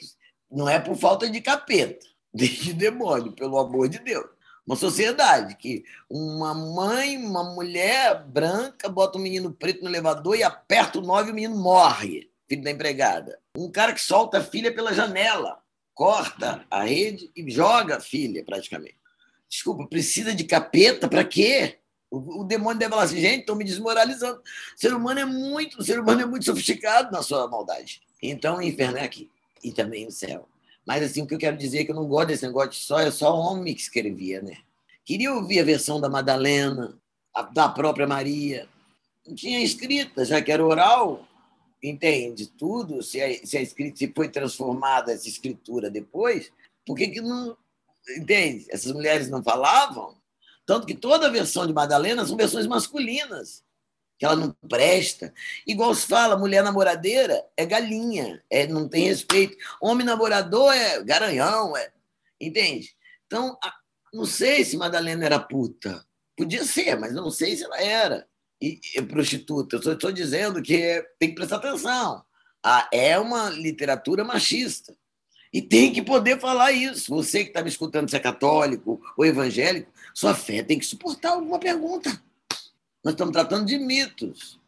não 0.49 0.67
é 0.67 0.79
por 0.79 0.95
falta 0.95 1.29
de 1.29 1.39
capeta, 1.39 2.05
de 2.33 2.73
demônio, 2.73 3.31
pelo 3.31 3.57
amor 3.57 3.89
de 3.89 3.99
Deus. 3.99 4.27
Uma 4.65 4.75
sociedade 4.75 5.55
que 5.55 5.83
uma 6.07 6.53
mãe, 6.53 7.17
uma 7.17 7.43
mulher 7.43 8.23
branca 8.25 8.87
bota 8.87 9.17
um 9.17 9.21
menino 9.21 9.51
preto 9.51 9.81
no 9.81 9.89
elevador 9.89 10.35
e 10.35 10.43
aperta 10.43 10.99
o 10.99 11.01
nove 11.01 11.29
e 11.29 11.31
o 11.31 11.35
menino 11.35 11.57
morre, 11.57 12.29
filho 12.47 12.63
da 12.63 12.69
empregada. 12.69 13.39
Um 13.57 13.71
cara 13.71 13.93
que 13.93 14.01
solta 14.01 14.37
a 14.37 14.43
filha 14.43 14.71
pela 14.71 14.93
janela, 14.93 15.59
corta 15.95 16.63
a 16.69 16.83
rede 16.83 17.31
e 17.35 17.49
joga 17.49 17.97
a 17.97 17.99
filha, 17.99 18.43
praticamente. 18.45 18.95
Desculpa, 19.49 19.87
precisa 19.87 20.35
de 20.35 20.43
capeta 20.43 21.07
para 21.07 21.23
quê? 21.23 21.79
O, 22.11 22.41
o, 22.41 22.43
demônio 22.43 22.77
deve 22.77 22.91
falar 22.91 23.03
assim, 23.03 23.19
gente, 23.19 23.39
estão 23.39 23.55
me 23.55 23.63
desmoralizando. 23.63 24.39
O 24.39 24.79
ser 24.79 24.93
humano 24.93 25.19
é 25.19 25.25
muito, 25.25 25.79
o 25.79 25.83
ser 25.83 25.99
humano 25.99 26.21
é 26.21 26.25
muito 26.25 26.45
sofisticado 26.45 27.11
na 27.11 27.23
sua 27.23 27.47
maldade. 27.47 28.01
Então 28.21 28.57
o 28.57 28.61
inferno 28.61 28.99
é 28.99 29.03
aqui 29.03 29.31
e 29.63 29.71
também 29.71 30.05
o 30.05 30.11
céu. 30.11 30.47
Mas 30.89 31.03
assim, 31.03 31.21
o 31.21 31.27
que 31.27 31.35
eu 31.35 31.37
quero 31.37 31.55
dizer 31.55 31.81
é 31.81 31.85
que 31.85 31.91
eu 31.91 31.95
não 31.95 32.07
gosto 32.07 32.29
desse 32.29 32.47
negócio 32.47 32.71
de 32.71 32.77
só, 32.77 32.99
é 32.99 33.11
só 33.11 33.37
homem 33.37 33.75
que 33.75 33.81
escrevia, 33.81 34.41
né? 34.41 34.57
Queria 35.05 35.31
ouvir 35.31 35.59
a 35.59 35.63
versão 35.63 36.01
da 36.01 36.09
Madalena, 36.09 36.97
a, 37.31 37.43
da 37.43 37.69
própria 37.69 38.07
Maria. 38.07 38.67
Não 39.23 39.35
tinha 39.35 39.63
escrita, 39.63 40.25
já 40.25 40.41
que 40.41 40.51
era 40.51 40.65
oral, 40.65 41.27
entende 41.83 42.47
tudo, 42.47 43.03
se 43.03 43.21
a, 43.21 43.45
se 43.45 43.55
a 43.55 43.61
escrita 43.61 43.99
se 43.99 44.11
foi 44.15 44.29
transformada 44.29 45.13
essa 45.13 45.27
escritura 45.27 45.91
depois, 45.91 46.51
por 46.83 46.97
que, 46.97 47.09
que 47.09 47.21
não. 47.21 47.55
Entende? 48.17 48.65
Essas 48.71 48.91
mulheres 48.91 49.29
não 49.29 49.43
falavam? 49.43 50.15
Tanto 50.65 50.87
que 50.87 50.95
toda 50.95 51.27
a 51.27 51.31
versão 51.31 51.67
de 51.67 51.73
Madalena 51.73 52.25
são 52.25 52.35
versões 52.35 52.65
masculinas 52.65 53.63
que 54.19 54.25
ela 54.25 54.35
não 54.35 54.53
presta. 54.67 55.33
Igual 55.65 55.95
se 55.95 56.05
fala, 56.05 56.37
mulher 56.37 56.61
namoradeira 56.61 57.41
é 57.55 57.65
galinha, 57.65 58.43
é, 58.49 58.67
não 58.67 58.87
tem 58.87 59.05
respeito. 59.05 59.55
Homem 59.81 60.05
namorador 60.05 60.73
é 60.73 61.01
garanhão, 61.01 61.75
é, 61.77 61.89
entende? 62.39 62.93
Então, 63.25 63.57
não 64.13 64.25
sei 64.25 64.65
se 64.65 64.75
Madalena 64.75 65.25
era 65.25 65.39
puta. 65.39 66.05
Podia 66.35 66.65
ser, 66.65 66.99
mas 66.99 67.13
não 67.13 67.31
sei 67.31 67.55
se 67.55 67.63
ela 67.63 67.81
era. 67.81 68.27
E, 68.61 68.81
e 68.93 69.01
prostituta. 69.01 69.77
Eu 69.77 69.93
estou 69.93 70.11
dizendo 70.11 70.61
que 70.61 71.01
tem 71.17 71.29
que 71.29 71.35
prestar 71.35 71.55
atenção. 71.55 72.21
É 72.91 73.17
uma 73.17 73.49
literatura 73.49 74.25
machista. 74.25 74.93
E 75.51 75.61
tem 75.61 75.93
que 75.93 76.01
poder 76.01 76.39
falar 76.39 76.73
isso. 76.73 77.09
Você 77.09 77.43
que 77.43 77.51
está 77.51 77.63
me 77.63 77.69
escutando, 77.69 78.09
se 78.09 78.17
é 78.17 78.19
católico 78.19 79.01
ou 79.17 79.25
evangélico, 79.25 79.91
sua 80.13 80.35
fé 80.35 80.61
tem 80.61 80.77
que 80.77 80.85
suportar 80.85 81.31
alguma 81.31 81.57
pergunta. 81.57 82.21
Nós 83.03 83.13
estamos 83.13 83.33
tratando 83.33 83.65
de 83.65 83.77
mitos. 83.77 84.59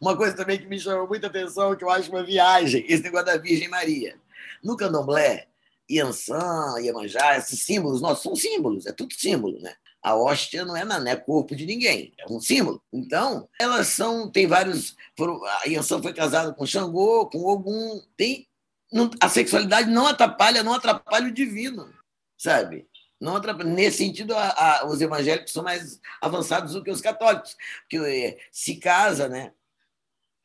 Uma 0.00 0.16
coisa 0.16 0.34
também 0.34 0.58
que 0.58 0.66
me 0.66 0.78
chamou 0.78 1.06
muita 1.06 1.28
atenção, 1.28 1.76
que 1.76 1.84
eu 1.84 1.90
acho 1.90 2.10
uma 2.10 2.24
viagem, 2.24 2.84
esse 2.88 3.02
negócio 3.02 3.26
da 3.26 3.36
Virgem 3.36 3.68
Maria. 3.68 4.18
No 4.62 4.76
candomblé, 4.76 5.48
Iansã, 5.88 6.76
Iemanjá, 6.80 7.36
esses 7.36 7.62
símbolos, 7.62 8.00
nossos 8.00 8.22
são 8.22 8.34
símbolos, 8.34 8.86
é 8.86 8.92
tudo 8.92 9.14
símbolo, 9.14 9.60
né? 9.60 9.74
A 10.02 10.14
hóstia 10.16 10.64
não 10.64 10.76
é, 10.76 10.84
não 10.84 11.06
é 11.06 11.16
corpo 11.16 11.54
de 11.54 11.66
ninguém, 11.66 12.12
é 12.18 12.32
um 12.32 12.40
símbolo. 12.40 12.82
Então, 12.92 13.48
elas 13.60 13.88
são, 13.88 14.30
tem 14.30 14.46
vários. 14.46 14.96
Foram, 15.16 15.44
a 15.44 15.62
Iansã 15.66 16.00
foi 16.00 16.12
casada 16.12 16.52
com 16.54 16.66
Xangô, 16.66 17.26
com 17.26 17.44
Ogum. 17.44 18.00
Tem, 18.16 18.48
não, 18.92 19.10
a 19.20 19.28
sexualidade 19.28 19.90
não 19.90 20.06
atrapalha, 20.06 20.62
não 20.62 20.72
atrapalha 20.72 21.28
o 21.28 21.32
divino. 21.32 21.92
sabe? 22.38 22.87
Não 23.20 23.36
atrapalha. 23.36 23.68
Nesse 23.68 23.98
sentido, 23.98 24.34
a, 24.34 24.80
a, 24.80 24.86
os 24.86 25.00
evangélicos 25.00 25.52
são 25.52 25.62
mais 25.62 26.00
avançados 26.20 26.74
do 26.74 26.82
que 26.82 26.90
os 26.90 27.00
católicos, 27.00 27.56
porque 27.82 27.96
é, 27.98 28.38
se 28.52 28.76
casa, 28.76 29.28
né? 29.28 29.52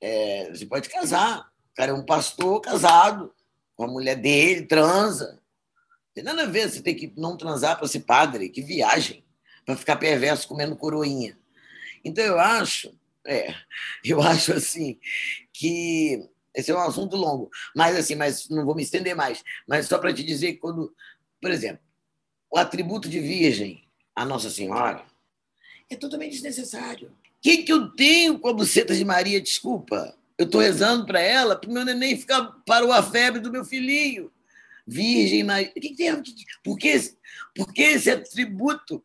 É, 0.02 0.50
você 0.50 0.66
pode 0.66 0.90
casar. 0.90 1.52
O 1.72 1.76
cara 1.76 1.92
é 1.92 1.96
um 1.96 2.06
pastor 2.06 2.62
casado 2.62 3.34
com 3.76 3.84
a 3.84 3.88
mulher 3.88 4.16
dele, 4.16 4.66
transa. 4.66 5.42
Tem 6.14 6.24
nada 6.24 6.44
a 6.44 6.48
ver 6.48 6.70
você 6.70 6.82
tem 6.82 6.96
que 6.96 7.12
não 7.18 7.38
transar 7.38 7.78
para 7.78 7.88
ser 7.88 8.02
padre, 8.02 8.50
que 8.50 8.62
viagem, 8.62 9.26
para 9.66 9.76
ficar 9.76 9.96
perverso 9.96 10.48
comendo 10.48 10.76
coroinha. 10.76 11.38
Então 12.04 12.24
eu 12.24 12.40
acho, 12.40 12.94
é, 13.26 13.54
eu 14.06 14.22
acho 14.22 14.54
assim 14.54 15.00
que 15.52 16.30
esse 16.54 16.72
é 16.72 16.76
um 16.76 16.80
assunto 16.80 17.16
longo, 17.16 17.50
mas 17.76 17.96
assim, 17.96 18.14
mas 18.14 18.48
não 18.48 18.64
vou 18.64 18.76
me 18.76 18.84
estender 18.84 19.16
mais, 19.16 19.44
mas 19.68 19.88
só 19.88 19.98
para 19.98 20.14
te 20.14 20.24
dizer 20.24 20.54
que 20.54 20.60
quando, 20.60 20.94
por 21.42 21.50
exemplo, 21.50 21.82
o 22.54 22.58
atributo 22.60 23.10
de 23.10 23.20
virgem 23.20 23.84
a 24.16 24.24
Nossa 24.24 24.48
Senhora 24.48 25.04
é 25.90 25.96
totalmente 25.96 26.34
desnecessário. 26.34 27.08
O 27.08 27.42
que, 27.42 27.64
que 27.64 27.74
eu 27.74 27.90
tenho 27.90 28.38
com 28.38 28.48
a 28.48 28.54
buceta 28.54 28.96
de 28.96 29.04
Maria? 29.04 29.42
Desculpa. 29.42 30.16
Eu 30.38 30.46
estou 30.46 30.62
rezando 30.62 31.04
para 31.04 31.20
ela, 31.20 31.56
para 31.56 31.68
o 31.68 31.74
meu 31.74 31.84
neném 31.84 32.16
ficar 32.16 32.44
parou 32.64 32.92
a 32.92 33.02
febre 33.02 33.42
do 33.42 33.52
meu 33.52 33.66
filhinho. 33.66 34.32
Virgem 34.86 35.44
Maria. 35.44 35.72
Que, 35.72 35.80
que 35.80 35.96
tem? 35.96 36.24
Por 36.64 36.78
que, 36.78 37.16
por 37.56 37.74
que 37.74 37.82
esse 37.82 38.12
atributo? 38.12 39.04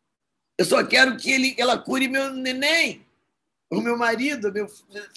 Eu 0.58 0.66
só 0.66 0.84
quero 0.84 1.16
que 1.16 1.30
ele, 1.30 1.54
ela 1.56 1.78
cure 1.78 2.06
meu 2.06 2.30
neném, 2.34 3.00
o 3.70 3.80
meu 3.80 3.96
marido. 3.96 4.52
Meu, 4.52 4.66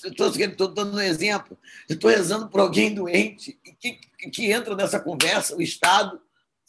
estou 0.06 0.70
dando 0.70 0.96
um 0.96 1.02
exemplo. 1.02 1.58
Eu 1.90 1.96
estou 1.96 2.10
rezando 2.10 2.48
por 2.48 2.62
alguém 2.62 2.94
doente 2.94 3.60
que, 3.78 4.00
que 4.30 4.52
entra 4.52 4.74
nessa 4.74 5.02
conversa, 5.02 5.54
o 5.56 5.62
Estado 5.62 6.22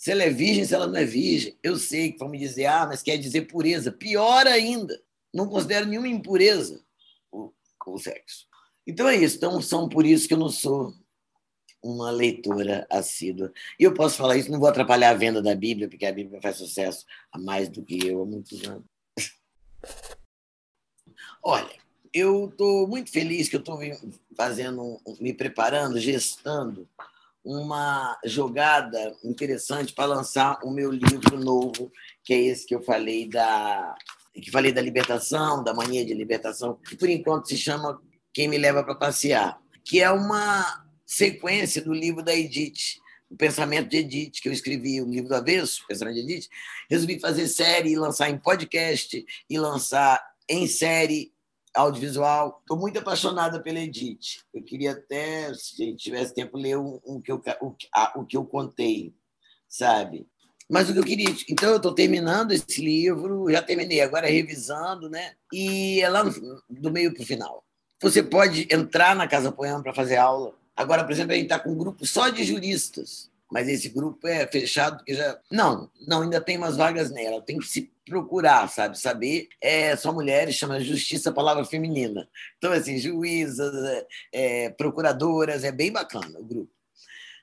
se 0.02 0.10
ela 0.10 0.24
é 0.24 0.30
virgem, 0.30 0.64
se 0.64 0.74
ela 0.74 0.88
não 0.88 0.96
é 0.96 1.04
virgem. 1.04 1.56
Eu 1.62 1.76
sei 1.76 2.10
que 2.10 2.18
vão 2.18 2.28
me 2.28 2.36
dizer, 2.36 2.66
ah, 2.66 2.86
mas 2.86 3.04
quer 3.04 3.16
dizer 3.18 3.42
pureza. 3.42 3.92
Pior 3.92 4.48
ainda, 4.48 5.00
não 5.32 5.48
considero 5.48 5.86
nenhuma 5.86 6.08
impureza 6.08 6.84
o, 7.30 7.52
o 7.86 7.98
sexo. 8.00 8.48
Então 8.84 9.06
é 9.08 9.14
isso. 9.14 9.36
Então 9.36 9.62
são 9.62 9.88
por 9.88 10.04
isso 10.04 10.26
que 10.26 10.34
eu 10.34 10.38
não 10.38 10.48
sou 10.48 10.92
uma 11.80 12.10
leitora 12.10 12.84
assídua. 12.90 13.52
E 13.78 13.84
eu 13.84 13.94
posso 13.94 14.16
falar 14.16 14.36
isso, 14.36 14.50
não 14.50 14.58
vou 14.58 14.68
atrapalhar 14.68 15.10
a 15.10 15.14
venda 15.14 15.40
da 15.40 15.54
Bíblia, 15.54 15.88
porque 15.88 16.04
a 16.04 16.12
Bíblia 16.12 16.42
faz 16.42 16.56
sucesso 16.56 17.06
há 17.30 17.38
mais 17.38 17.68
do 17.68 17.84
que 17.84 18.04
eu, 18.04 18.22
há 18.22 18.26
muitos 18.26 18.60
anos. 18.66 18.84
Olha, 21.44 21.76
eu 22.12 22.48
estou 22.48 22.88
muito 22.88 23.08
feliz 23.08 23.48
que 23.48 23.54
eu 23.54 23.60
estou 23.60 23.78
fazendo, 24.36 25.00
me 25.20 25.32
preparando, 25.32 26.00
gestando 26.00 26.88
uma 27.44 28.18
jogada 28.24 29.16
interessante 29.24 29.92
para 29.92 30.06
lançar 30.06 30.58
o 30.62 30.70
meu 30.70 30.90
livro 30.90 31.38
novo, 31.38 31.90
que 32.22 32.32
é 32.32 32.40
esse 32.40 32.66
que 32.66 32.74
eu 32.74 32.82
falei 32.82 33.28
da 33.28 33.94
que 34.34 34.50
falei 34.50 34.72
da 34.72 34.80
libertação, 34.80 35.62
da 35.62 35.74
mania 35.74 36.04
de 36.06 36.14
libertação, 36.14 36.78
que 36.88 36.96
por 36.96 37.08
enquanto 37.08 37.48
se 37.48 37.56
chama 37.56 38.00
Quem 38.32 38.48
me 38.48 38.56
leva 38.56 38.82
para 38.82 38.94
passear, 38.94 39.60
que 39.84 40.00
é 40.00 40.10
uma 40.10 40.86
sequência 41.04 41.82
do 41.82 41.92
livro 41.92 42.22
da 42.22 42.34
Edith, 42.34 43.00
o 43.28 43.36
Pensamento 43.36 43.88
de 43.88 43.98
Edith, 43.98 44.40
que 44.40 44.48
eu 44.48 44.52
escrevi, 44.52 45.00
o 45.00 45.06
livro 45.06 45.28
do 45.28 45.34
avesso, 45.34 45.82
o 45.82 45.86
Pensamento 45.86 46.14
de 46.14 46.20
Edith, 46.20 46.48
resolvi 46.88 47.18
fazer 47.18 47.48
série 47.48 47.90
e 47.90 47.96
lançar 47.96 48.30
em 48.30 48.38
podcast 48.38 49.24
e 49.48 49.58
lançar 49.58 50.22
em 50.48 50.66
série 50.66 51.31
audiovisual. 51.74 52.58
Estou 52.60 52.78
muito 52.78 52.98
apaixonada 52.98 53.60
pela 53.60 53.80
Edith. 53.80 54.40
Eu 54.52 54.62
queria 54.62 54.92
até, 54.92 55.52
se 55.54 55.82
a 55.82 55.86
gente 55.86 56.02
tivesse 56.02 56.34
tempo, 56.34 56.56
ler 56.56 56.78
um, 56.78 57.00
um 57.06 57.20
que 57.20 57.32
eu, 57.32 57.42
o, 57.60 57.74
a, 57.94 58.18
o 58.18 58.24
que 58.24 58.36
eu 58.36 58.44
contei, 58.44 59.14
sabe? 59.68 60.26
Mas 60.70 60.88
o 60.88 60.92
que 60.92 60.98
eu 60.98 61.04
queria. 61.04 61.34
Então, 61.50 61.70
eu 61.70 61.76
estou 61.76 61.94
terminando 61.94 62.52
esse 62.52 62.80
livro, 62.80 63.50
já 63.50 63.62
terminei, 63.62 64.00
agora 64.00 64.26
revisando, 64.26 65.08
né? 65.08 65.32
E 65.52 66.00
é 66.00 66.08
lá 66.08 66.24
no, 66.24 66.62
do 66.68 66.90
meio 66.90 67.12
para 67.12 67.22
o 67.22 67.26
final. 67.26 67.64
Você 68.00 68.22
pode 68.22 68.66
entrar 68.70 69.14
na 69.14 69.28
Casa 69.28 69.52
Poema 69.52 69.82
para 69.82 69.94
fazer 69.94 70.16
aula. 70.16 70.54
Agora, 70.74 71.04
por 71.04 71.12
exemplo, 71.12 71.32
a 71.32 71.34
gente 71.34 71.44
está 71.44 71.58
com 71.58 71.70
um 71.70 71.78
grupo 71.78 72.06
só 72.06 72.28
de 72.28 72.44
juristas 72.44 73.31
mas 73.52 73.68
esse 73.68 73.90
grupo 73.90 74.26
é 74.26 74.46
fechado 74.46 74.96
porque 74.96 75.14
já. 75.14 75.38
Não, 75.50 75.90
não, 76.08 76.22
ainda 76.22 76.40
tem 76.40 76.56
umas 76.56 76.76
vagas 76.76 77.10
nela. 77.10 77.42
Tem 77.42 77.58
que 77.58 77.66
se 77.66 77.92
procurar, 78.06 78.66
sabe? 78.68 78.98
Saber. 78.98 79.48
É, 79.60 79.94
são 79.94 80.14
mulheres, 80.14 80.54
chama 80.54 80.80
Justiça 80.80 81.30
Palavra 81.30 81.62
Feminina. 81.62 82.26
Então, 82.56 82.72
assim, 82.72 82.96
juízas, 82.96 83.74
é, 83.84 84.06
é, 84.32 84.70
procuradoras, 84.70 85.64
é 85.64 85.70
bem 85.70 85.92
bacana 85.92 86.40
o 86.40 86.44
grupo. 86.44 86.70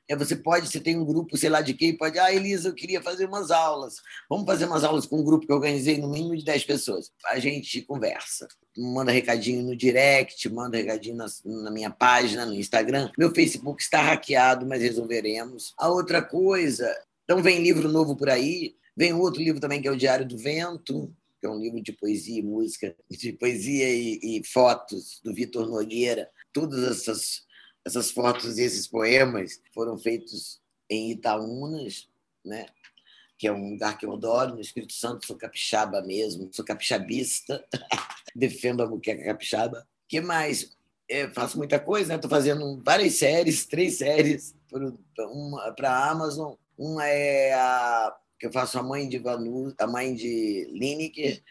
É, 0.09 0.15
você 0.15 0.35
pode, 0.35 0.67
você 0.67 0.79
tem 0.79 0.97
um 0.97 1.05
grupo, 1.05 1.37
sei 1.37 1.51
lá 1.51 1.61
de 1.61 1.75
quem, 1.75 1.95
pode, 1.95 2.17
ah, 2.17 2.33
Elisa, 2.33 2.69
eu 2.69 2.73
queria 2.73 2.99
fazer 2.99 3.25
umas 3.25 3.51
aulas. 3.51 3.97
Vamos 4.27 4.47
fazer 4.47 4.65
umas 4.65 4.83
aulas 4.83 5.05
com 5.05 5.19
um 5.19 5.23
grupo 5.23 5.45
que 5.45 5.51
eu 5.51 5.57
organizei 5.57 5.99
no 5.99 6.09
mínimo 6.09 6.35
de 6.35 6.43
10 6.43 6.63
pessoas. 6.65 7.11
A 7.27 7.37
gente 7.37 7.83
conversa. 7.83 8.47
Manda 8.75 9.11
recadinho 9.11 9.61
no 9.61 9.75
direct, 9.75 10.49
manda 10.49 10.77
recadinho 10.77 11.15
na, 11.15 11.27
na 11.45 11.69
minha 11.69 11.91
página, 11.91 12.43
no 12.43 12.55
Instagram. 12.55 13.11
Meu 13.19 13.31
Facebook 13.31 13.83
está 13.83 14.01
hackeado, 14.01 14.65
mas 14.65 14.81
resolveremos. 14.81 15.75
A 15.77 15.89
outra 15.89 16.23
coisa, 16.23 16.91
então 17.23 17.43
vem 17.43 17.61
livro 17.61 17.87
novo 17.87 18.15
por 18.15 18.31
aí. 18.31 18.75
Vem 18.97 19.13
outro 19.13 19.43
livro 19.43 19.61
também 19.61 19.79
que 19.79 19.87
é 19.87 19.91
o 19.91 19.97
Diário 19.97 20.27
do 20.27 20.39
Vento, 20.39 21.13
que 21.39 21.45
é 21.45 21.49
um 21.49 21.59
livro 21.59 21.79
de 21.83 21.93
poesia 21.93 22.39
e 22.39 22.43
música, 22.43 22.95
de 23.11 23.31
poesia 23.33 23.87
e, 23.87 24.19
e 24.23 24.43
fotos 24.43 25.21
do 25.23 25.31
Vitor 25.35 25.69
Nogueira. 25.69 26.27
Todas 26.51 26.83
essas 26.83 27.47
essas 27.85 28.11
fotos 28.11 28.57
e 28.57 28.63
esses 28.63 28.87
poemas 28.87 29.61
foram 29.73 29.97
feitos 29.97 30.59
em 30.89 31.11
Itaúnas, 31.11 32.09
né? 32.43 32.65
que 33.37 33.47
é 33.47 33.53
um 33.53 33.71
lugar 33.71 33.97
que 33.97 34.05
eu 34.05 34.13
adoro, 34.13 34.55
no 34.55 34.61
Espírito 34.61 34.91
Santo, 34.91 35.25
sou 35.25 35.37
capixaba 35.37 36.01
mesmo, 36.01 36.49
sou 36.51 36.65
capixabista, 36.65 37.65
defendo 38.35 38.83
a 38.83 38.87
muqueca 38.87 39.23
capixaba. 39.23 39.87
que 40.07 40.19
mais? 40.19 40.77
Eu 41.07 41.33
faço 41.33 41.57
muita 41.57 41.79
coisa, 41.79 42.15
estou 42.15 42.29
né? 42.29 42.35
fazendo 42.35 42.81
várias 42.83 43.13
séries, 43.15 43.65
três 43.65 43.97
séries 43.97 44.53
para 45.75 45.89
a 45.89 46.11
Amazon. 46.11 46.53
Uma 46.77 47.07
é 47.07 47.53
a 47.53 48.15
que 48.37 48.47
eu 48.47 48.51
faço 48.51 48.79
a 48.79 48.83
mãe 48.83 49.07
de 49.07 49.17
Vanu, 49.17 49.73
a 49.77 49.87
mãe 49.87 50.15
de 50.15 50.65
Lineker, 50.71 51.43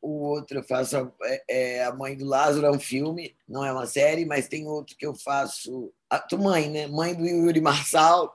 o 0.00 0.22
outro 0.22 0.58
eu 0.58 0.62
faço 0.62 0.96
a, 0.96 1.12
é, 1.24 1.44
é, 1.48 1.84
a 1.84 1.92
Mãe 1.92 2.16
do 2.16 2.24
Lázaro, 2.24 2.66
é 2.66 2.70
um 2.70 2.80
filme, 2.80 3.36
não 3.48 3.64
é 3.64 3.72
uma 3.72 3.86
série, 3.86 4.24
mas 4.24 4.48
tem 4.48 4.66
outro 4.66 4.96
que 4.96 5.06
eu 5.06 5.14
faço. 5.14 5.92
A 6.08 6.18
tua 6.18 6.38
mãe, 6.38 6.68
né? 6.68 6.86
Mãe 6.86 7.14
do 7.14 7.24
Yuri 7.24 7.60
Marçal. 7.60 8.34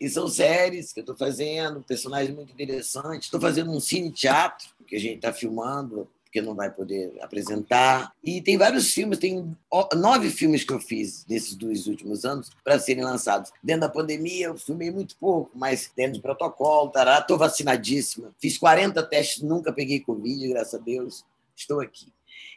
E 0.00 0.08
são 0.08 0.28
séries 0.28 0.92
que 0.92 1.00
eu 1.00 1.02
estou 1.02 1.16
fazendo, 1.16 1.82
personagens 1.84 2.34
muito 2.34 2.52
interessantes. 2.52 3.26
Estou 3.26 3.40
fazendo 3.40 3.70
um 3.70 3.80
cine-teatro 3.80 4.68
que 4.86 4.96
a 4.96 5.00
gente 5.00 5.16
está 5.16 5.32
filmando 5.32 6.10
porque 6.32 6.40
não 6.40 6.54
vai 6.54 6.70
poder 6.70 7.12
apresentar. 7.20 8.10
E 8.24 8.40
tem 8.40 8.56
vários 8.56 8.90
filmes, 8.94 9.18
tem 9.18 9.54
nove 9.94 10.30
filmes 10.30 10.64
que 10.64 10.72
eu 10.72 10.80
fiz 10.80 11.26
nesses 11.28 11.54
dois 11.54 11.86
últimos 11.86 12.24
anos 12.24 12.50
para 12.64 12.78
serem 12.78 13.04
lançados. 13.04 13.52
Dentro 13.62 13.82
da 13.82 13.88
pandemia, 13.90 14.46
eu 14.46 14.56
filmei 14.56 14.90
muito 14.90 15.14
pouco, 15.16 15.50
mas 15.54 15.92
dentro 15.94 16.14
do 16.14 16.22
protocolo, 16.22 16.90
estou 16.96 17.36
vacinadíssima. 17.36 18.34
Fiz 18.40 18.56
40 18.56 19.02
testes, 19.02 19.42
nunca 19.42 19.74
peguei 19.74 20.00
Covid, 20.00 20.48
graças 20.48 20.74
a 20.74 20.82
Deus. 20.82 21.22
Estou 21.54 21.80
aqui 21.80 22.10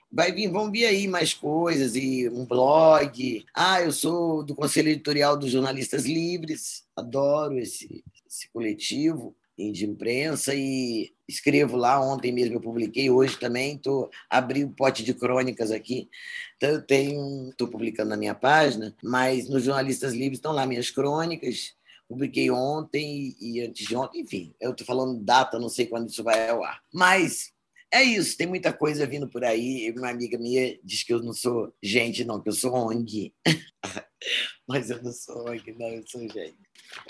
vai 0.10 0.32
vir, 0.32 0.48
vão 0.48 0.72
vir 0.72 0.86
aí 0.86 1.10
mais 1.10 1.34
coisas 1.34 1.94
e 1.94 2.30
um 2.30 2.46
blog. 2.46 3.46
Ah, 3.54 3.82
eu 3.82 3.92
sou 3.92 4.44
do 4.44 4.56
conselho 4.56 4.88
editorial 4.88 5.36
dos 5.36 5.52
jornalistas 5.52 6.06
livres, 6.06 6.86
adoro 6.96 7.60
esse, 7.60 8.02
esse 8.26 8.48
coletivo 8.48 9.36
de 9.58 9.86
imprensa 9.86 10.54
e 10.54 11.14
escrevo 11.28 11.78
lá. 11.78 12.00
Ontem 12.00 12.32
mesmo 12.32 12.56
eu 12.56 12.62
publiquei, 12.62 13.10
hoje 13.10 13.40
também 13.40 13.76
estou 13.76 14.10
abri 14.30 14.64
o 14.64 14.68
um 14.68 14.72
pote 14.72 15.04
de 15.04 15.14
crônicas 15.14 15.72
aqui. 15.72 16.10
Então 16.58 16.70
eu 16.70 16.82
tenho, 16.82 17.50
estou 17.50 17.68
publicando 17.68 18.10
na 18.10 18.18
minha 18.18 18.36
página, 18.36 18.96
mas 19.04 19.50
nos 19.50 19.64
jornalistas 19.64 20.14
livres 20.14 20.38
estão 20.38 20.52
lá 20.52 20.66
minhas 20.66 20.90
crônicas. 20.90 21.74
Publiquei 22.08 22.52
ontem 22.52 23.36
e, 23.42 23.62
antes 23.62 23.88
de 23.88 23.96
ontem, 23.96 24.22
enfim, 24.22 24.54
eu 24.62 24.72
estou 24.72 24.86
falando 24.86 25.24
data, 25.24 25.58
não 25.58 25.70
sei 25.70 25.88
quando 25.88 26.08
isso 26.08 26.24
vai 26.24 26.50
ao 26.50 26.64
ar. 26.64 26.84
Mas 26.94 27.55
é 27.92 28.04
isso, 28.04 28.38
tem 28.38 28.48
muita 28.48 28.74
coisa 28.74 29.06
vindo 29.06 29.28
por 29.28 29.44
aí. 29.44 29.94
Uma 29.98 30.10
amiga 30.10 30.38
minha 30.38 30.78
diz 30.84 31.04
que 31.04 31.14
eu 31.14 31.22
não 31.22 31.34
sou 31.34 31.74
gente, 31.82 32.26
não, 32.26 32.42
que 32.42 32.50
eu 32.50 32.54
sou 32.54 32.74
ONG. 32.74 33.34
mas 34.68 34.90
eu 34.90 35.02
não 35.02 35.12
sou 35.12 35.50
ONG, 35.50 35.74
não, 35.78 35.88
eu 35.88 36.04
sou 36.08 36.22
gente. 36.22 36.58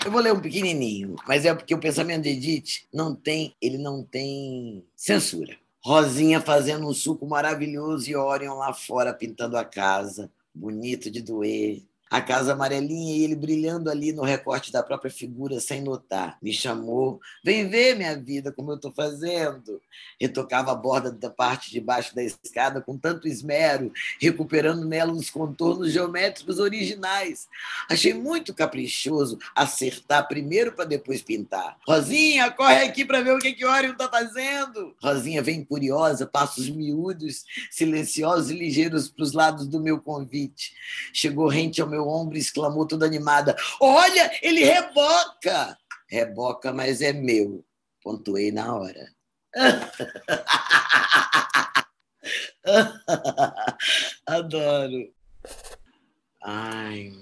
Eu 0.04 0.10
vou 0.10 0.20
ler 0.20 0.32
um 0.32 0.40
pequenininho, 0.40 1.16
mas 1.26 1.44
é 1.44 1.54
porque 1.54 1.74
o 1.74 1.80
pensamento 1.80 2.22
de 2.22 2.30
Edith 2.30 2.86
não 2.92 3.14
tem, 3.14 3.54
ele 3.60 3.78
não 3.78 4.02
tem 4.04 4.84
censura. 4.94 5.56
Rosinha 5.84 6.40
fazendo 6.40 6.88
um 6.88 6.94
suco 6.94 7.26
maravilhoso 7.26 8.10
e 8.10 8.16
Orion 8.16 8.54
lá 8.54 8.72
fora 8.72 9.14
pintando 9.14 9.56
a 9.56 9.64
casa, 9.64 10.30
bonito 10.54 11.10
de 11.10 11.22
doer. 11.22 11.82
A 12.10 12.20
casa 12.20 12.52
amarelinha 12.52 13.16
e 13.16 13.24
ele 13.24 13.34
brilhando 13.34 13.90
ali 13.90 14.12
no 14.12 14.22
recorte 14.22 14.70
da 14.70 14.82
própria 14.82 15.10
figura 15.10 15.58
sem 15.58 15.82
notar. 15.82 16.38
Me 16.40 16.52
chamou, 16.52 17.20
vem 17.42 17.68
ver 17.68 17.96
minha 17.96 18.16
vida, 18.16 18.52
como 18.52 18.70
eu 18.70 18.76
estou 18.76 18.92
fazendo. 18.92 19.80
Retocava 20.20 20.70
a 20.70 20.74
borda 20.74 21.10
da 21.10 21.30
parte 21.30 21.70
de 21.70 21.80
baixo 21.80 22.14
da 22.14 22.22
escada 22.22 22.80
com 22.80 22.96
tanto 22.96 23.26
esmero, 23.26 23.92
recuperando 24.20 24.84
nela 24.84 25.12
os 25.12 25.30
contornos 25.30 25.92
geométricos 25.92 26.58
originais. 26.58 27.48
Achei 27.90 28.14
muito 28.14 28.54
caprichoso 28.54 29.38
acertar 29.54 30.28
primeiro 30.28 30.72
para 30.72 30.84
depois 30.84 31.22
pintar. 31.22 31.76
Rosinha, 31.86 32.50
corre 32.50 32.84
aqui 32.84 33.04
para 33.04 33.20
ver 33.20 33.32
o 33.32 33.38
que, 33.38 33.52
que 33.52 33.64
o 33.64 33.70
Orion 33.70 33.92
está 33.92 34.08
fazendo. 34.08 34.94
Rosinha 35.02 35.42
vem 35.42 35.64
curiosa, 35.64 36.26
passos 36.26 36.68
miúdos, 36.68 37.44
silenciosos 37.70 38.50
e 38.50 38.54
ligeiros 38.54 39.08
para 39.08 39.22
os 39.24 39.32
lados 39.32 39.66
do 39.66 39.80
meu 39.80 40.00
convite. 40.00 40.72
Chegou 41.12 41.48
rente 41.48 41.80
ao 41.80 41.88
meu 41.88 41.95
meu 41.96 42.08
ombro 42.08 42.36
e 42.36 42.40
exclamou 42.40 42.86
toda 42.86 43.06
animada: 43.06 43.56
Olha, 43.80 44.30
ele 44.42 44.64
reboca! 44.64 45.78
Reboca, 46.08 46.72
mas 46.72 47.00
é 47.00 47.12
meu. 47.12 47.64
Pontuei 48.02 48.52
na 48.52 48.76
hora. 48.76 49.10
Adoro. 54.26 55.12
Ai, 56.42 57.12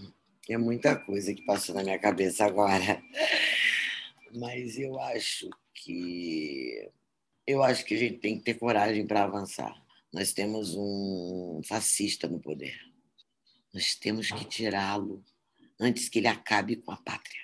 é 0.49 0.59
muita 0.59 0.97
coisa 0.97 1.33
que 1.33 1.47
passou 1.47 1.75
na 1.75 1.83
minha 1.83 1.99
cabeça 1.99 2.45
agora. 2.45 3.03
Mas 4.35 4.79
eu 4.79 5.01
acho 5.01 5.49
que 5.73 6.91
eu 7.47 7.63
acho 7.63 7.85
que 7.85 7.95
a 7.95 7.99
gente 7.99 8.19
tem 8.19 8.39
que 8.39 8.45
ter 8.45 8.55
coragem 8.55 9.07
para 9.07 9.25
avançar. 9.25 9.75
Nós 10.13 10.33
temos 10.33 10.75
um 10.77 11.61
fascista 11.67 12.29
no 12.29 12.41
poder. 12.41 12.94
Nós 13.75 13.97
temos 13.97 14.31
que 14.31 14.45
tirá-lo 14.45 15.21
antes 15.81 16.09
que 16.09 16.21
ele 16.21 16.29
acabe 16.29 16.77
com 16.77 16.93
a 16.93 16.97
pátria. 16.97 17.43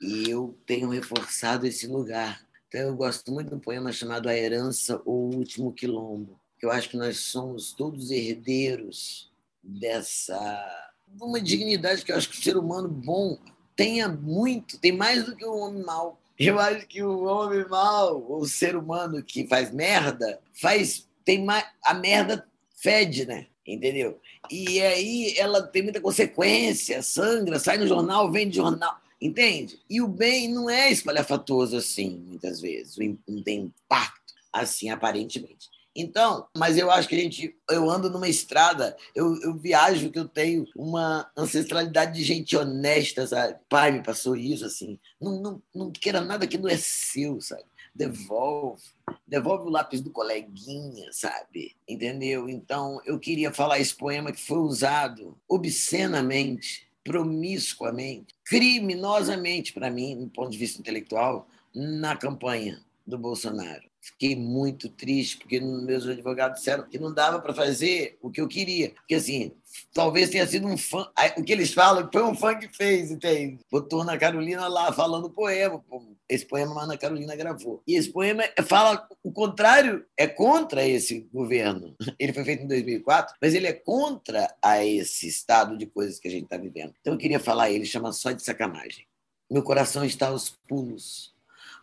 E 0.00 0.28
eu 0.28 0.58
tenho 0.66 0.88
reforçado 0.88 1.66
esse 1.66 1.86
lugar. 1.86 2.44
Então, 2.66 2.80
eu 2.80 2.96
gosto 2.96 3.30
muito 3.30 3.50
do 3.50 3.60
poema 3.60 3.92
chamado 3.92 4.28
A 4.28 4.36
Herança 4.36 5.00
ou 5.04 5.30
O 5.30 5.36
Último 5.36 5.72
Quilombo. 5.72 6.38
Eu 6.60 6.72
acho 6.72 6.90
que 6.90 6.96
nós 6.96 7.18
somos 7.18 7.72
todos 7.72 8.10
herdeiros 8.10 9.32
dessa 9.62 10.88
uma 11.20 11.40
dignidade 11.40 12.04
que 12.04 12.12
eu 12.12 12.16
acho 12.16 12.28
que 12.28 12.38
o 12.38 12.42
ser 12.42 12.56
humano 12.56 12.88
bom 12.88 13.38
tenha 13.74 14.08
muito, 14.08 14.78
tem 14.78 14.92
mais 14.92 15.24
do 15.24 15.36
que 15.36 15.44
o 15.44 15.56
homem 15.56 15.82
mau. 15.82 16.20
Eu 16.38 16.58
acho 16.58 16.86
que 16.86 17.02
o 17.02 17.24
homem 17.24 17.66
mau, 17.68 18.30
o 18.30 18.46
ser 18.46 18.76
humano 18.76 19.22
que 19.22 19.46
faz 19.46 19.72
merda, 19.72 20.40
faz 20.52 21.08
tem 21.24 21.44
mais 21.44 21.64
a 21.84 21.94
merda 21.94 22.46
fede, 22.76 23.26
né? 23.26 23.46
Entendeu? 23.68 24.18
E 24.50 24.80
aí 24.80 25.34
ela 25.36 25.62
tem 25.62 25.82
muita 25.82 26.00
consequência, 26.00 27.02
sangra, 27.02 27.58
sai 27.58 27.78
no 27.78 27.86
jornal, 27.86 28.32
vende 28.32 28.56
jornal, 28.56 28.96
entende? 29.20 29.78
E 29.88 30.00
o 30.00 30.08
bem 30.08 30.48
não 30.48 30.70
é 30.70 30.90
espalhafatoso 30.90 31.76
assim, 31.76 32.24
muitas 32.26 32.60
vezes, 32.60 32.96
não 33.28 33.42
tem 33.42 33.60
impacto 33.60 34.34
assim, 34.52 34.88
aparentemente. 34.90 35.68
Então, 35.94 36.46
mas 36.56 36.78
eu 36.78 36.90
acho 36.92 37.08
que 37.08 37.16
a 37.16 37.18
gente, 37.18 37.56
eu 37.68 37.90
ando 37.90 38.08
numa 38.08 38.28
estrada, 38.28 38.96
eu, 39.16 39.34
eu 39.42 39.54
viajo 39.54 40.10
que 40.10 40.18
eu 40.18 40.28
tenho 40.28 40.64
uma 40.76 41.28
ancestralidade 41.36 42.16
de 42.16 42.22
gente 42.22 42.56
honesta, 42.56 43.26
sabe? 43.26 43.56
Pai 43.68 43.90
me 43.90 44.02
passou 44.02 44.36
isso, 44.36 44.64
assim. 44.64 44.96
Não, 45.20 45.40
não, 45.40 45.62
não 45.74 45.90
queira 45.90 46.20
nada 46.20 46.46
que 46.46 46.56
não 46.56 46.68
é 46.68 46.76
seu, 46.76 47.40
sabe? 47.40 47.64
Devolve, 47.98 48.82
devolve 49.26 49.66
o 49.66 49.70
lápis 49.70 50.00
do 50.00 50.10
coleguinha, 50.10 51.12
sabe? 51.12 51.76
Entendeu? 51.86 52.48
Então, 52.48 53.02
eu 53.04 53.18
queria 53.18 53.52
falar 53.52 53.80
esse 53.80 53.94
poema 53.94 54.30
que 54.30 54.40
foi 54.40 54.58
usado 54.58 55.36
obscenamente, 55.48 56.88
promiscuamente, 57.02 58.36
criminosamente 58.44 59.72
para 59.72 59.90
mim, 59.90 60.24
do 60.24 60.30
ponto 60.30 60.50
de 60.50 60.58
vista 60.58 60.80
intelectual, 60.80 61.48
na 61.74 62.16
campanha 62.16 62.80
do 63.04 63.18
Bolsonaro. 63.18 63.87
Fiquei 64.08 64.34
muito 64.34 64.88
triste, 64.88 65.36
porque 65.36 65.60
meus 65.60 66.06
advogados 66.06 66.58
disseram 66.58 66.88
que 66.88 66.98
não 66.98 67.12
dava 67.12 67.40
para 67.40 67.52
fazer 67.52 68.18
o 68.22 68.30
que 68.30 68.40
eu 68.40 68.48
queria. 68.48 68.90
Porque, 68.90 69.14
assim, 69.14 69.52
talvez 69.92 70.30
tenha 70.30 70.46
sido 70.46 70.66
um 70.66 70.78
fã. 70.78 71.06
O 71.36 71.44
que 71.44 71.52
eles 71.52 71.74
falam 71.74 72.08
foi 72.10 72.22
um 72.22 72.34
fã 72.34 72.58
que 72.58 72.68
fez, 72.74 73.10
entende? 73.10 73.60
Botou 73.70 74.02
na 74.04 74.16
Carolina 74.16 74.66
lá 74.66 74.90
falando 74.92 75.28
poema. 75.28 75.84
Esse 76.26 76.46
poema 76.46 76.80
a 76.80 76.84
Ana 76.84 76.96
Carolina 76.96 77.36
gravou. 77.36 77.82
E 77.86 77.96
esse 77.96 78.10
poema 78.10 78.44
fala 78.66 79.06
o 79.22 79.30
contrário, 79.30 80.04
é 80.16 80.26
contra 80.26 80.86
esse 80.86 81.28
governo. 81.32 81.94
Ele 82.18 82.32
foi 82.32 82.44
feito 82.44 82.64
em 82.64 82.68
2004, 82.68 83.36
mas 83.40 83.54
ele 83.54 83.66
é 83.66 83.72
contra 83.72 84.52
a 84.62 84.84
esse 84.84 85.28
estado 85.28 85.76
de 85.76 85.86
coisas 85.86 86.18
que 86.18 86.28
a 86.28 86.30
gente 86.30 86.44
está 86.44 86.56
vivendo. 86.56 86.94
Então 87.00 87.12
eu 87.12 87.18
queria 87.18 87.38
falar 87.38 87.70
ele, 87.70 87.84
chama 87.84 88.12
só 88.12 88.32
de 88.32 88.42
sacanagem. 88.42 89.06
Meu 89.50 89.62
coração 89.62 90.04
está 90.04 90.28
aos 90.28 90.50
pulos 90.68 91.37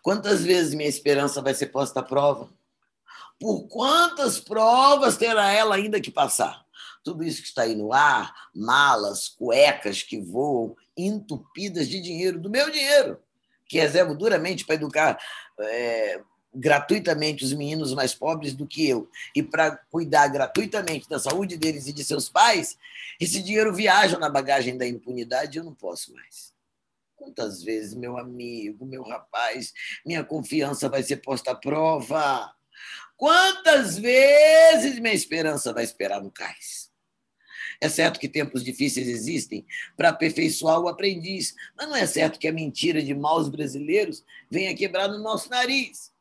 Quantas 0.06 0.44
vezes 0.44 0.76
minha 0.76 0.88
esperança 0.88 1.42
vai 1.42 1.56
ser 1.56 1.66
posta 1.66 2.00
à 2.00 2.04
prova? 2.04 2.48
Por 3.40 3.68
quantas 3.68 4.40
provas 4.40 5.18
terá 5.18 5.52
ela 5.52 5.74
ainda 5.74 6.00
que 6.00 6.12
passar? 6.12 6.64
Tudo 7.04 7.24
isso 7.24 7.42
que 7.42 7.48
está 7.48 7.64
aí 7.64 7.74
no 7.74 7.92
ar, 7.92 8.32
malas, 8.54 9.28
cuecas 9.28 10.04
que 10.04 10.22
voam, 10.22 10.78
entupidas 10.96 11.88
de 11.90 12.00
dinheiro, 12.00 12.40
do 12.40 12.52
meu 12.52 12.70
dinheiro, 12.70 13.20
que 13.68 13.80
reservo 13.80 14.14
duramente 14.14 14.64
para 14.64 14.76
educar 14.76 15.20
é, 15.60 16.22
gratuitamente 16.54 17.44
os 17.44 17.52
meninos 17.52 17.92
mais 17.96 18.14
pobres 18.14 18.54
do 18.54 18.68
que 18.68 18.88
eu, 18.88 19.10
e 19.36 19.42
para 19.42 19.76
cuidar 19.90 20.28
gratuitamente 20.28 21.10
da 21.10 21.18
saúde 21.18 21.58
deles 21.58 21.88
e 21.88 21.94
de 21.94 22.04
seus 22.04 22.30
pais, 22.30 22.78
esse 23.20 23.42
dinheiro 23.42 23.74
viaja 23.74 24.20
na 24.20 24.30
bagagem 24.30 24.78
da 24.78 24.86
impunidade 24.86 25.58
e 25.58 25.62
eu 25.62 25.66
não 25.66 25.74
posso 25.74 26.14
mais. 26.14 26.55
Quantas 27.16 27.64
vezes, 27.64 27.94
meu 27.94 28.18
amigo, 28.18 28.86
meu 28.86 29.02
rapaz, 29.02 29.74
minha 30.06 30.24
confiança 30.24 30.90
vai 30.90 31.02
ser 31.02 31.18
posta 31.18 31.52
à 31.52 31.56
prova? 31.56 32.54
Quantas 33.16 33.98
vezes 33.98 35.00
minha 35.00 35.14
esperança 35.14 35.72
vai 35.72 35.86
esperar 35.86 36.22
no 36.22 36.30
cais? 36.30 36.92
É 37.80 37.88
certo 37.88 38.20
que 38.20 38.28
tempos 38.28 38.64
difíceis 38.64 39.08
existem 39.08 39.66
para 39.96 40.10
aperfeiçoar 40.10 40.80
o 40.80 40.88
aprendiz, 40.88 41.56
mas 41.76 41.88
não 41.88 41.96
é 41.96 42.06
certo 42.06 42.40
que 42.40 42.48
a 42.48 42.54
mentira 42.54 43.02
de 43.02 43.14
maus 43.14 43.48
brasileiros 43.50 44.24
venha 44.50 44.76
quebrar 44.76 45.08
no 45.08 45.20
nosso 45.20 45.50
nariz. 45.50 46.14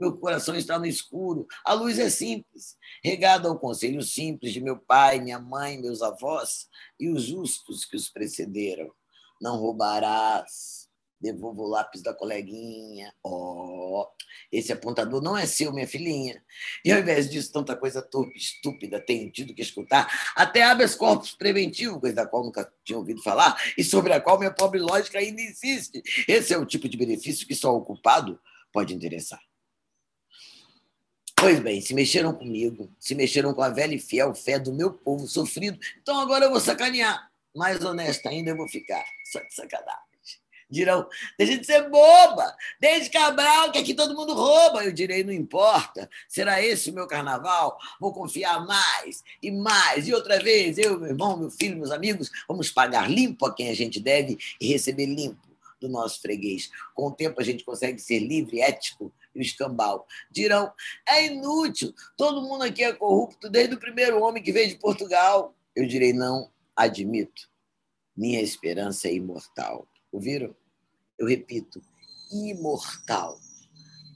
Meu 0.00 0.16
coração 0.16 0.54
está 0.54 0.78
no 0.78 0.86
escuro, 0.86 1.46
a 1.64 1.72
luz 1.72 1.98
é 1.98 2.08
simples, 2.08 2.78
regada 3.02 3.48
ao 3.48 3.58
conselho 3.58 4.00
simples 4.00 4.52
de 4.52 4.60
meu 4.60 4.78
pai, 4.78 5.20
minha 5.20 5.40
mãe, 5.40 5.76
meus 5.76 6.02
avós 6.02 6.68
e 7.00 7.08
os 7.08 7.24
justos 7.24 7.84
que 7.84 7.96
os 7.96 8.08
precederam 8.08 8.92
não 9.40 9.56
roubarás, 9.56 10.88
devolva 11.20 11.62
o 11.62 11.68
lápis 11.68 12.02
da 12.02 12.14
coleguinha. 12.14 13.12
Ó, 13.22 14.02
oh, 14.02 14.08
esse 14.52 14.72
apontador 14.72 15.20
não 15.20 15.36
é 15.36 15.46
seu, 15.46 15.72
minha 15.72 15.86
filhinha. 15.86 16.42
E 16.84 16.92
ao 16.92 16.98
invés 16.98 17.28
disso, 17.28 17.52
tanta 17.52 17.76
coisa 17.76 18.00
torpe, 18.00 18.36
estúpida, 18.36 19.00
tenho 19.00 19.30
tido 19.30 19.54
que 19.54 19.62
escutar, 19.62 20.32
até 20.34 20.62
habeas 20.62 20.94
corpus 20.94 21.32
preventivo, 21.32 22.00
coisa 22.00 22.16
da 22.16 22.26
qual 22.26 22.44
nunca 22.44 22.72
tinha 22.84 22.98
ouvido 22.98 23.22
falar, 23.22 23.60
e 23.76 23.84
sobre 23.84 24.12
a 24.12 24.20
qual 24.20 24.38
minha 24.38 24.52
pobre 24.52 24.80
lógica 24.80 25.18
ainda 25.18 25.40
insiste. 25.40 26.02
Esse 26.26 26.54
é 26.54 26.58
o 26.58 26.66
tipo 26.66 26.88
de 26.88 26.96
benefício 26.96 27.46
que 27.46 27.54
só 27.54 27.74
o 27.74 27.82
culpado 27.82 28.40
pode 28.72 28.94
interessar. 28.94 29.40
Pois 31.40 31.60
bem, 31.60 31.80
se 31.80 31.94
mexeram 31.94 32.34
comigo, 32.34 32.92
se 32.98 33.14
mexeram 33.14 33.54
com 33.54 33.62
a 33.62 33.68
velha 33.68 33.94
e 33.94 33.98
fiel 34.00 34.34
fé 34.34 34.58
do 34.58 34.72
meu 34.72 34.92
povo 34.92 35.24
sofrido, 35.28 35.78
então 36.02 36.18
agora 36.20 36.46
eu 36.46 36.50
vou 36.50 36.58
sacanear. 36.58 37.27
Mais 37.58 37.84
honesta 37.84 38.28
ainda 38.28 38.50
eu 38.50 38.56
vou 38.56 38.68
ficar. 38.68 39.04
Só 39.24 39.40
de 39.40 39.52
sacanagem. 39.52 40.08
Dirão, 40.70 41.08
deixa 41.38 41.56
de 41.56 41.64
ser 41.64 41.88
boba, 41.88 42.54
desde 42.78 43.08
Cabral, 43.08 43.72
que 43.72 43.78
aqui 43.78 43.94
todo 43.94 44.14
mundo 44.14 44.34
rouba. 44.34 44.84
Eu 44.84 44.92
direi, 44.92 45.24
não 45.24 45.32
importa, 45.32 46.08
será 46.28 46.62
esse 46.62 46.90
o 46.90 46.94
meu 46.94 47.06
carnaval? 47.06 47.78
Vou 47.98 48.12
confiar 48.12 48.64
mais 48.66 49.24
e 49.42 49.50
mais. 49.50 50.06
E 50.06 50.12
outra 50.12 50.38
vez, 50.38 50.76
eu, 50.76 51.00
meu 51.00 51.08
irmão, 51.08 51.38
meu 51.38 51.50
filho, 51.50 51.78
meus 51.78 51.90
amigos, 51.90 52.30
vamos 52.46 52.70
pagar 52.70 53.10
limpo 53.10 53.46
a 53.46 53.54
quem 53.54 53.70
a 53.70 53.74
gente 53.74 53.98
deve 53.98 54.38
e 54.60 54.68
receber 54.68 55.06
limpo 55.06 55.48
do 55.80 55.88
nosso 55.88 56.20
freguês. 56.20 56.70
Com 56.94 57.06
o 57.06 57.12
tempo 57.12 57.40
a 57.40 57.44
gente 57.44 57.64
consegue 57.64 57.98
ser 57.98 58.18
livre, 58.18 58.60
ético 58.60 59.10
e 59.34 59.38
o 59.38 59.42
escambau. 59.42 60.06
Dirão, 60.30 60.70
é 61.08 61.26
inútil, 61.26 61.94
todo 62.14 62.42
mundo 62.42 62.64
aqui 62.64 62.84
é 62.84 62.92
corrupto 62.92 63.48
desde 63.48 63.74
o 63.74 63.80
primeiro 63.80 64.20
homem 64.22 64.42
que 64.42 64.52
veio 64.52 64.68
de 64.68 64.76
Portugal. 64.76 65.54
Eu 65.74 65.86
direi, 65.86 66.12
não, 66.12 66.50
admito 66.78 67.48
minha 68.18 68.42
esperança 68.42 69.06
é 69.06 69.14
imortal. 69.14 69.88
Ouviram? 70.10 70.52
Eu 71.16 71.28
repito, 71.28 71.80
imortal. 72.32 73.38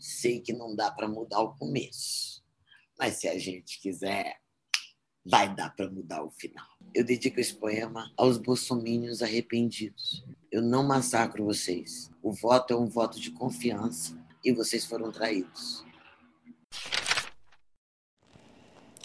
Sei 0.01 0.41
que 0.41 0.53
não 0.53 0.75
dá 0.75 0.91
para 0.91 1.07
mudar 1.07 1.41
o 1.41 1.57
começo, 1.57 2.43
mas 2.99 3.15
se 3.15 3.29
a 3.29 3.39
gente 3.39 3.81
quiser, 3.81 4.41
vai 5.25 5.55
dar 5.55 5.71
para 5.71 5.89
mudar 5.89 6.25
o 6.25 6.33
final. 6.33 6.67
Eu 6.93 7.05
dedico 7.05 7.39
esse 7.39 7.55
poema 7.55 8.13
aos 8.17 8.39
bolsomínios 8.39 9.23
arrependidos. 9.23 10.25
Eu 10.51 10.63
não 10.63 10.83
massacro 10.83 11.45
vocês. 11.45 12.11
O 12.21 12.33
voto 12.33 12.75
é 12.75 12.77
um 12.77 12.89
voto 12.89 13.21
de 13.21 13.31
confiança 13.31 14.21
e 14.45 14.53
vocês 14.53 14.85
foram 14.85 15.13
traídos. 15.13 15.85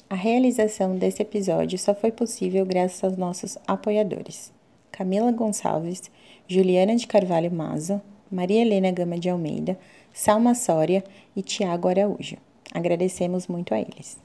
A 0.10 0.16
realização 0.16 0.96
desse 0.96 1.22
episódio 1.22 1.78
só 1.78 1.94
foi 1.94 2.14
possível 2.14 2.66
graças 2.66 3.04
aos 3.04 3.18
nossos 3.18 3.58
apoiadores. 3.68 4.54
Camila 4.90 5.34
Gonçalves, 5.34 6.10
Juliana 6.48 6.96
de 6.96 7.06
Carvalho 7.06 7.52
Mazo, 7.52 8.02
Maria 8.32 8.62
Helena 8.62 8.90
Gama 8.90 9.20
de 9.20 9.30
Almeida, 9.30 9.78
Salma 10.14 10.56
Soria 10.56 11.04
e 11.36 11.42
Tiago 11.42 11.90
Araújo. 11.90 12.38
Agradecemos 12.74 13.48
muito 13.48 13.74
a 13.74 13.82
eles. 13.82 14.16